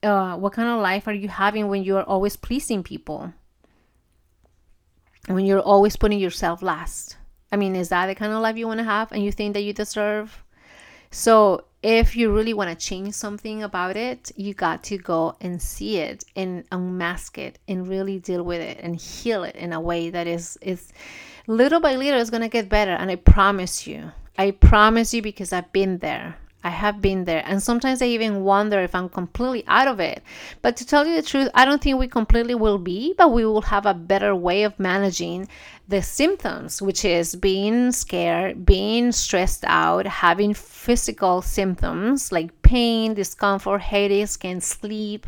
Uh, 0.03 0.37
what 0.37 0.55
kind 0.55 0.69
of 0.69 0.83
life 0.83 1.07
are 1.07 1.13
you 1.13 1.29
having 1.29 1.69
when 1.69 1.85
you're 1.85 2.03
always 2.03 2.35
pleasing 2.35 2.83
people? 2.83 3.33
When 5.29 5.47
you're 5.47 5.61
always 5.61 5.95
putting 5.95 6.19
yourself 6.19 6.61
last? 6.61 7.17
I 7.53 7.57
mean, 7.57 7.77
is 7.77 7.91
that 7.91 8.07
the 8.07 8.17
kind 8.17 8.33
of 8.33 8.43
life 8.43 8.57
you 8.57 8.67
want 8.67 8.79
to 8.79 8.85
have 8.85 9.13
and 9.13 9.23
you 9.23 9.31
think 9.31 9.55
that 9.55 9.63
you 9.63 9.73
deserve? 9.73 10.44
So 11.15 11.63
if 11.81 12.17
you 12.17 12.33
really 12.33 12.55
want 12.55 12.71
to 12.71 12.77
change 12.77 13.15
something 13.15 13.63
about 13.63 13.97
it, 13.97 14.33
you 14.35 14.53
got 14.53 14.83
to 14.85 14.99
go 14.99 15.37
and 15.41 15.63
see 15.63 15.99
it 15.99 16.25
and 16.35 16.65
unmask 16.73 17.39
it 17.39 17.61
and 17.69 17.87
really 17.87 18.19
deal 18.19 18.43
with 18.43 18.61
it 18.61 18.81
and 18.83 18.97
heal 18.97 19.45
it 19.45 19.55
in 19.55 19.73
a 19.73 19.81
way 19.81 20.11
that 20.11 20.27
is 20.27 20.59
is 20.61 20.93
little 21.47 21.79
by 21.79 21.95
little 21.95 22.19
is 22.19 22.31
going 22.31 22.43
to 22.43 22.49
get 22.49 22.69
better 22.69 22.91
and 22.91 23.13
I 23.13 23.15
promise 23.15 23.87
you. 23.87 24.11
I 24.37 24.51
promise 24.51 25.15
you 25.15 25.23
because 25.23 25.53
I've 25.53 25.73
been 25.73 25.99
there. 25.99 26.37
I 26.65 26.71
have 26.71 27.03
been 27.03 27.25
there. 27.25 27.43
And 27.45 27.63
sometimes 27.63 28.01
I 28.01 28.07
even 28.07 28.43
wonder 28.43 28.81
if 28.81 28.95
I'm 28.95 29.11
completely 29.11 29.65
out 29.67 29.87
of 29.87 30.01
it. 30.01 30.23
But 30.63 30.77
to 30.79 30.87
tell 30.87 31.07
you 31.07 31.17
the 31.17 31.23
truth, 31.23 31.51
I 31.55 31.67
don't 31.67 31.83
think 31.83 31.99
we 31.99 32.09
completely 32.09 32.55
will 32.55 32.79
be, 32.79 33.15
but 33.19 33.33
we 33.33 33.45
will 33.45 33.61
have 33.63 33.85
a 33.85 33.93
better 33.93 34.35
way 34.35 34.63
of 34.63 34.81
managing 34.81 35.47
the 35.87 36.03
symptoms, 36.03 36.81
which 36.81 37.05
is 37.05 37.37
being 37.37 37.93
scared, 37.93 38.65
being 38.65 39.13
stressed 39.13 39.65
out, 39.67 40.07
having 40.07 40.55
physical 40.55 41.43
symptoms 41.43 42.33
like 42.33 42.63
pain, 42.63 43.13
discomfort, 43.13 43.83
headaches, 43.83 44.39
can't 44.39 44.63
sleep, 44.63 45.27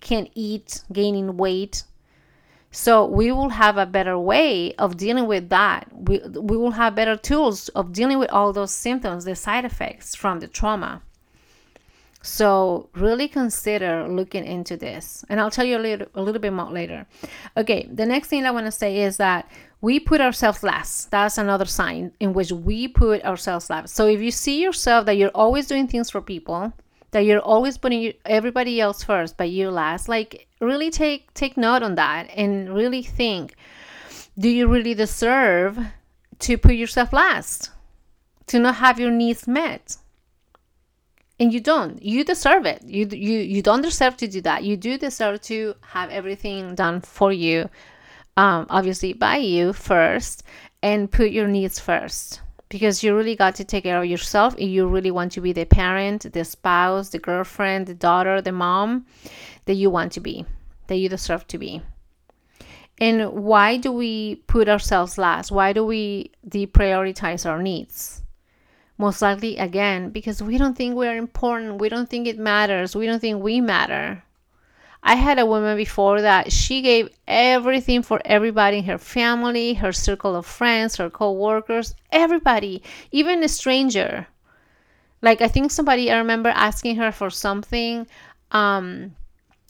can't 0.00 0.30
eat, 0.34 0.82
gaining 0.90 1.36
weight. 1.36 1.82
So 2.70 3.06
we 3.06 3.32
will 3.32 3.48
have 3.48 3.78
a 3.78 3.86
better 3.86 4.18
way 4.18 4.74
of 4.74 4.96
dealing 4.96 5.26
with 5.26 5.48
that. 5.48 5.88
We, 5.92 6.20
we 6.20 6.56
will 6.56 6.72
have 6.72 6.94
better 6.94 7.16
tools 7.16 7.68
of 7.70 7.92
dealing 7.92 8.18
with 8.18 8.30
all 8.30 8.52
those 8.52 8.72
symptoms, 8.72 9.24
the 9.24 9.34
side 9.34 9.64
effects 9.64 10.14
from 10.14 10.40
the 10.40 10.48
trauma. 10.48 11.02
So 12.20 12.90
really 12.94 13.28
consider 13.28 14.06
looking 14.06 14.44
into 14.44 14.76
this. 14.76 15.24
And 15.28 15.40
I'll 15.40 15.50
tell 15.50 15.64
you 15.64 15.78
a 15.78 15.80
little, 15.80 16.08
a 16.14 16.20
little 16.20 16.40
bit 16.40 16.52
more 16.52 16.70
later. 16.70 17.06
Okay, 17.56 17.88
the 17.92 18.04
next 18.04 18.28
thing 18.28 18.44
I 18.44 18.50
want 18.50 18.66
to 18.66 18.72
say 18.72 18.98
is 18.98 19.16
that 19.16 19.50
we 19.80 20.00
put 20.00 20.20
ourselves 20.20 20.62
last. 20.62 21.10
That's 21.10 21.38
another 21.38 21.64
sign 21.64 22.12
in 22.20 22.32
which 22.32 22.52
we 22.52 22.88
put 22.88 23.24
ourselves 23.24 23.70
last. 23.70 23.94
So 23.94 24.06
if 24.06 24.20
you 24.20 24.30
see 24.30 24.60
yourself 24.60 25.06
that 25.06 25.16
you're 25.16 25.30
always 25.34 25.68
doing 25.68 25.86
things 25.86 26.10
for 26.10 26.20
people, 26.20 26.72
that 27.10 27.20
you're 27.20 27.40
always 27.40 27.78
putting 27.78 28.12
everybody 28.24 28.80
else 28.80 29.02
first, 29.02 29.36
but 29.36 29.50
you 29.50 29.70
last, 29.70 30.08
like 30.08 30.46
really 30.60 30.90
take 30.90 31.32
take 31.34 31.56
note 31.56 31.82
on 31.82 31.94
that 31.96 32.30
and 32.34 32.74
really 32.74 33.02
think, 33.02 33.54
do 34.38 34.48
you 34.48 34.68
really 34.68 34.94
deserve 34.94 35.78
to 36.40 36.58
put 36.58 36.74
yourself 36.74 37.12
last? 37.12 37.70
To 38.48 38.58
not 38.58 38.76
have 38.76 38.98
your 38.98 39.10
needs 39.10 39.46
met? 39.46 39.96
and 41.40 41.52
you 41.52 41.60
don't. 41.60 42.02
You 42.02 42.24
deserve 42.24 42.66
it. 42.66 42.82
You 42.82 43.06
you 43.12 43.38
you 43.38 43.62
don't 43.62 43.82
deserve 43.82 44.16
to 44.16 44.26
do 44.26 44.40
that. 44.40 44.64
You 44.64 44.76
do 44.76 44.98
deserve 44.98 45.40
to 45.42 45.76
have 45.82 46.10
everything 46.10 46.74
done 46.74 47.00
for 47.00 47.32
you 47.32 47.68
um, 48.38 48.66
obviously 48.70 49.12
by 49.12 49.36
you 49.36 49.72
first 49.72 50.44
and 50.80 51.10
put 51.10 51.30
your 51.30 51.48
needs 51.48 51.80
first 51.80 52.40
because 52.68 53.02
you 53.02 53.16
really 53.16 53.36
got 53.36 53.54
to 53.54 53.64
take 53.64 53.84
care 53.84 53.98
of 54.00 54.06
yourself 54.06 54.54
if 54.58 54.68
you 54.68 54.86
really 54.86 55.10
want 55.10 55.32
to 55.32 55.40
be 55.40 55.52
the 55.52 55.64
parent 55.64 56.32
the 56.32 56.44
spouse 56.44 57.10
the 57.10 57.18
girlfriend 57.18 57.86
the 57.86 57.94
daughter 57.94 58.40
the 58.40 58.52
mom 58.52 59.06
that 59.64 59.74
you 59.74 59.90
want 59.90 60.12
to 60.12 60.20
be 60.20 60.44
that 60.86 60.96
you 60.96 61.08
deserve 61.08 61.46
to 61.46 61.58
be 61.58 61.82
and 63.00 63.32
why 63.32 63.76
do 63.76 63.92
we 63.92 64.36
put 64.46 64.68
ourselves 64.68 65.18
last 65.18 65.50
why 65.50 65.72
do 65.72 65.84
we 65.84 66.30
deprioritize 66.48 67.48
our 67.48 67.62
needs 67.62 68.22
most 68.98 69.22
likely, 69.22 69.56
again, 69.58 70.10
because 70.10 70.42
we 70.42 70.58
don't 70.58 70.76
think 70.76 70.96
we're 70.96 71.16
important. 71.16 71.80
We 71.80 71.88
don't 71.88 72.10
think 72.10 72.26
it 72.26 72.36
matters. 72.36 72.96
We 72.96 73.06
don't 73.06 73.20
think 73.20 73.40
we 73.40 73.60
matter. 73.60 74.24
I 75.02 75.14
had 75.14 75.38
a 75.38 75.46
woman 75.46 75.76
before 75.76 76.20
that 76.22 76.52
she 76.52 76.82
gave 76.82 77.08
everything 77.26 78.02
for 78.02 78.20
everybody 78.24 78.78
in 78.78 78.84
her 78.84 78.98
family, 78.98 79.74
her 79.74 79.92
circle 79.92 80.34
of 80.36 80.44
friends, 80.44 80.96
her 80.96 81.08
co-workers, 81.08 81.94
everybody, 82.10 82.82
even 83.12 83.42
a 83.42 83.48
stranger. 83.48 84.26
Like 85.22 85.40
I 85.40 85.48
think 85.48 85.70
somebody 85.70 86.10
I 86.10 86.18
remember 86.18 86.50
asking 86.50 86.96
her 86.96 87.12
for 87.12 87.30
something 87.30 88.06
um 88.50 89.14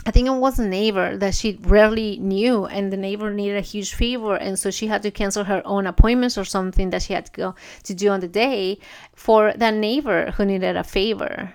I 0.06 0.10
think 0.10 0.26
it 0.26 0.30
was 0.30 0.58
a 0.58 0.66
neighbor 0.66 1.18
that 1.18 1.34
she 1.34 1.58
rarely 1.60 2.18
knew, 2.18 2.64
and 2.64 2.90
the 2.90 2.96
neighbor 2.96 3.30
needed 3.30 3.58
a 3.58 3.60
huge 3.60 3.92
favor, 3.94 4.36
and 4.36 4.58
so 4.58 4.70
she 4.70 4.86
had 4.86 5.02
to 5.02 5.10
cancel 5.10 5.44
her 5.44 5.60
own 5.66 5.86
appointments 5.86 6.38
or 6.38 6.44
something 6.44 6.88
that 6.90 7.02
she 7.02 7.12
had 7.12 7.26
to 7.26 7.32
go 7.32 7.54
to 7.82 7.94
do 7.94 8.08
on 8.08 8.20
the 8.20 8.28
day 8.28 8.78
for 9.14 9.52
that 9.54 9.74
neighbor 9.74 10.30
who 10.30 10.46
needed 10.46 10.76
a 10.76 10.84
favor. 10.84 11.52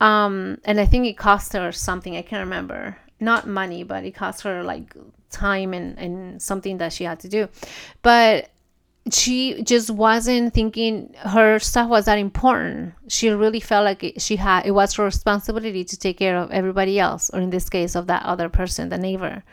Um, 0.00 0.58
and 0.64 0.80
I 0.80 0.86
think 0.86 1.06
it 1.06 1.16
cost 1.16 1.52
her 1.52 1.72
something. 1.72 2.16
I 2.16 2.22
can't 2.22 2.44
remember. 2.44 2.96
Not 3.20 3.46
money, 3.46 3.84
but 3.84 4.04
it 4.04 4.12
cost 4.12 4.42
her 4.42 4.62
like 4.62 4.94
time 5.30 5.72
and, 5.74 5.98
and 5.98 6.42
something 6.42 6.78
that 6.78 6.92
she 6.92 7.04
had 7.04 7.20
to 7.20 7.28
do. 7.28 7.48
But 8.02 8.50
she 9.12 9.62
just 9.62 9.90
wasn't 9.90 10.54
thinking 10.54 11.14
her 11.18 11.58
stuff 11.58 11.88
was 11.90 12.06
that 12.06 12.18
important. 12.18 12.94
She 13.08 13.28
really 13.28 13.60
felt 13.60 13.84
like 13.84 14.02
it, 14.02 14.22
she 14.22 14.36
had 14.36 14.66
it 14.66 14.70
was 14.70 14.94
her 14.94 15.04
responsibility 15.04 15.84
to 15.84 15.96
take 15.96 16.18
care 16.18 16.36
of 16.36 16.50
everybody 16.50 16.98
else, 16.98 17.30
or 17.30 17.40
in 17.40 17.50
this 17.50 17.68
case, 17.68 17.94
of 17.94 18.06
that 18.06 18.24
other 18.24 18.48
person, 18.48 18.88
the 18.88 18.98
neighbor. 18.98 19.44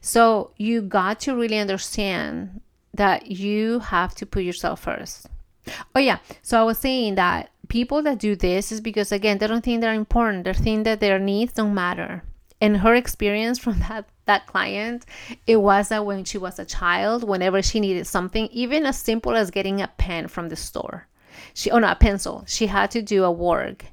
So 0.00 0.52
you 0.56 0.82
got 0.82 1.20
to 1.20 1.34
really 1.34 1.58
understand 1.58 2.60
that 2.94 3.30
you 3.30 3.80
have 3.80 4.14
to 4.16 4.26
put 4.26 4.44
yourself 4.44 4.80
first. 4.80 5.26
Oh 5.94 6.00
yeah, 6.00 6.18
so 6.42 6.60
I 6.60 6.64
was 6.64 6.78
saying 6.78 7.16
that 7.16 7.50
people 7.72 8.02
that 8.02 8.18
do 8.18 8.36
this 8.36 8.70
is 8.70 8.82
because 8.82 9.10
again 9.12 9.38
they 9.38 9.46
don't 9.46 9.64
think 9.64 9.80
they're 9.80 9.94
important. 9.94 10.44
They 10.44 10.52
think 10.52 10.84
that 10.84 11.00
their 11.00 11.18
needs 11.18 11.54
don't 11.54 11.74
matter. 11.74 12.22
And 12.60 12.76
her 12.76 12.94
experience 12.94 13.58
from 13.58 13.78
that 13.88 14.04
that 14.26 14.46
client, 14.46 15.06
it 15.46 15.56
was 15.56 15.88
that 15.88 16.04
when 16.04 16.24
she 16.24 16.38
was 16.38 16.58
a 16.58 16.66
child, 16.66 17.24
whenever 17.24 17.62
she 17.62 17.80
needed 17.80 18.06
something, 18.06 18.46
even 18.52 18.84
as 18.84 18.98
simple 18.98 19.34
as 19.34 19.50
getting 19.50 19.80
a 19.80 19.88
pen 19.88 20.28
from 20.28 20.50
the 20.50 20.56
store, 20.68 21.08
she 21.54 21.70
oh 21.70 21.78
no 21.78 21.90
a 21.90 21.96
pencil, 21.96 22.44
she 22.46 22.66
had 22.66 22.90
to 22.90 23.00
do 23.00 23.24
a 23.24 23.32
work. 23.32 23.86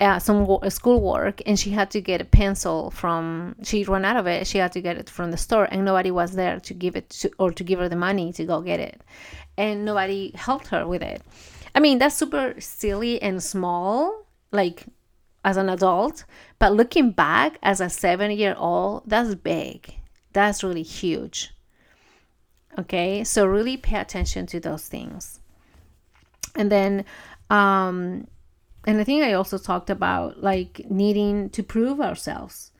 Uh, 0.00 0.20
some 0.20 0.46
school 0.68 1.00
work 1.00 1.42
and 1.44 1.58
she 1.58 1.70
had 1.70 1.90
to 1.90 2.00
get 2.00 2.20
a 2.20 2.24
pencil 2.24 2.92
from 2.92 3.56
she 3.64 3.82
ran 3.82 4.04
out 4.04 4.16
of 4.16 4.28
it 4.28 4.46
she 4.46 4.58
had 4.58 4.70
to 4.70 4.80
get 4.80 4.96
it 4.96 5.10
from 5.10 5.32
the 5.32 5.36
store 5.36 5.64
and 5.72 5.84
nobody 5.84 6.12
was 6.12 6.30
there 6.36 6.60
to 6.60 6.72
give 6.72 6.94
it 6.94 7.10
to 7.10 7.28
or 7.40 7.50
to 7.50 7.64
give 7.64 7.80
her 7.80 7.88
the 7.88 7.96
money 7.96 8.32
to 8.32 8.44
go 8.44 8.60
get 8.60 8.78
it 8.78 9.02
and 9.56 9.84
nobody 9.84 10.30
helped 10.36 10.68
her 10.68 10.86
with 10.86 11.02
it 11.02 11.20
i 11.78 11.80
mean 11.80 11.98
that's 11.98 12.16
super 12.16 12.54
silly 12.58 13.14
and 13.22 13.42
small 13.42 14.26
like 14.52 14.86
as 15.44 15.56
an 15.56 15.68
adult, 15.68 16.24
but 16.58 16.74
looking 16.74 17.10
back 17.10 17.58
as 17.62 17.80
a 17.80 17.88
seven 17.88 18.30
year 18.30 18.54
old, 18.58 19.02
that's 19.06 19.34
big. 19.34 19.94
That's 20.32 20.62
really 20.62 20.82
huge. 20.82 21.54
Okay, 22.78 23.24
so 23.24 23.46
really 23.46 23.76
pay 23.76 23.98
attention 23.98 24.46
to 24.48 24.60
those 24.60 24.86
things. 24.86 25.40
And 26.54 26.70
then, 26.70 27.04
um, 27.50 28.26
and 28.86 29.00
I 29.00 29.04
think 29.04 29.22
I 29.22 29.32
also 29.32 29.58
talked 29.58 29.90
about 29.90 30.42
like 30.42 30.82
needing 30.90 31.50
to 31.50 31.62
prove 31.62 32.00
ourselves 32.00 32.70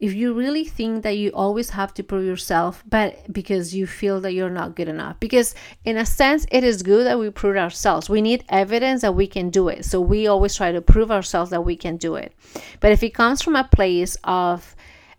if 0.00 0.14
you 0.14 0.32
really 0.32 0.64
think 0.64 1.02
that 1.02 1.16
you 1.16 1.30
always 1.30 1.70
have 1.70 1.92
to 1.94 2.02
prove 2.04 2.24
yourself 2.24 2.84
but 2.88 3.32
because 3.32 3.74
you 3.74 3.86
feel 3.86 4.20
that 4.20 4.32
you're 4.32 4.50
not 4.50 4.76
good 4.76 4.88
enough. 4.88 5.18
Because 5.18 5.54
in 5.84 5.96
a 5.96 6.06
sense 6.06 6.46
it 6.50 6.62
is 6.64 6.82
good 6.82 7.06
that 7.06 7.18
we 7.18 7.30
prove 7.30 7.56
ourselves. 7.56 8.08
We 8.08 8.22
need 8.22 8.44
evidence 8.48 9.02
that 9.02 9.14
we 9.14 9.26
can 9.26 9.50
do 9.50 9.68
it. 9.68 9.84
So 9.84 10.00
we 10.00 10.26
always 10.26 10.54
try 10.54 10.72
to 10.72 10.80
prove 10.80 11.10
ourselves 11.10 11.50
that 11.50 11.62
we 11.62 11.76
can 11.76 11.96
do 11.96 12.14
it. 12.14 12.32
But 12.80 12.92
if 12.92 13.02
it 13.02 13.14
comes 13.14 13.42
from 13.42 13.56
a 13.56 13.64
place 13.64 14.16
of 14.24 14.76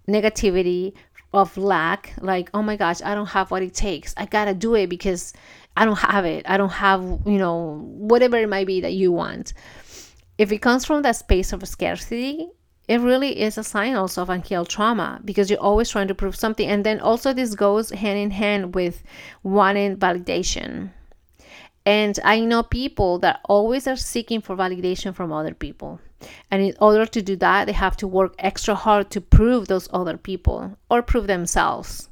negativity 0.07 0.93
of 1.31 1.55
lack 1.57 2.13
like 2.21 2.49
oh 2.55 2.63
my 2.63 2.75
gosh 2.75 3.03
i 3.03 3.13
don't 3.13 3.27
have 3.27 3.51
what 3.51 3.61
it 3.61 3.73
takes. 3.73 4.13
I 4.17 4.25
gotta 4.25 4.53
do 4.53 4.75
it 4.75 4.87
because 4.87 5.33
i 5.75 5.85
don't 5.85 5.99
have 5.99 6.25
it. 6.25 6.45
I 6.47 6.57
don't 6.57 6.71
have 6.71 7.01
you 7.25 7.37
know 7.37 7.83
whatever 7.85 8.37
it 8.37 8.49
might 8.49 8.67
be 8.67 8.81
that 8.81 8.93
you 8.93 9.11
want. 9.11 9.53
If 10.37 10.53
it 10.53 10.59
comes 10.59 10.85
from 10.85 11.01
that 11.01 11.17
space 11.17 11.51
of 11.51 11.67
scarcity 11.67 12.47
it 12.89 12.99
really 12.99 13.39
is 13.39 13.55
a 13.55 13.63
sign 13.63 13.93
also 13.93 14.23
of 14.23 14.31
unhealed 14.31 14.67
trauma 14.67 15.21
because 15.23 15.47
you're 15.47 15.59
always 15.59 15.91
trying 15.91 16.07
to 16.07 16.15
prove 16.15 16.35
something. 16.35 16.67
And 16.67 16.83
then 16.83 16.99
also, 16.99 17.33
this 17.33 17.53
goes 17.53 17.91
hand 17.91 18.17
in 18.17 18.31
hand 18.31 18.73
with 18.73 19.03
wanting 19.43 19.97
validation. 19.97 20.89
And 21.85 22.19
I 22.23 22.39
know 22.39 22.63
people 22.63 23.19
that 23.19 23.41
always 23.45 23.85
are 23.85 23.95
seeking 23.95 24.41
for 24.41 24.55
validation 24.55 25.13
from 25.13 25.31
other 25.31 25.53
people. 25.53 25.99
And 26.49 26.63
in 26.63 26.73
order 26.81 27.05
to 27.05 27.21
do 27.21 27.35
that, 27.35 27.65
they 27.65 27.73
have 27.73 27.95
to 27.97 28.07
work 28.07 28.33
extra 28.39 28.73
hard 28.73 29.11
to 29.11 29.21
prove 29.21 29.67
those 29.67 29.87
other 29.93 30.17
people 30.17 30.75
or 30.89 31.03
prove 31.03 31.27
themselves. 31.27 32.09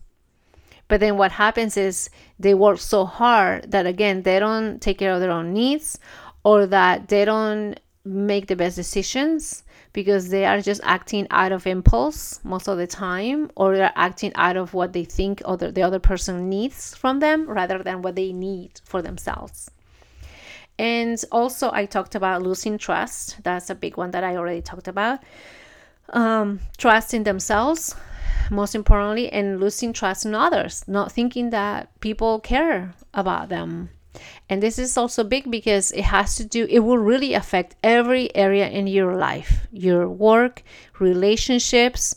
But 0.88 1.00
then 1.00 1.18
what 1.18 1.32
happens 1.32 1.76
is 1.76 2.12
they 2.38 2.54
work 2.54 2.78
so 2.78 3.04
hard 3.04 3.72
that 3.72 3.88
again, 3.88 4.22
they 4.22 4.40
don't 4.40 4.80
take 4.80 5.00
care 5.00 5.14
of 5.14 5.22
their 5.22 5.32
own 5.32 5.54
needs 5.54 6.00
or 6.44 6.68
that 6.68 7.08
they 7.08 7.26
don't 7.26 7.80
make 8.06 8.46
the 8.46 8.56
best 8.56 8.76
decisions 8.76 9.64
because 9.98 10.30
they 10.30 10.46
are 10.46 10.62
just 10.62 10.80
acting 10.84 11.26
out 11.32 11.52
of 11.52 11.66
impulse 11.66 12.40
most 12.44 12.68
of 12.68 12.78
the 12.78 12.86
time 12.86 13.50
or 13.56 13.76
they're 13.76 13.92
acting 13.96 14.32
out 14.36 14.56
of 14.56 14.76
what 14.76 14.94
they 14.94 15.04
think 15.04 15.42
other 15.44 15.72
the 15.72 15.82
other 15.82 15.98
person 15.98 16.48
needs 16.48 16.94
from 16.94 17.20
them 17.20 17.50
rather 17.50 17.80
than 17.82 18.04
what 18.04 18.16
they 18.16 18.32
need 18.32 18.80
for 18.84 19.02
themselves. 19.02 19.72
And 20.78 21.18
also 21.32 21.72
i 21.74 21.88
talked 21.88 22.14
about 22.14 22.44
losing 22.44 22.78
trust. 22.78 23.42
That's 23.42 23.72
a 23.72 23.76
big 23.76 23.98
one 23.98 24.12
that 24.12 24.24
i 24.24 24.36
already 24.36 24.62
talked 24.62 24.88
about. 24.88 25.18
Um, 26.10 26.60
trust 26.78 27.16
in 27.16 27.24
themselves 27.24 27.96
most 28.52 28.76
importantly 28.76 29.32
and 29.32 29.60
losing 29.60 29.94
trust 29.94 30.28
in 30.28 30.36
others 30.36 30.88
not 30.88 31.12
thinking 31.12 31.50
that 31.50 32.00
people 32.02 32.40
care 32.40 32.94
about 33.16 33.50
them 33.50 33.90
and 34.50 34.64
this 34.64 34.80
is 34.80 34.98
also 34.98 35.24
big 35.24 35.52
because 35.52 35.92
it 35.92 36.06
has 36.06 36.36
to 36.36 36.46
do, 36.46 36.66
it 36.70 36.80
will 36.80 36.98
really 36.98 37.34
affect 37.34 37.76
every 37.84 38.34
area 38.36 38.70
in 38.70 38.88
your 38.88 39.16
life 39.16 39.68
your 39.72 40.08
work, 40.10 40.64
relationships, 41.00 42.16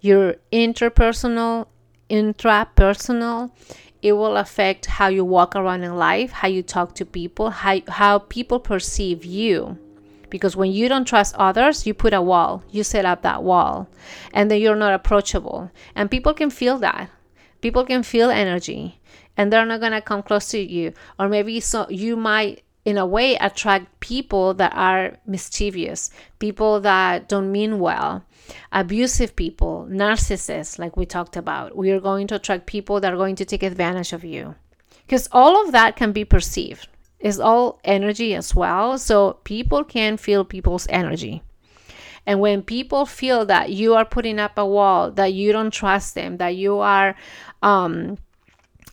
your 0.00 0.36
interpersonal, 0.52 1.66
intrapersonal. 2.08 3.50
It 4.02 4.12
will 4.12 4.36
affect 4.36 4.86
how 4.86 5.08
you 5.08 5.24
walk 5.24 5.56
around 5.56 5.82
in 5.82 5.96
life, 5.96 6.30
how 6.30 6.48
you 6.48 6.62
talk 6.62 6.94
to 6.96 7.06
people, 7.06 7.50
how, 7.50 7.80
how 7.88 8.18
people 8.18 8.60
perceive 8.60 9.24
you. 9.24 9.78
Because 10.28 10.56
when 10.56 10.72
you 10.72 10.88
don't 10.88 11.06
trust 11.06 11.34
others, 11.36 11.86
you 11.86 11.94
put 11.94 12.12
a 12.12 12.20
wall, 12.20 12.62
you 12.70 12.84
set 12.84 13.04
up 13.04 13.22
that 13.22 13.42
wall, 13.42 13.88
and 14.32 14.50
then 14.50 14.60
you're 14.60 14.76
not 14.76 14.92
approachable. 14.92 15.70
And 15.94 16.10
people 16.10 16.34
can 16.34 16.50
feel 16.50 16.76
that. 16.78 17.08
People 17.62 17.84
can 17.84 18.02
feel 18.02 18.28
energy 18.30 19.00
and 19.36 19.52
they're 19.52 19.66
not 19.66 19.80
going 19.80 19.92
to 19.92 20.00
come 20.00 20.22
close 20.22 20.48
to 20.48 20.58
you 20.58 20.92
or 21.18 21.28
maybe 21.28 21.60
so 21.60 21.86
you 21.88 22.16
might 22.16 22.64
in 22.84 22.98
a 22.98 23.06
way 23.06 23.34
attract 23.36 24.00
people 24.00 24.54
that 24.54 24.72
are 24.74 25.16
mischievous, 25.26 26.10
people 26.38 26.80
that 26.80 27.28
don't 27.28 27.50
mean 27.50 27.78
well, 27.78 28.24
abusive 28.72 29.34
people, 29.34 29.88
narcissists, 29.90 30.78
like 30.78 30.96
we 30.96 31.06
talked 31.06 31.36
about. 31.36 31.76
We 31.76 31.90
are 31.92 32.00
going 32.00 32.26
to 32.28 32.36
attract 32.36 32.66
people 32.66 33.00
that 33.00 33.12
are 33.12 33.16
going 33.16 33.36
to 33.36 33.44
take 33.44 33.62
advantage 33.62 34.12
of 34.12 34.24
you. 34.24 34.54
Because 35.06 35.28
all 35.32 35.64
of 35.64 35.72
that 35.72 35.96
can 35.96 36.12
be 36.12 36.24
perceived. 36.24 36.88
It's 37.18 37.38
all 37.38 37.80
energy 37.84 38.34
as 38.34 38.54
well. 38.54 38.98
So 38.98 39.38
people 39.44 39.82
can 39.84 40.18
feel 40.18 40.44
people's 40.44 40.86
energy. 40.90 41.42
And 42.26 42.40
when 42.40 42.62
people 42.62 43.06
feel 43.06 43.46
that 43.46 43.70
you 43.70 43.94
are 43.94 44.04
putting 44.04 44.38
up 44.38 44.56
a 44.56 44.66
wall, 44.66 45.10
that 45.12 45.32
you 45.32 45.52
don't 45.52 45.70
trust 45.70 46.14
them, 46.14 46.38
that 46.38 46.56
you 46.56 46.78
are 46.78 47.14
um, 47.62 48.18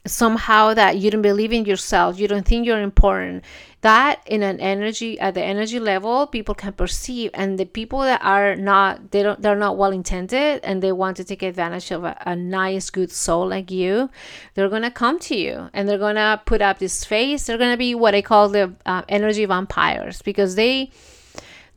somehow 0.05 0.73
that 0.73 0.97
you 0.97 1.11
don't 1.11 1.21
believe 1.21 1.53
in 1.53 1.65
yourself, 1.65 2.19
you 2.19 2.27
don't 2.27 2.45
think 2.45 2.65
you're 2.65 2.81
important, 2.81 3.43
that 3.81 4.21
in 4.25 4.43
an 4.43 4.59
energy 4.59 5.19
at 5.19 5.33
the 5.33 5.43
energy 5.43 5.79
level 5.79 6.27
people 6.27 6.53
can 6.55 6.71
perceive 6.73 7.31
and 7.33 7.57
the 7.57 7.65
people 7.65 7.99
that 8.01 8.21
are 8.23 8.55
not 8.55 9.11
they 9.11 9.23
don't 9.23 9.41
they're 9.41 9.55
not 9.55 9.77
well 9.77 9.91
intended 9.91 10.59
and 10.63 10.81
they 10.81 10.91
want 10.91 11.17
to 11.17 11.23
take 11.23 11.41
advantage 11.41 11.91
of 11.91 12.03
a, 12.03 12.15
a 12.25 12.35
nice 12.35 12.89
good 12.89 13.11
soul 13.11 13.47
like 13.47 13.71
you 13.71 14.09
they're 14.53 14.69
gonna 14.69 14.91
come 14.91 15.19
to 15.19 15.35
you 15.35 15.69
and 15.73 15.89
they're 15.89 15.97
gonna 15.97 16.41
put 16.45 16.61
up 16.61 16.77
this 16.77 17.03
face 17.03 17.45
they're 17.45 17.57
gonna 17.57 17.77
be 17.77 17.95
what 17.95 18.13
i 18.13 18.21
call 18.21 18.49
the 18.49 18.71
uh, 18.85 19.01
energy 19.09 19.45
vampires 19.45 20.21
because 20.21 20.55
they 20.55 20.91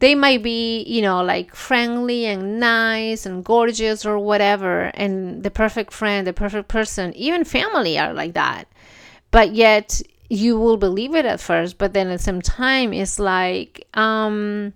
they 0.04 0.14
might 0.14 0.42
be, 0.42 0.82
you 0.82 1.00
know, 1.00 1.22
like 1.22 1.54
friendly 1.54 2.26
and 2.26 2.60
nice 2.60 3.24
and 3.24 3.42
gorgeous 3.42 4.04
or 4.04 4.18
whatever, 4.18 4.90
and 4.92 5.42
the 5.42 5.50
perfect 5.50 5.94
friend, 5.94 6.26
the 6.26 6.34
perfect 6.34 6.68
person, 6.68 7.14
even 7.14 7.42
family 7.42 7.98
are 7.98 8.12
like 8.12 8.34
that. 8.34 8.68
But 9.30 9.54
yet 9.54 10.02
you 10.28 10.58
will 10.58 10.76
believe 10.76 11.14
it 11.14 11.24
at 11.24 11.40
first, 11.40 11.78
but 11.78 11.94
then 11.94 12.08
at 12.08 12.20
some 12.20 12.42
time 12.42 12.92
it's 12.92 13.18
like, 13.18 13.88
um, 13.94 14.74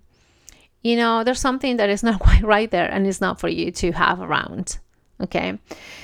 you 0.83 0.97
know, 0.97 1.25
there's 1.25 1.41
something 1.41 1.77
that 1.77 1.91
is 1.91 2.03
not 2.03 2.21
quite 2.27 2.43
right 2.43 2.71
there 2.71 2.91
and 2.91 3.07
it's 3.07 3.21
not 3.21 3.39
for 3.39 3.51
you 3.51 3.71
to 3.71 3.93
have 3.93 4.23
around. 4.23 4.79
Okay. 5.21 5.59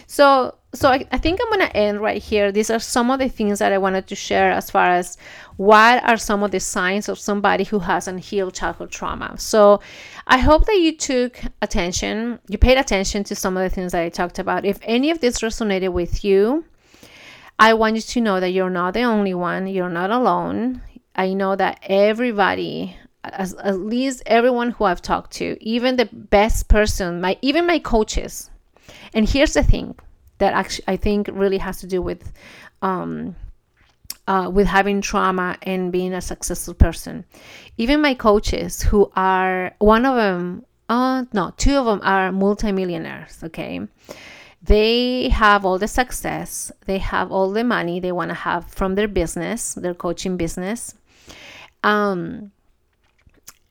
So 0.06 0.54
so 0.74 0.90
I, 0.90 1.06
I 1.12 1.18
think 1.18 1.40
I'm 1.40 1.50
gonna 1.50 1.70
end 1.74 2.00
right 2.00 2.22
here. 2.22 2.52
These 2.52 2.70
are 2.70 2.78
some 2.78 3.10
of 3.10 3.18
the 3.18 3.28
things 3.28 3.58
that 3.60 3.72
I 3.72 3.78
wanted 3.78 4.06
to 4.08 4.14
share 4.14 4.50
as 4.50 4.70
far 4.70 4.88
as 4.90 5.16
what 5.56 6.02
are 6.04 6.16
some 6.16 6.42
of 6.42 6.50
the 6.50 6.60
signs 6.60 7.08
of 7.08 7.18
somebody 7.18 7.64
who 7.64 7.78
has 7.78 8.08
unhealed 8.08 8.54
childhood 8.54 8.90
trauma. 8.90 9.38
So 9.38 9.80
I 10.26 10.38
hope 10.38 10.66
that 10.66 10.78
you 10.78 10.96
took 10.96 11.40
attention, 11.62 12.40
you 12.48 12.58
paid 12.58 12.78
attention 12.78 13.24
to 13.24 13.34
some 13.34 13.56
of 13.56 13.62
the 13.62 13.74
things 13.74 13.92
that 13.92 14.02
I 14.02 14.08
talked 14.08 14.38
about. 14.38 14.64
If 14.64 14.78
any 14.82 15.10
of 15.10 15.20
this 15.20 15.40
resonated 15.40 15.92
with 15.92 16.24
you, 16.24 16.64
I 17.58 17.74
want 17.74 17.96
you 17.96 18.02
to 18.02 18.20
know 18.20 18.40
that 18.40 18.50
you're 18.50 18.70
not 18.70 18.94
the 18.94 19.02
only 19.02 19.34
one, 19.34 19.68
you're 19.68 19.88
not 19.88 20.10
alone. 20.10 20.82
I 21.14 21.34
know 21.34 21.54
that 21.54 21.78
everybody 21.84 22.96
as, 23.24 23.54
at 23.54 23.78
least 23.78 24.22
everyone 24.26 24.70
who 24.70 24.84
I've 24.84 25.00
talked 25.00 25.32
to, 25.34 25.56
even 25.60 25.96
the 25.96 26.08
best 26.12 26.68
person, 26.68 27.20
my 27.20 27.38
even 27.42 27.66
my 27.66 27.78
coaches, 27.78 28.50
and 29.12 29.28
here's 29.28 29.54
the 29.54 29.62
thing 29.62 29.94
that 30.44 30.52
actually 30.52 30.84
I 30.86 30.96
think 30.96 31.30
really 31.32 31.58
has 31.58 31.80
to 31.80 31.86
do 31.86 32.02
with 32.02 32.30
um, 32.82 33.34
uh, 34.28 34.50
with 34.52 34.66
having 34.66 35.00
trauma 35.00 35.56
and 35.62 35.90
being 35.90 36.12
a 36.12 36.20
successful 36.20 36.74
person. 36.74 37.24
Even 37.78 38.02
my 38.02 38.14
coaches, 38.14 38.82
who 38.82 39.10
are 39.16 39.74
one 39.78 40.04
of 40.04 40.16
them, 40.16 40.64
uh, 40.90 41.24
no, 41.32 41.52
two 41.56 41.76
of 41.76 41.86
them 41.86 42.00
are 42.02 42.30
multimillionaires. 42.30 43.42
Okay, 43.42 43.80
they 44.62 45.30
have 45.30 45.64
all 45.64 45.78
the 45.78 45.88
success, 45.88 46.70
they 46.84 46.98
have 46.98 47.32
all 47.32 47.50
the 47.50 47.64
money 47.64 48.00
they 48.00 48.12
want 48.12 48.28
to 48.30 48.34
have 48.48 48.62
from 48.68 48.94
their 48.96 49.08
business, 49.08 49.74
their 49.74 49.94
coaching 49.94 50.36
business. 50.36 50.94
Um, 51.82 52.52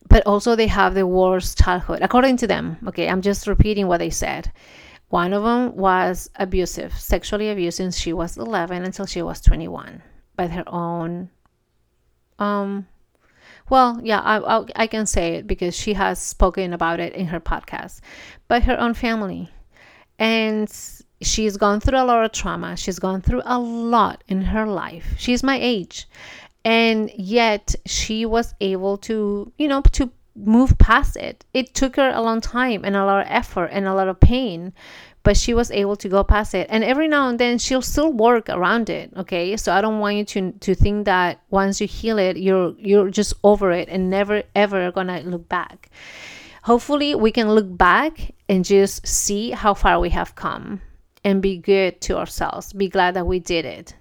but 0.09 0.26
also 0.26 0.55
they 0.55 0.67
have 0.67 0.93
the 0.95 1.07
worst 1.07 1.59
childhood, 1.59 1.99
according 2.01 2.38
to 2.38 2.47
them. 2.47 2.78
Okay, 2.88 3.07
I'm 3.07 3.21
just 3.21 3.45
repeating 3.47 3.88
what 3.88 3.99
they 3.99 4.09
said. 4.11 4.51
One 5.14 5.32
of 5.32 5.43
them 5.43 5.76
was 5.76 6.28
abusive, 6.38 6.91
sexually 6.97 7.51
abusive 7.51 7.76
since 7.76 7.99
she 7.99 8.14
was 8.14 8.36
11 8.36 8.84
until 8.84 9.05
she 9.05 9.22
was 9.22 9.41
21 9.41 10.01
by 10.36 10.47
her 10.47 10.64
own. 10.66 11.30
Um, 12.39 12.88
well, 13.70 14.01
yeah, 14.03 14.22
I, 14.22 14.39
I, 14.39 14.66
I 14.76 14.88
can 14.88 15.05
say 15.05 15.36
it 15.36 15.45
because 15.45 15.76
she 15.76 15.93
has 15.93 16.18
spoken 16.18 16.74
about 16.74 16.99
it 16.99 17.14
in 17.14 17.28
her 17.28 17.39
podcast, 17.39 17.99
by 18.47 18.59
her 18.61 18.76
own 18.80 18.95
family. 18.95 19.51
And 20.18 20.68
she's 21.22 21.57
gone 21.57 21.80
through 21.80 21.99
a 21.99 22.09
lot 22.09 22.26
of 22.26 22.32
trauma. 22.32 22.76
She's 22.76 22.97
gone 22.97 23.22
through 23.22 23.43
a 23.45 23.59
lot 23.59 24.24
in 24.28 24.41
her 24.41 24.66
life. 24.66 25.14
She's 25.20 25.43
my 25.43 25.59
age. 25.61 26.07
And 26.66 27.11
yet 27.16 27.76
she 27.86 28.26
was 28.26 28.55
able 28.61 28.97
to, 29.09 29.53
you 29.59 29.68
know, 29.68 29.84
to 29.91 30.09
move 30.36 30.77
past 30.77 31.15
it. 31.15 31.45
It 31.53 31.73
took 31.73 31.95
her 31.95 32.09
a 32.09 32.21
long 32.21 32.41
time 32.41 32.84
and 32.84 32.95
a 32.95 33.05
lot 33.05 33.21
of 33.21 33.27
effort 33.29 33.67
and 33.67 33.86
a 33.86 33.93
lot 33.93 34.07
of 34.07 34.19
pain, 34.19 34.73
but 35.23 35.38
she 35.38 35.53
was 35.53 35.71
able 35.71 35.95
to 35.97 36.09
go 36.09 36.23
past 36.23 36.53
it. 36.53 36.67
And 36.69 36.84
every 36.84 37.07
now 37.07 37.29
and 37.29 37.39
then 37.39 37.57
she'll 37.57 37.81
still 37.81 38.11
work 38.11 38.49
around 38.49 38.89
it. 38.89 39.11
Okay, 39.15 39.55
so 39.57 39.73
I 39.73 39.81
don't 39.81 39.99
want 39.99 40.15
you 40.17 40.25
to 40.25 40.51
to 40.51 40.75
think 40.75 41.05
that 41.05 41.39
once 41.49 41.79
you 41.79 41.88
heal 41.88 42.17
it, 42.17 42.38
you're 42.38 42.75
you're 42.77 43.09
just 43.09 43.34
over 43.43 43.71
it 43.71 43.89
and 43.89 44.09
never 44.09 44.43
ever 44.55 44.91
gonna 44.91 45.21
look 45.21 45.47
back. 45.49 45.89
Hopefully, 46.63 47.13
we 47.13 47.31
can 47.31 47.49
look 47.51 47.77
back 47.77 48.34
and 48.47 48.63
just 48.63 49.05
see 49.05 49.51
how 49.51 49.73
far 49.73 49.99
we 49.99 50.09
have 50.11 50.36
come 50.36 50.81
and 51.23 51.41
be 51.41 51.57
good 51.57 51.99
to 52.01 52.17
ourselves. 52.17 52.73
Be 52.73 52.88
glad 52.88 53.15
that 53.15 53.27
we 53.27 53.39
did 53.39 53.65
it 53.65 53.95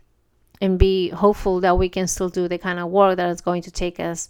and 0.61 0.79
be 0.79 1.09
hopeful 1.09 1.61
that 1.61 1.77
we 1.77 1.89
can 1.89 2.07
still 2.07 2.29
do 2.29 2.47
the 2.47 2.57
kind 2.57 2.79
of 2.79 2.89
work 2.89 3.17
that 3.17 3.29
is 3.31 3.41
going 3.41 3.63
to 3.63 3.71
take 3.71 3.99
us 3.99 4.29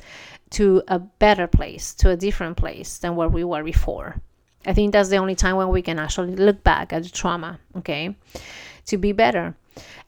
to 0.53 0.83
a 0.89 0.99
better 0.99 1.47
place, 1.47 1.95
to 1.95 2.11
a 2.11 2.17
different 2.17 2.57
place 2.57 2.99
than 2.99 3.17
where 3.17 3.29
we 3.29 3.45
were 3.45 3.65
before. 3.65 4.21
I 4.65 4.73
think 4.73 4.93
that's 4.93 5.09
the 5.09 5.17
only 5.17 5.35
time 5.35 5.57
when 5.57 5.69
we 5.71 5.83
can 5.83 5.99
actually 5.99 6.37
look 6.37 6.63
back 6.63 6.93
at 6.93 7.03
the 7.03 7.09
trauma, 7.09 7.59
okay, 7.77 8.15
to 8.87 8.97
be 8.97 9.13
better. 9.13 9.57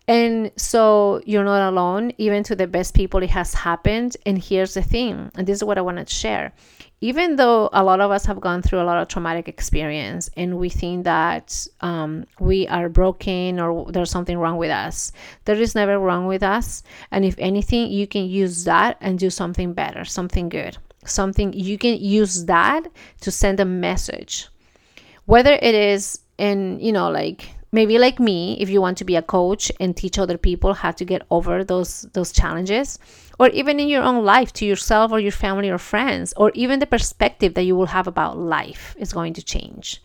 And 0.06 0.52
so 0.56 1.22
you're 1.24 1.44
not 1.44 1.72
alone, 1.72 2.12
even 2.18 2.42
to 2.44 2.56
the 2.56 2.66
best 2.66 2.94
people, 2.94 3.22
it 3.22 3.30
has 3.30 3.54
happened. 3.54 4.16
And 4.26 4.42
here's 4.42 4.74
the 4.74 4.82
thing, 4.82 5.30
and 5.34 5.46
this 5.46 5.56
is 5.58 5.64
what 5.64 5.78
I 5.78 5.80
want 5.80 6.06
to 6.06 6.14
share. 6.14 6.52
Even 7.00 7.36
though 7.36 7.68
a 7.72 7.84
lot 7.84 8.00
of 8.00 8.10
us 8.10 8.24
have 8.24 8.40
gone 8.40 8.62
through 8.62 8.80
a 8.80 8.84
lot 8.84 8.96
of 8.96 9.08
traumatic 9.08 9.46
experience 9.46 10.30
and 10.38 10.56
we 10.56 10.70
think 10.70 11.04
that 11.04 11.66
um, 11.82 12.24
we 12.40 12.66
are 12.68 12.88
broken 12.88 13.60
or 13.60 13.90
there's 13.92 14.10
something 14.10 14.38
wrong 14.38 14.56
with 14.56 14.70
us 14.70 15.12
there 15.44 15.56
is 15.56 15.74
never 15.74 15.98
wrong 15.98 16.26
with 16.26 16.42
us. 16.42 16.82
And 17.10 17.24
if 17.24 17.34
anything 17.38 17.90
you 17.90 18.06
can 18.06 18.24
use 18.24 18.64
that 18.64 18.96
and 19.02 19.18
do 19.18 19.28
something 19.28 19.74
better 19.74 20.04
something 20.04 20.48
good. 20.48 20.78
Something 21.04 21.52
you 21.52 21.76
can 21.76 21.98
use 21.98 22.46
that 22.46 22.84
to 23.20 23.30
send 23.30 23.60
a 23.60 23.66
message. 23.66 24.48
Whether 25.26 25.52
it 25.60 25.74
is 25.74 26.20
in 26.38 26.80
you 26.80 26.92
know 26.92 27.10
like 27.10 27.53
maybe 27.74 27.98
like 27.98 28.20
me 28.20 28.56
if 28.60 28.70
you 28.70 28.80
want 28.80 28.96
to 28.96 29.04
be 29.04 29.16
a 29.16 29.28
coach 29.36 29.72
and 29.80 29.96
teach 29.96 30.16
other 30.16 30.38
people 30.38 30.74
how 30.74 30.92
to 30.92 31.04
get 31.04 31.22
over 31.28 31.64
those 31.64 32.02
those 32.12 32.30
challenges 32.30 33.00
or 33.40 33.48
even 33.48 33.80
in 33.80 33.88
your 33.88 34.04
own 34.04 34.24
life 34.24 34.52
to 34.52 34.64
yourself 34.64 35.10
or 35.10 35.18
your 35.18 35.32
family 35.44 35.68
or 35.68 35.78
friends 35.78 36.32
or 36.36 36.52
even 36.54 36.78
the 36.78 36.86
perspective 36.86 37.54
that 37.54 37.64
you 37.64 37.74
will 37.74 37.92
have 37.96 38.06
about 38.06 38.38
life 38.38 38.94
is 38.96 39.12
going 39.12 39.34
to 39.34 39.42
change. 39.42 40.00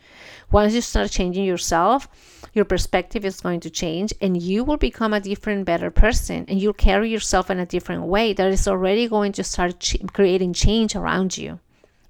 Once 0.49 0.73
you 0.73 0.81
start 0.81 1.11
changing 1.11 1.45
yourself 1.45 2.07
your 2.53 2.65
perspective 2.65 3.23
is 3.23 3.39
going 3.39 3.59
to 3.59 3.69
change 3.69 4.11
and 4.19 4.41
you 4.41 4.63
will 4.63 4.81
become 4.87 5.13
a 5.13 5.19
different 5.19 5.63
better 5.63 5.91
person 5.91 6.45
and 6.47 6.59
you'll 6.59 6.85
carry 6.87 7.11
yourself 7.11 7.51
in 7.51 7.59
a 7.59 7.71
different 7.75 8.03
way 8.03 8.33
that 8.33 8.51
is 8.51 8.67
already 8.67 9.07
going 9.07 9.31
to 9.31 9.43
start 9.43 9.79
ch- 9.79 9.97
creating 10.11 10.53
change 10.53 10.95
around 10.95 11.37
you. 11.37 11.59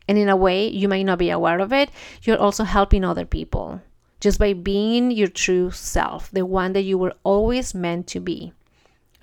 And 0.07 0.17
in 0.17 0.29
a 0.29 0.37
way 0.37 0.69
you 0.69 0.87
might 0.87 1.03
not 1.03 1.19
be 1.19 1.31
aware 1.31 1.59
of 1.59 1.73
it 1.73 1.89
you're 2.23 2.43
also 2.45 2.63
helping 2.63 3.03
other 3.03 3.25
people 3.25 3.81
just 4.19 4.39
by 4.39 4.53
being 4.53 5.11
your 5.11 5.27
true 5.27 5.71
self, 5.71 6.29
the 6.31 6.45
one 6.45 6.73
that 6.73 6.81
you 6.81 6.97
were 6.97 7.13
always 7.23 7.73
meant 7.73 8.07
to 8.07 8.19
be. 8.19 8.53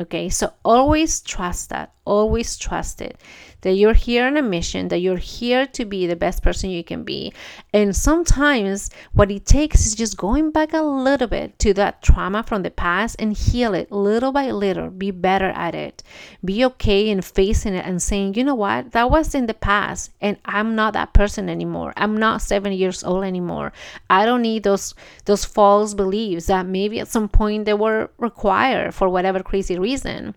Okay, 0.01 0.29
so 0.29 0.53
always 0.65 1.21
trust 1.21 1.71
that, 1.71 1.95
always 2.05 2.57
trust 2.57 3.01
it 3.01 3.19
that 3.67 3.73
you're 3.73 3.95
here 3.95 4.25
on 4.25 4.37
a 4.37 4.43
mission, 4.43 4.87
that 4.87 5.01
you're 5.01 5.17
here 5.17 5.67
to 5.67 5.85
be 5.85 6.07
the 6.07 6.15
best 6.15 6.41
person 6.41 6.71
you 6.71 6.85
can 6.85 7.03
be. 7.03 7.33
And 7.75 7.97
sometimes 7.97 8.91
what 9.13 9.29
it 9.29 9.45
takes 9.45 9.85
is 9.85 9.97
just 9.97 10.17
going 10.17 10.53
back 10.53 10.73
a 10.73 10.83
little 10.83 11.27
bit 11.27 11.59
to 11.59 11.75
that 11.75 12.01
trauma 12.01 12.45
from 12.45 12.63
the 12.63 12.71
past 12.71 13.17
and 13.19 13.37
heal 13.37 13.75
it 13.75 13.91
little 13.91 14.31
by 14.31 14.53
little, 14.53 14.89
be 14.89 15.11
better 15.11 15.49
at 15.49 15.75
it, 15.75 16.05
be 16.45 16.65
okay 16.65 17.09
in 17.09 17.23
facing 17.23 17.75
it 17.75 17.85
and 17.85 18.01
saying, 18.01 18.35
you 18.35 18.45
know 18.45 18.55
what, 18.55 18.93
that 18.93 19.11
was 19.11 19.35
in 19.35 19.47
the 19.47 19.55
past 19.55 20.13
and 20.21 20.37
I'm 20.45 20.77
not 20.77 20.93
that 20.93 21.13
person 21.13 21.49
anymore. 21.49 21.93
I'm 21.97 22.17
not 22.17 22.43
seven 22.43 22.73
years 22.73 23.03
old 23.03 23.25
anymore. 23.25 23.73
I 24.09 24.25
don't 24.25 24.43
need 24.43 24.63
those 24.63 24.95
those 25.25 25.45
false 25.45 25.93
beliefs 25.93 26.47
that 26.47 26.67
maybe 26.67 27.01
at 27.01 27.09
some 27.09 27.29
point 27.29 27.65
they 27.65 27.75
were 27.75 28.11
required 28.17 28.95
for 28.95 29.09
whatever 29.09 29.43
crazy 29.43 29.77
reason. 29.77 30.37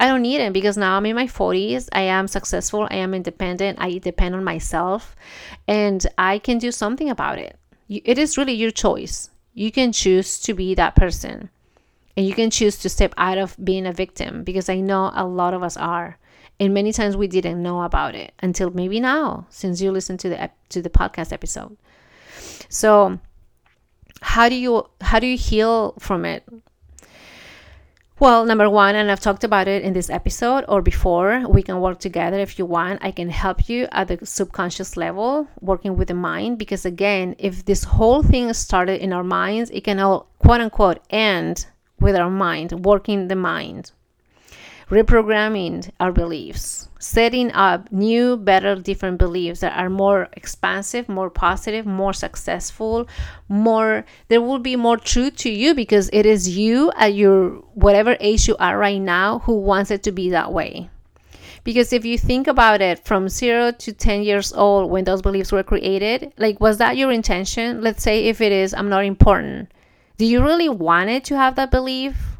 I 0.00 0.08
don't 0.08 0.22
need 0.22 0.40
it 0.40 0.52
because 0.52 0.76
now 0.76 0.96
I'm 0.96 1.06
in 1.06 1.14
my 1.14 1.26
40s. 1.26 1.88
I 1.92 2.02
am 2.02 2.26
successful. 2.26 2.88
I 2.90 2.96
am 2.96 3.14
independent. 3.14 3.78
I 3.80 3.98
depend 3.98 4.34
on 4.34 4.42
myself 4.42 5.14
and 5.68 6.04
I 6.16 6.38
can 6.38 6.58
do 6.58 6.72
something 6.72 7.10
about 7.10 7.38
it. 7.38 7.56
It 7.88 8.18
is 8.18 8.38
really 8.38 8.54
your 8.54 8.72
choice. 8.72 9.30
You 9.54 9.70
can 9.70 9.92
choose 9.92 10.40
to 10.40 10.54
be 10.54 10.74
that 10.74 10.96
person 10.96 11.50
and 12.16 12.26
you 12.26 12.34
can 12.34 12.50
choose 12.50 12.78
to 12.78 12.88
step 12.88 13.14
out 13.16 13.38
of 13.38 13.56
being 13.62 13.86
a 13.86 13.92
victim 13.92 14.42
because 14.42 14.68
I 14.68 14.80
know 14.80 15.12
a 15.14 15.26
lot 15.26 15.54
of 15.54 15.62
us 15.62 15.76
are. 15.76 16.18
and 16.60 16.74
many 16.74 16.92
times 16.92 17.16
we 17.16 17.26
didn't 17.26 17.62
know 17.62 17.82
about 17.82 18.14
it 18.14 18.32
until 18.40 18.70
maybe 18.70 19.00
now 19.00 19.46
since 19.48 19.80
you 19.80 19.90
listened 19.90 20.20
to 20.20 20.28
the 20.28 20.50
to 20.68 20.82
the 20.82 20.90
podcast 20.90 21.32
episode 21.32 21.76
so 22.68 23.18
how 24.20 24.48
do 24.48 24.54
you 24.54 24.86
how 25.00 25.18
do 25.18 25.26
you 25.26 25.38
heal 25.38 25.94
from 25.98 26.24
it 26.24 26.44
well, 28.20 28.44
number 28.44 28.68
one, 28.68 28.94
and 28.94 29.10
I've 29.10 29.20
talked 29.20 29.44
about 29.44 29.66
it 29.66 29.82
in 29.82 29.94
this 29.94 30.10
episode 30.10 30.64
or 30.68 30.82
before, 30.82 31.48
we 31.48 31.62
can 31.62 31.80
work 31.80 31.98
together 31.98 32.38
if 32.38 32.58
you 32.58 32.66
want. 32.66 33.02
I 33.02 33.10
can 33.10 33.30
help 33.30 33.68
you 33.68 33.88
at 33.92 34.08
the 34.08 34.24
subconscious 34.26 34.96
level, 34.96 35.48
working 35.60 35.96
with 35.96 36.08
the 36.08 36.14
mind. 36.14 36.58
Because 36.58 36.84
again, 36.84 37.34
if 37.38 37.64
this 37.64 37.84
whole 37.84 38.22
thing 38.22 38.52
started 38.52 39.02
in 39.02 39.14
our 39.14 39.24
minds, 39.24 39.70
it 39.70 39.84
can 39.84 39.98
all 39.98 40.28
quote 40.38 40.60
unquote 40.60 41.00
end 41.08 41.66
with 41.98 42.14
our 42.14 42.30
mind, 42.30 42.84
working 42.84 43.28
the 43.28 43.36
mind 43.36 43.92
reprogramming 44.90 45.88
our 46.00 46.10
beliefs, 46.10 46.88
setting 46.98 47.52
up 47.52 47.90
new, 47.92 48.36
better, 48.36 48.74
different 48.74 49.18
beliefs 49.18 49.60
that 49.60 49.76
are 49.78 49.88
more 49.88 50.28
expansive, 50.32 51.08
more 51.08 51.30
positive, 51.30 51.86
more 51.86 52.12
successful, 52.12 53.08
more, 53.48 54.04
there 54.28 54.42
will 54.42 54.58
be 54.58 54.74
more 54.74 54.96
truth 54.96 55.36
to 55.36 55.50
you 55.50 55.74
because 55.74 56.10
it 56.12 56.26
is 56.26 56.56
you 56.58 56.92
at 56.96 57.14
your 57.14 57.50
whatever 57.74 58.16
age 58.18 58.48
you 58.48 58.56
are 58.58 58.76
right 58.76 59.00
now 59.00 59.38
who 59.40 59.54
wants 59.54 59.92
it 59.92 60.02
to 60.02 60.12
be 60.12 60.30
that 60.30 60.52
way. 60.52 60.90
Because 61.62 61.92
if 61.92 62.04
you 62.04 62.18
think 62.18 62.48
about 62.48 62.80
it 62.80 63.04
from 63.04 63.28
zero 63.28 63.70
to 63.70 63.92
10 63.92 64.22
years 64.22 64.52
old 64.52 64.90
when 64.90 65.04
those 65.04 65.22
beliefs 65.22 65.52
were 65.52 65.62
created, 65.62 66.32
like, 66.36 66.58
was 66.58 66.78
that 66.78 66.96
your 66.96 67.12
intention? 67.12 67.80
Let's 67.80 68.02
say 68.02 68.26
if 68.26 68.40
it 68.40 68.50
is, 68.50 68.74
I'm 68.74 68.88
not 68.88 69.04
important. 69.04 69.70
Do 70.16 70.26
you 70.26 70.42
really 70.42 70.68
want 70.68 71.10
it 71.10 71.24
to 71.26 71.36
have 71.36 71.56
that 71.56 71.70
belief? 71.70 72.39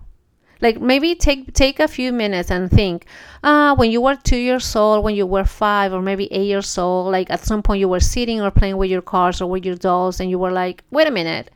Like 0.60 0.80
maybe 0.80 1.14
take 1.14 1.52
take 1.54 1.80
a 1.80 1.88
few 1.88 2.12
minutes 2.12 2.50
and 2.50 2.70
think 2.70 3.06
ah 3.42 3.70
uh, 3.70 3.74
when 3.74 3.90
you 3.90 4.00
were 4.00 4.14
two 4.14 4.36
years 4.36 4.76
old 4.76 5.04
when 5.04 5.14
you 5.14 5.26
were 5.26 5.44
five 5.44 5.92
or 5.92 6.02
maybe 6.02 6.32
eight 6.32 6.46
years 6.46 6.76
old 6.78 7.10
like 7.12 7.30
at 7.30 7.44
some 7.44 7.62
point 7.62 7.80
you 7.80 7.88
were 7.88 8.00
sitting 8.00 8.40
or 8.40 8.50
playing 8.50 8.76
with 8.76 8.90
your 8.90 9.02
cars 9.02 9.40
or 9.40 9.48
with 9.48 9.64
your 9.64 9.76
dolls 9.76 10.20
and 10.20 10.30
you 10.30 10.38
were 10.38 10.52
like 10.52 10.82
wait 10.90 11.08
a 11.08 11.10
minute. 11.10 11.50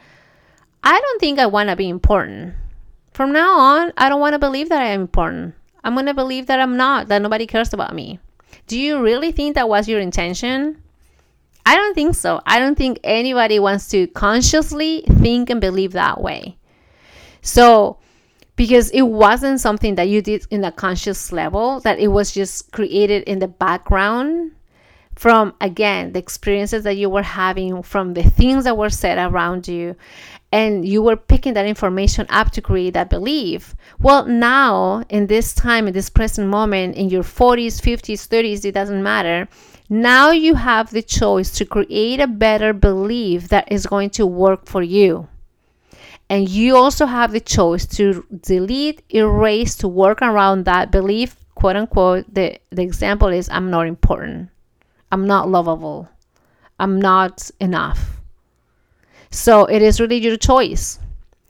I 0.87 1.01
don't 1.01 1.19
think 1.21 1.39
i 1.39 1.47
want 1.47 1.71
to 1.71 1.77
be 1.77 1.89
important. 1.89 2.55
From 3.13 3.33
now 3.33 3.59
on 3.59 3.93
i 3.97 4.09
don't 4.09 4.21
want 4.21 4.35
to 4.35 4.39
believe 4.39 4.69
that 4.69 4.83
i 4.83 4.87
am 4.87 5.01
important. 5.03 5.55
I'm 5.83 5.95
going 5.95 6.07
to 6.07 6.15
believe 6.15 6.47
that 6.47 6.61
i'm 6.61 6.77
not 6.77 7.09
that 7.09 7.23
nobody 7.23 7.47
cares 7.47 7.73
about 7.73 7.95
me 7.95 8.19
do 8.67 8.79
you 8.79 9.03
really 9.03 9.33
think 9.33 9.55
that 9.55 9.69
was 9.69 9.89
your 9.89 10.01
intention? 10.01 10.83
I 11.67 11.77
don't 11.77 11.95
think 11.95 12.15
so. 12.15 12.41
I 12.47 12.59
don't 12.59 12.77
think 12.77 12.99
anybody 13.05 13.59
wants 13.59 13.89
to 13.89 14.07
consciously 14.09 15.05
think 15.09 15.51
and 15.51 15.61
believe 15.61 15.93
that 15.93 16.21
way. 16.21 16.57
So, 17.43 17.99
because 18.57 18.91
it 18.91 19.03
wasn't 19.03 19.61
something 19.61 19.97
that 19.97 20.09
you 20.09 20.23
did 20.23 20.47
in 20.51 20.65
a 20.65 20.73
conscious 20.73 21.33
level, 21.33 21.81
that 21.81 21.99
it 21.99 22.09
was 22.09 22.33
just 22.33 22.71
created 22.73 23.25
in 23.25 23.39
the 23.41 23.49
background 23.49 24.53
from, 25.17 25.55
again, 25.61 26.13
the 26.13 26.19
experiences 26.19 26.85
that 26.85 26.97
you 26.97 27.09
were 27.09 27.23
having, 27.23 27.83
from 27.83 28.15
the 28.15 28.23
things 28.23 28.65
that 28.65 28.77
were 28.77 28.91
said 28.91 29.19
around 29.19 29.69
you, 29.69 29.97
and 30.53 30.87
you 30.87 31.03
were 31.03 31.17
picking 31.17 31.55
that 31.55 31.67
information 31.67 32.27
up 32.31 32.51
to 32.53 32.61
create 32.61 32.95
that 32.95 33.11
belief. 33.11 33.75
Well, 34.01 34.27
now, 34.27 35.05
in 35.09 35.27
this 35.27 35.53
time, 35.53 35.87
in 35.87 35.95
this 35.95 36.11
present 36.11 36.49
moment, 36.49 36.97
in 36.97 37.09
your 37.09 37.23
40s, 37.23 37.81
50s, 37.81 38.29
30s, 38.29 38.65
it 38.65 38.73
doesn't 38.73 39.03
matter. 39.03 39.49
Now 39.89 40.31
you 40.31 40.55
have 40.55 40.91
the 40.91 41.03
choice 41.03 41.51
to 41.53 41.65
create 41.65 42.21
a 42.21 42.27
better 42.27 42.73
belief 42.73 43.49
that 43.49 43.71
is 43.71 43.87
going 43.87 44.11
to 44.11 44.27
work 44.27 44.67
for 44.67 44.83
you. 44.83 45.29
And 46.31 46.49
you 46.49 46.77
also 46.77 47.07
have 47.07 47.33
the 47.33 47.41
choice 47.41 47.87
to 47.97 48.27
delete, 48.41 49.03
erase, 49.11 49.77
to 49.77 49.89
work 49.89 50.23
around 50.23 50.65
that 50.65 50.91
belief, 50.91 51.37
quote 51.55 51.77
unquote. 51.77 52.33
The, 52.33 52.59
the 52.71 52.83
example 52.83 53.29
is 53.29 53.49
I'm 53.51 53.71
not 53.71 53.87
important. 53.87 54.49
I'm 55.13 55.27
not 55.27 55.49
lovable. 55.49 56.09
I'm 56.81 57.01
not 57.01 57.51
enough. 57.61 58.21
So 59.31 59.67
it 59.67 59.83
is 59.83 60.01
really 60.01 60.17
your 60.17 60.37
choice. 60.37 60.99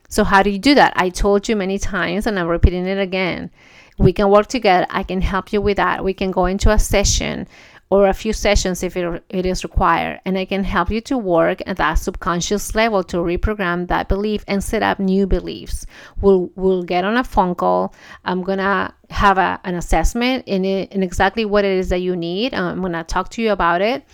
So, 0.09 0.23
how 0.23 0.43
do 0.43 0.51
you 0.51 0.59
do 0.59 0.75
that? 0.77 0.93
I 0.97 1.09
told 1.09 1.49
you 1.49 1.57
many 1.57 1.79
times, 1.79 2.27
and 2.27 2.39
I'm 2.39 2.47
repeating 2.47 2.87
it 2.87 2.99
again. 2.99 3.51
We 3.99 4.13
can 4.13 4.31
work 4.31 4.47
together. 4.47 4.87
I 4.91 5.03
can 5.03 5.21
help 5.21 5.53
you 5.53 5.61
with 5.61 5.77
that. 5.79 6.05
We 6.05 6.15
can 6.15 6.31
go 6.31 6.47
into 6.47 6.71
a 6.71 6.79
session 6.79 7.49
or 7.95 8.09
a 8.09 8.13
few 8.13 8.33
sessions 8.33 8.83
if 8.83 8.97
it, 8.97 9.23
it 9.29 9.47
is 9.47 9.63
required. 9.63 10.21
And 10.25 10.37
I 10.37 10.47
can 10.47 10.65
help 10.65 10.91
you 10.91 11.01
to 11.03 11.17
work 11.17 11.63
at 11.65 11.77
that 11.77 11.95
subconscious 11.95 12.75
level 12.75 13.05
to 13.05 13.19
reprogram 13.19 13.87
that 13.87 14.09
belief 14.09 14.45
and 14.49 14.65
set 14.65 14.83
up 14.83 14.99
new 14.99 15.29
beliefs. 15.29 15.87
We'll, 16.21 16.51
we'll 16.57 16.83
get 16.83 17.05
on 17.05 17.17
a 17.17 17.23
phone 17.23 17.55
call. 17.55 17.95
I'm 18.25 18.43
going 18.43 18.59
to 18.59 18.93
have 19.11 19.39
a, 19.39 19.61
an 19.63 19.77
assessment 19.77 20.43
in, 20.49 20.65
it, 20.65 20.91
in 20.91 21.05
exactly 21.05 21.45
what 21.45 21.65
it 21.65 21.79
is 21.79 21.89
that 21.91 22.01
you 22.01 22.17
need. 22.17 22.53
I'm 22.53 22.81
going 22.81 22.95
to 22.95 23.05
talk 23.05 23.29
to 23.31 23.43
you 23.43 23.53
about 23.53 23.81
it 23.81 24.05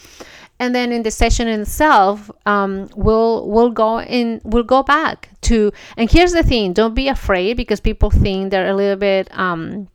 and 0.58 0.74
then 0.74 0.92
in 0.92 1.02
the 1.02 1.10
session 1.10 1.48
itself 1.48 2.30
um, 2.44 2.86
we'll 2.94 3.48
we'll 3.48 3.70
go 3.70 4.02
in 4.02 4.42
we'll 4.44 4.62
go 4.62 4.82
back 4.82 5.30
to 5.40 5.72
and 5.96 6.10
here's 6.10 6.32
the 6.32 6.42
thing 6.42 6.74
don't 6.74 6.94
be 6.94 7.08
afraid 7.08 7.56
because 7.56 7.80
people 7.80 8.10
think 8.10 8.50
they're 8.50 8.68
a 8.68 8.74
little 8.74 8.98
bit 8.98 9.26
um, 9.38 9.88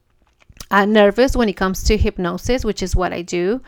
uh, 0.72 0.86
nervous 0.86 1.36
when 1.36 1.50
it 1.50 1.54
comes 1.54 1.84
to 1.84 1.98
hypnosis, 1.98 2.66
which 2.66 2.82
is 2.82 2.96
what 2.96 3.14
I 3.14 3.22
do. 3.22 3.62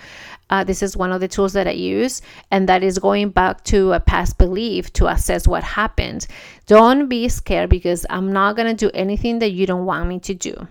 Uh, 0.50 0.64
this 0.64 0.82
is 0.82 0.96
one 0.96 1.12
of 1.12 1.20
the 1.20 1.28
tools 1.28 1.54
that 1.54 1.68
I 1.68 1.72
use, 1.72 2.22
and 2.52 2.70
that 2.70 2.84
is 2.84 3.00
going 3.00 3.30
back 3.30 3.64
to 3.66 3.94
a 3.94 4.00
past 4.00 4.38
belief 4.38 4.94
to 4.94 5.08
assess 5.08 5.48
what 5.48 5.64
happened. 5.64 6.26
Don't 6.68 7.08
be 7.08 7.28
scared 7.28 7.70
because 7.70 8.06
I'm 8.10 8.32
not 8.32 8.56
going 8.56 8.74
to 8.74 8.86
do 8.86 8.92
anything 8.94 9.40
that 9.40 9.52
you 9.52 9.66
don't 9.66 9.86
want 9.86 10.08
me 10.08 10.20
to 10.22 10.34
do. 10.34 10.68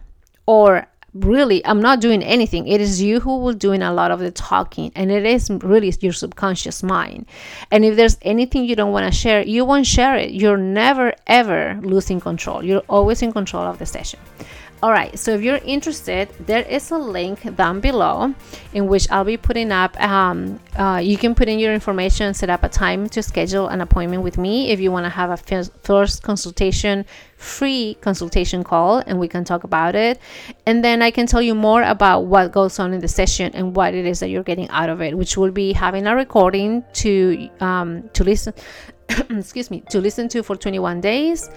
Or 0.47 0.87
really 1.25 1.65
i'm 1.65 1.81
not 1.81 2.01
doing 2.01 2.23
anything 2.23 2.67
it 2.67 2.81
is 2.81 3.01
you 3.01 3.21
who 3.21 3.39
will 3.39 3.53
doing 3.53 3.83
a 3.83 3.93
lot 3.93 4.11
of 4.11 4.19
the 4.21 4.31
talking 4.31 4.93
and 4.95 5.11
it 5.11 5.25
is 5.25 5.51
really 5.63 5.93
your 6.01 6.13
subconscious 6.13 6.83
mind 6.83 7.25
and 7.71 7.85
if 7.85 7.97
there's 7.97 8.19
anything 8.23 8.65
you 8.65 8.77
don't 8.77 8.93
want 8.93 9.11
to 9.11 9.19
share 9.19 9.43
you 9.43 9.65
won't 9.65 9.87
share 9.87 10.17
it 10.17 10.33
you're 10.33 10.59
never 10.59 11.15
ever 11.27 11.79
losing 11.83 12.21
control 12.21 12.63
you're 12.63 12.83
always 12.89 13.23
in 13.23 13.33
control 13.33 13.63
of 13.63 13.79
the 13.79 13.87
session 13.87 14.21
all 14.83 14.91
right, 14.91 15.19
so 15.19 15.33
if 15.33 15.41
you're 15.41 15.61
interested, 15.65 16.29
there 16.41 16.63
is 16.63 16.91
a 16.91 16.99
link 16.99 17.57
down 17.57 17.81
below 17.81 18.35
in 18.75 18.87
which 18.87 19.11
I'll 19.11 19.25
be 19.25 19.39
putting 19.39 19.73
up. 19.73 19.99
Um, 19.99 20.61
uh, 20.77 21.01
you 21.03 21.17
can 21.17 21.35
put 21.35 21.49
in 21.49 21.59
your 21.59 21.73
information 21.73 22.35
set 22.35 22.51
up 22.51 22.63
a 22.63 22.69
time 22.69 23.09
to 23.09 23.23
schedule 23.23 23.69
an 23.69 23.81
appointment 23.81 24.23
with 24.23 24.37
me 24.37 24.71
if 24.71 24.79
you 24.79 24.93
want 24.93 25.05
to 25.05 25.11
have 25.11 25.31
a 25.31 25.65
first 25.83 26.23
consultation, 26.23 27.07
free 27.39 27.97
consultation 28.03 28.63
call, 28.63 28.99
and 28.99 29.19
we 29.19 29.29
can 29.29 29.45
talk 29.45 29.65
about 29.65 29.95
it. 29.95 30.21
And 30.67 30.85
then 30.85 31.01
I 31.01 31.11
can 31.11 31.27
tell 31.27 31.41
you 31.41 31.55
more 31.55 31.83
about 31.83 32.27
what 32.27 32.53
goes 32.53 32.79
on 32.79 32.93
in 32.93 33.01
the 33.01 33.09
session 33.09 33.53
and 33.55 33.75
what 33.75 33.95
it 33.95 34.05
is 34.05 34.21
that 34.21 34.29
you're 34.29 34.43
getting 34.43 34.69
out 34.69 34.91
of 34.91 35.01
it, 35.01 35.17
which 35.17 35.39
will 35.39 35.53
be 35.53 35.73
having 35.73 36.07
a 36.07 36.15
recording 36.15 36.85
to 36.95 37.49
um, 37.61 38.11
to 38.13 38.25
listen 38.25 38.53
excuse 39.31 39.71
me 39.71 39.81
to 39.89 40.01
listen 40.01 40.29
to 40.29 40.43
for 40.43 40.57
21 40.57 41.01
days 41.01 41.51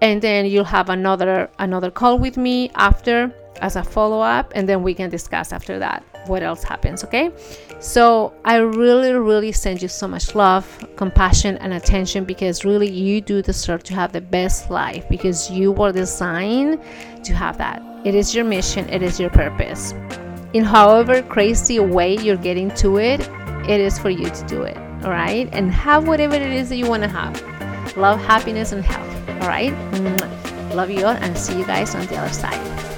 and 0.00 0.20
then 0.20 0.46
you'll 0.46 0.64
have 0.64 0.88
another 0.88 1.50
another 1.58 1.90
call 1.90 2.18
with 2.18 2.36
me 2.36 2.70
after 2.74 3.32
as 3.62 3.76
a 3.76 3.82
follow-up 3.82 4.52
and 4.54 4.68
then 4.68 4.82
we 4.82 4.92
can 4.92 5.08
discuss 5.08 5.52
after 5.52 5.78
that 5.78 6.04
what 6.26 6.42
else 6.42 6.64
happens 6.64 7.04
okay? 7.04 7.30
So 7.78 8.34
i 8.44 8.56
really 8.56 9.12
really 9.12 9.52
send 9.52 9.82
you 9.82 9.88
so 9.88 10.08
much 10.08 10.34
love 10.34 10.66
compassion 10.96 11.56
and 11.58 11.74
attention 11.74 12.24
because 12.24 12.64
really 12.64 12.90
you 12.90 13.20
do 13.20 13.42
deserve 13.42 13.82
to 13.84 13.94
have 13.94 14.12
the 14.12 14.20
best 14.20 14.70
life 14.70 15.08
because 15.08 15.50
you 15.50 15.72
were 15.72 15.92
designed 15.92 16.80
to 17.24 17.34
have 17.34 17.58
that. 17.58 17.82
It 18.04 18.14
is 18.14 18.34
your 18.34 18.44
mission 18.44 18.88
it 18.88 19.02
is 19.02 19.20
your 19.20 19.30
purpose. 19.30 19.92
In 20.54 20.64
however 20.64 21.22
crazy 21.22 21.78
way 21.78 22.16
you're 22.16 22.36
getting 22.36 22.70
to 22.76 22.98
it 22.98 23.20
it 23.68 23.80
is 23.80 23.98
for 23.98 24.10
you 24.10 24.28
to 24.30 24.44
do 24.46 24.62
it 24.62 24.85
all 25.04 25.10
right? 25.10 25.48
And 25.52 25.70
have 25.70 26.06
whatever 26.08 26.34
it 26.34 26.42
is 26.42 26.68
that 26.68 26.76
you 26.76 26.88
want 26.88 27.02
to 27.02 27.08
have. 27.08 27.96
Love, 27.96 28.20
happiness, 28.20 28.72
and 28.72 28.84
health, 28.84 29.42
all 29.42 29.48
right? 29.48 29.72
Love 30.74 30.90
you 30.90 31.06
all 31.06 31.16
and 31.16 31.36
see 31.38 31.58
you 31.58 31.66
guys 31.66 31.94
on 31.94 32.06
the 32.06 32.16
other 32.16 32.32
side. 32.32 32.95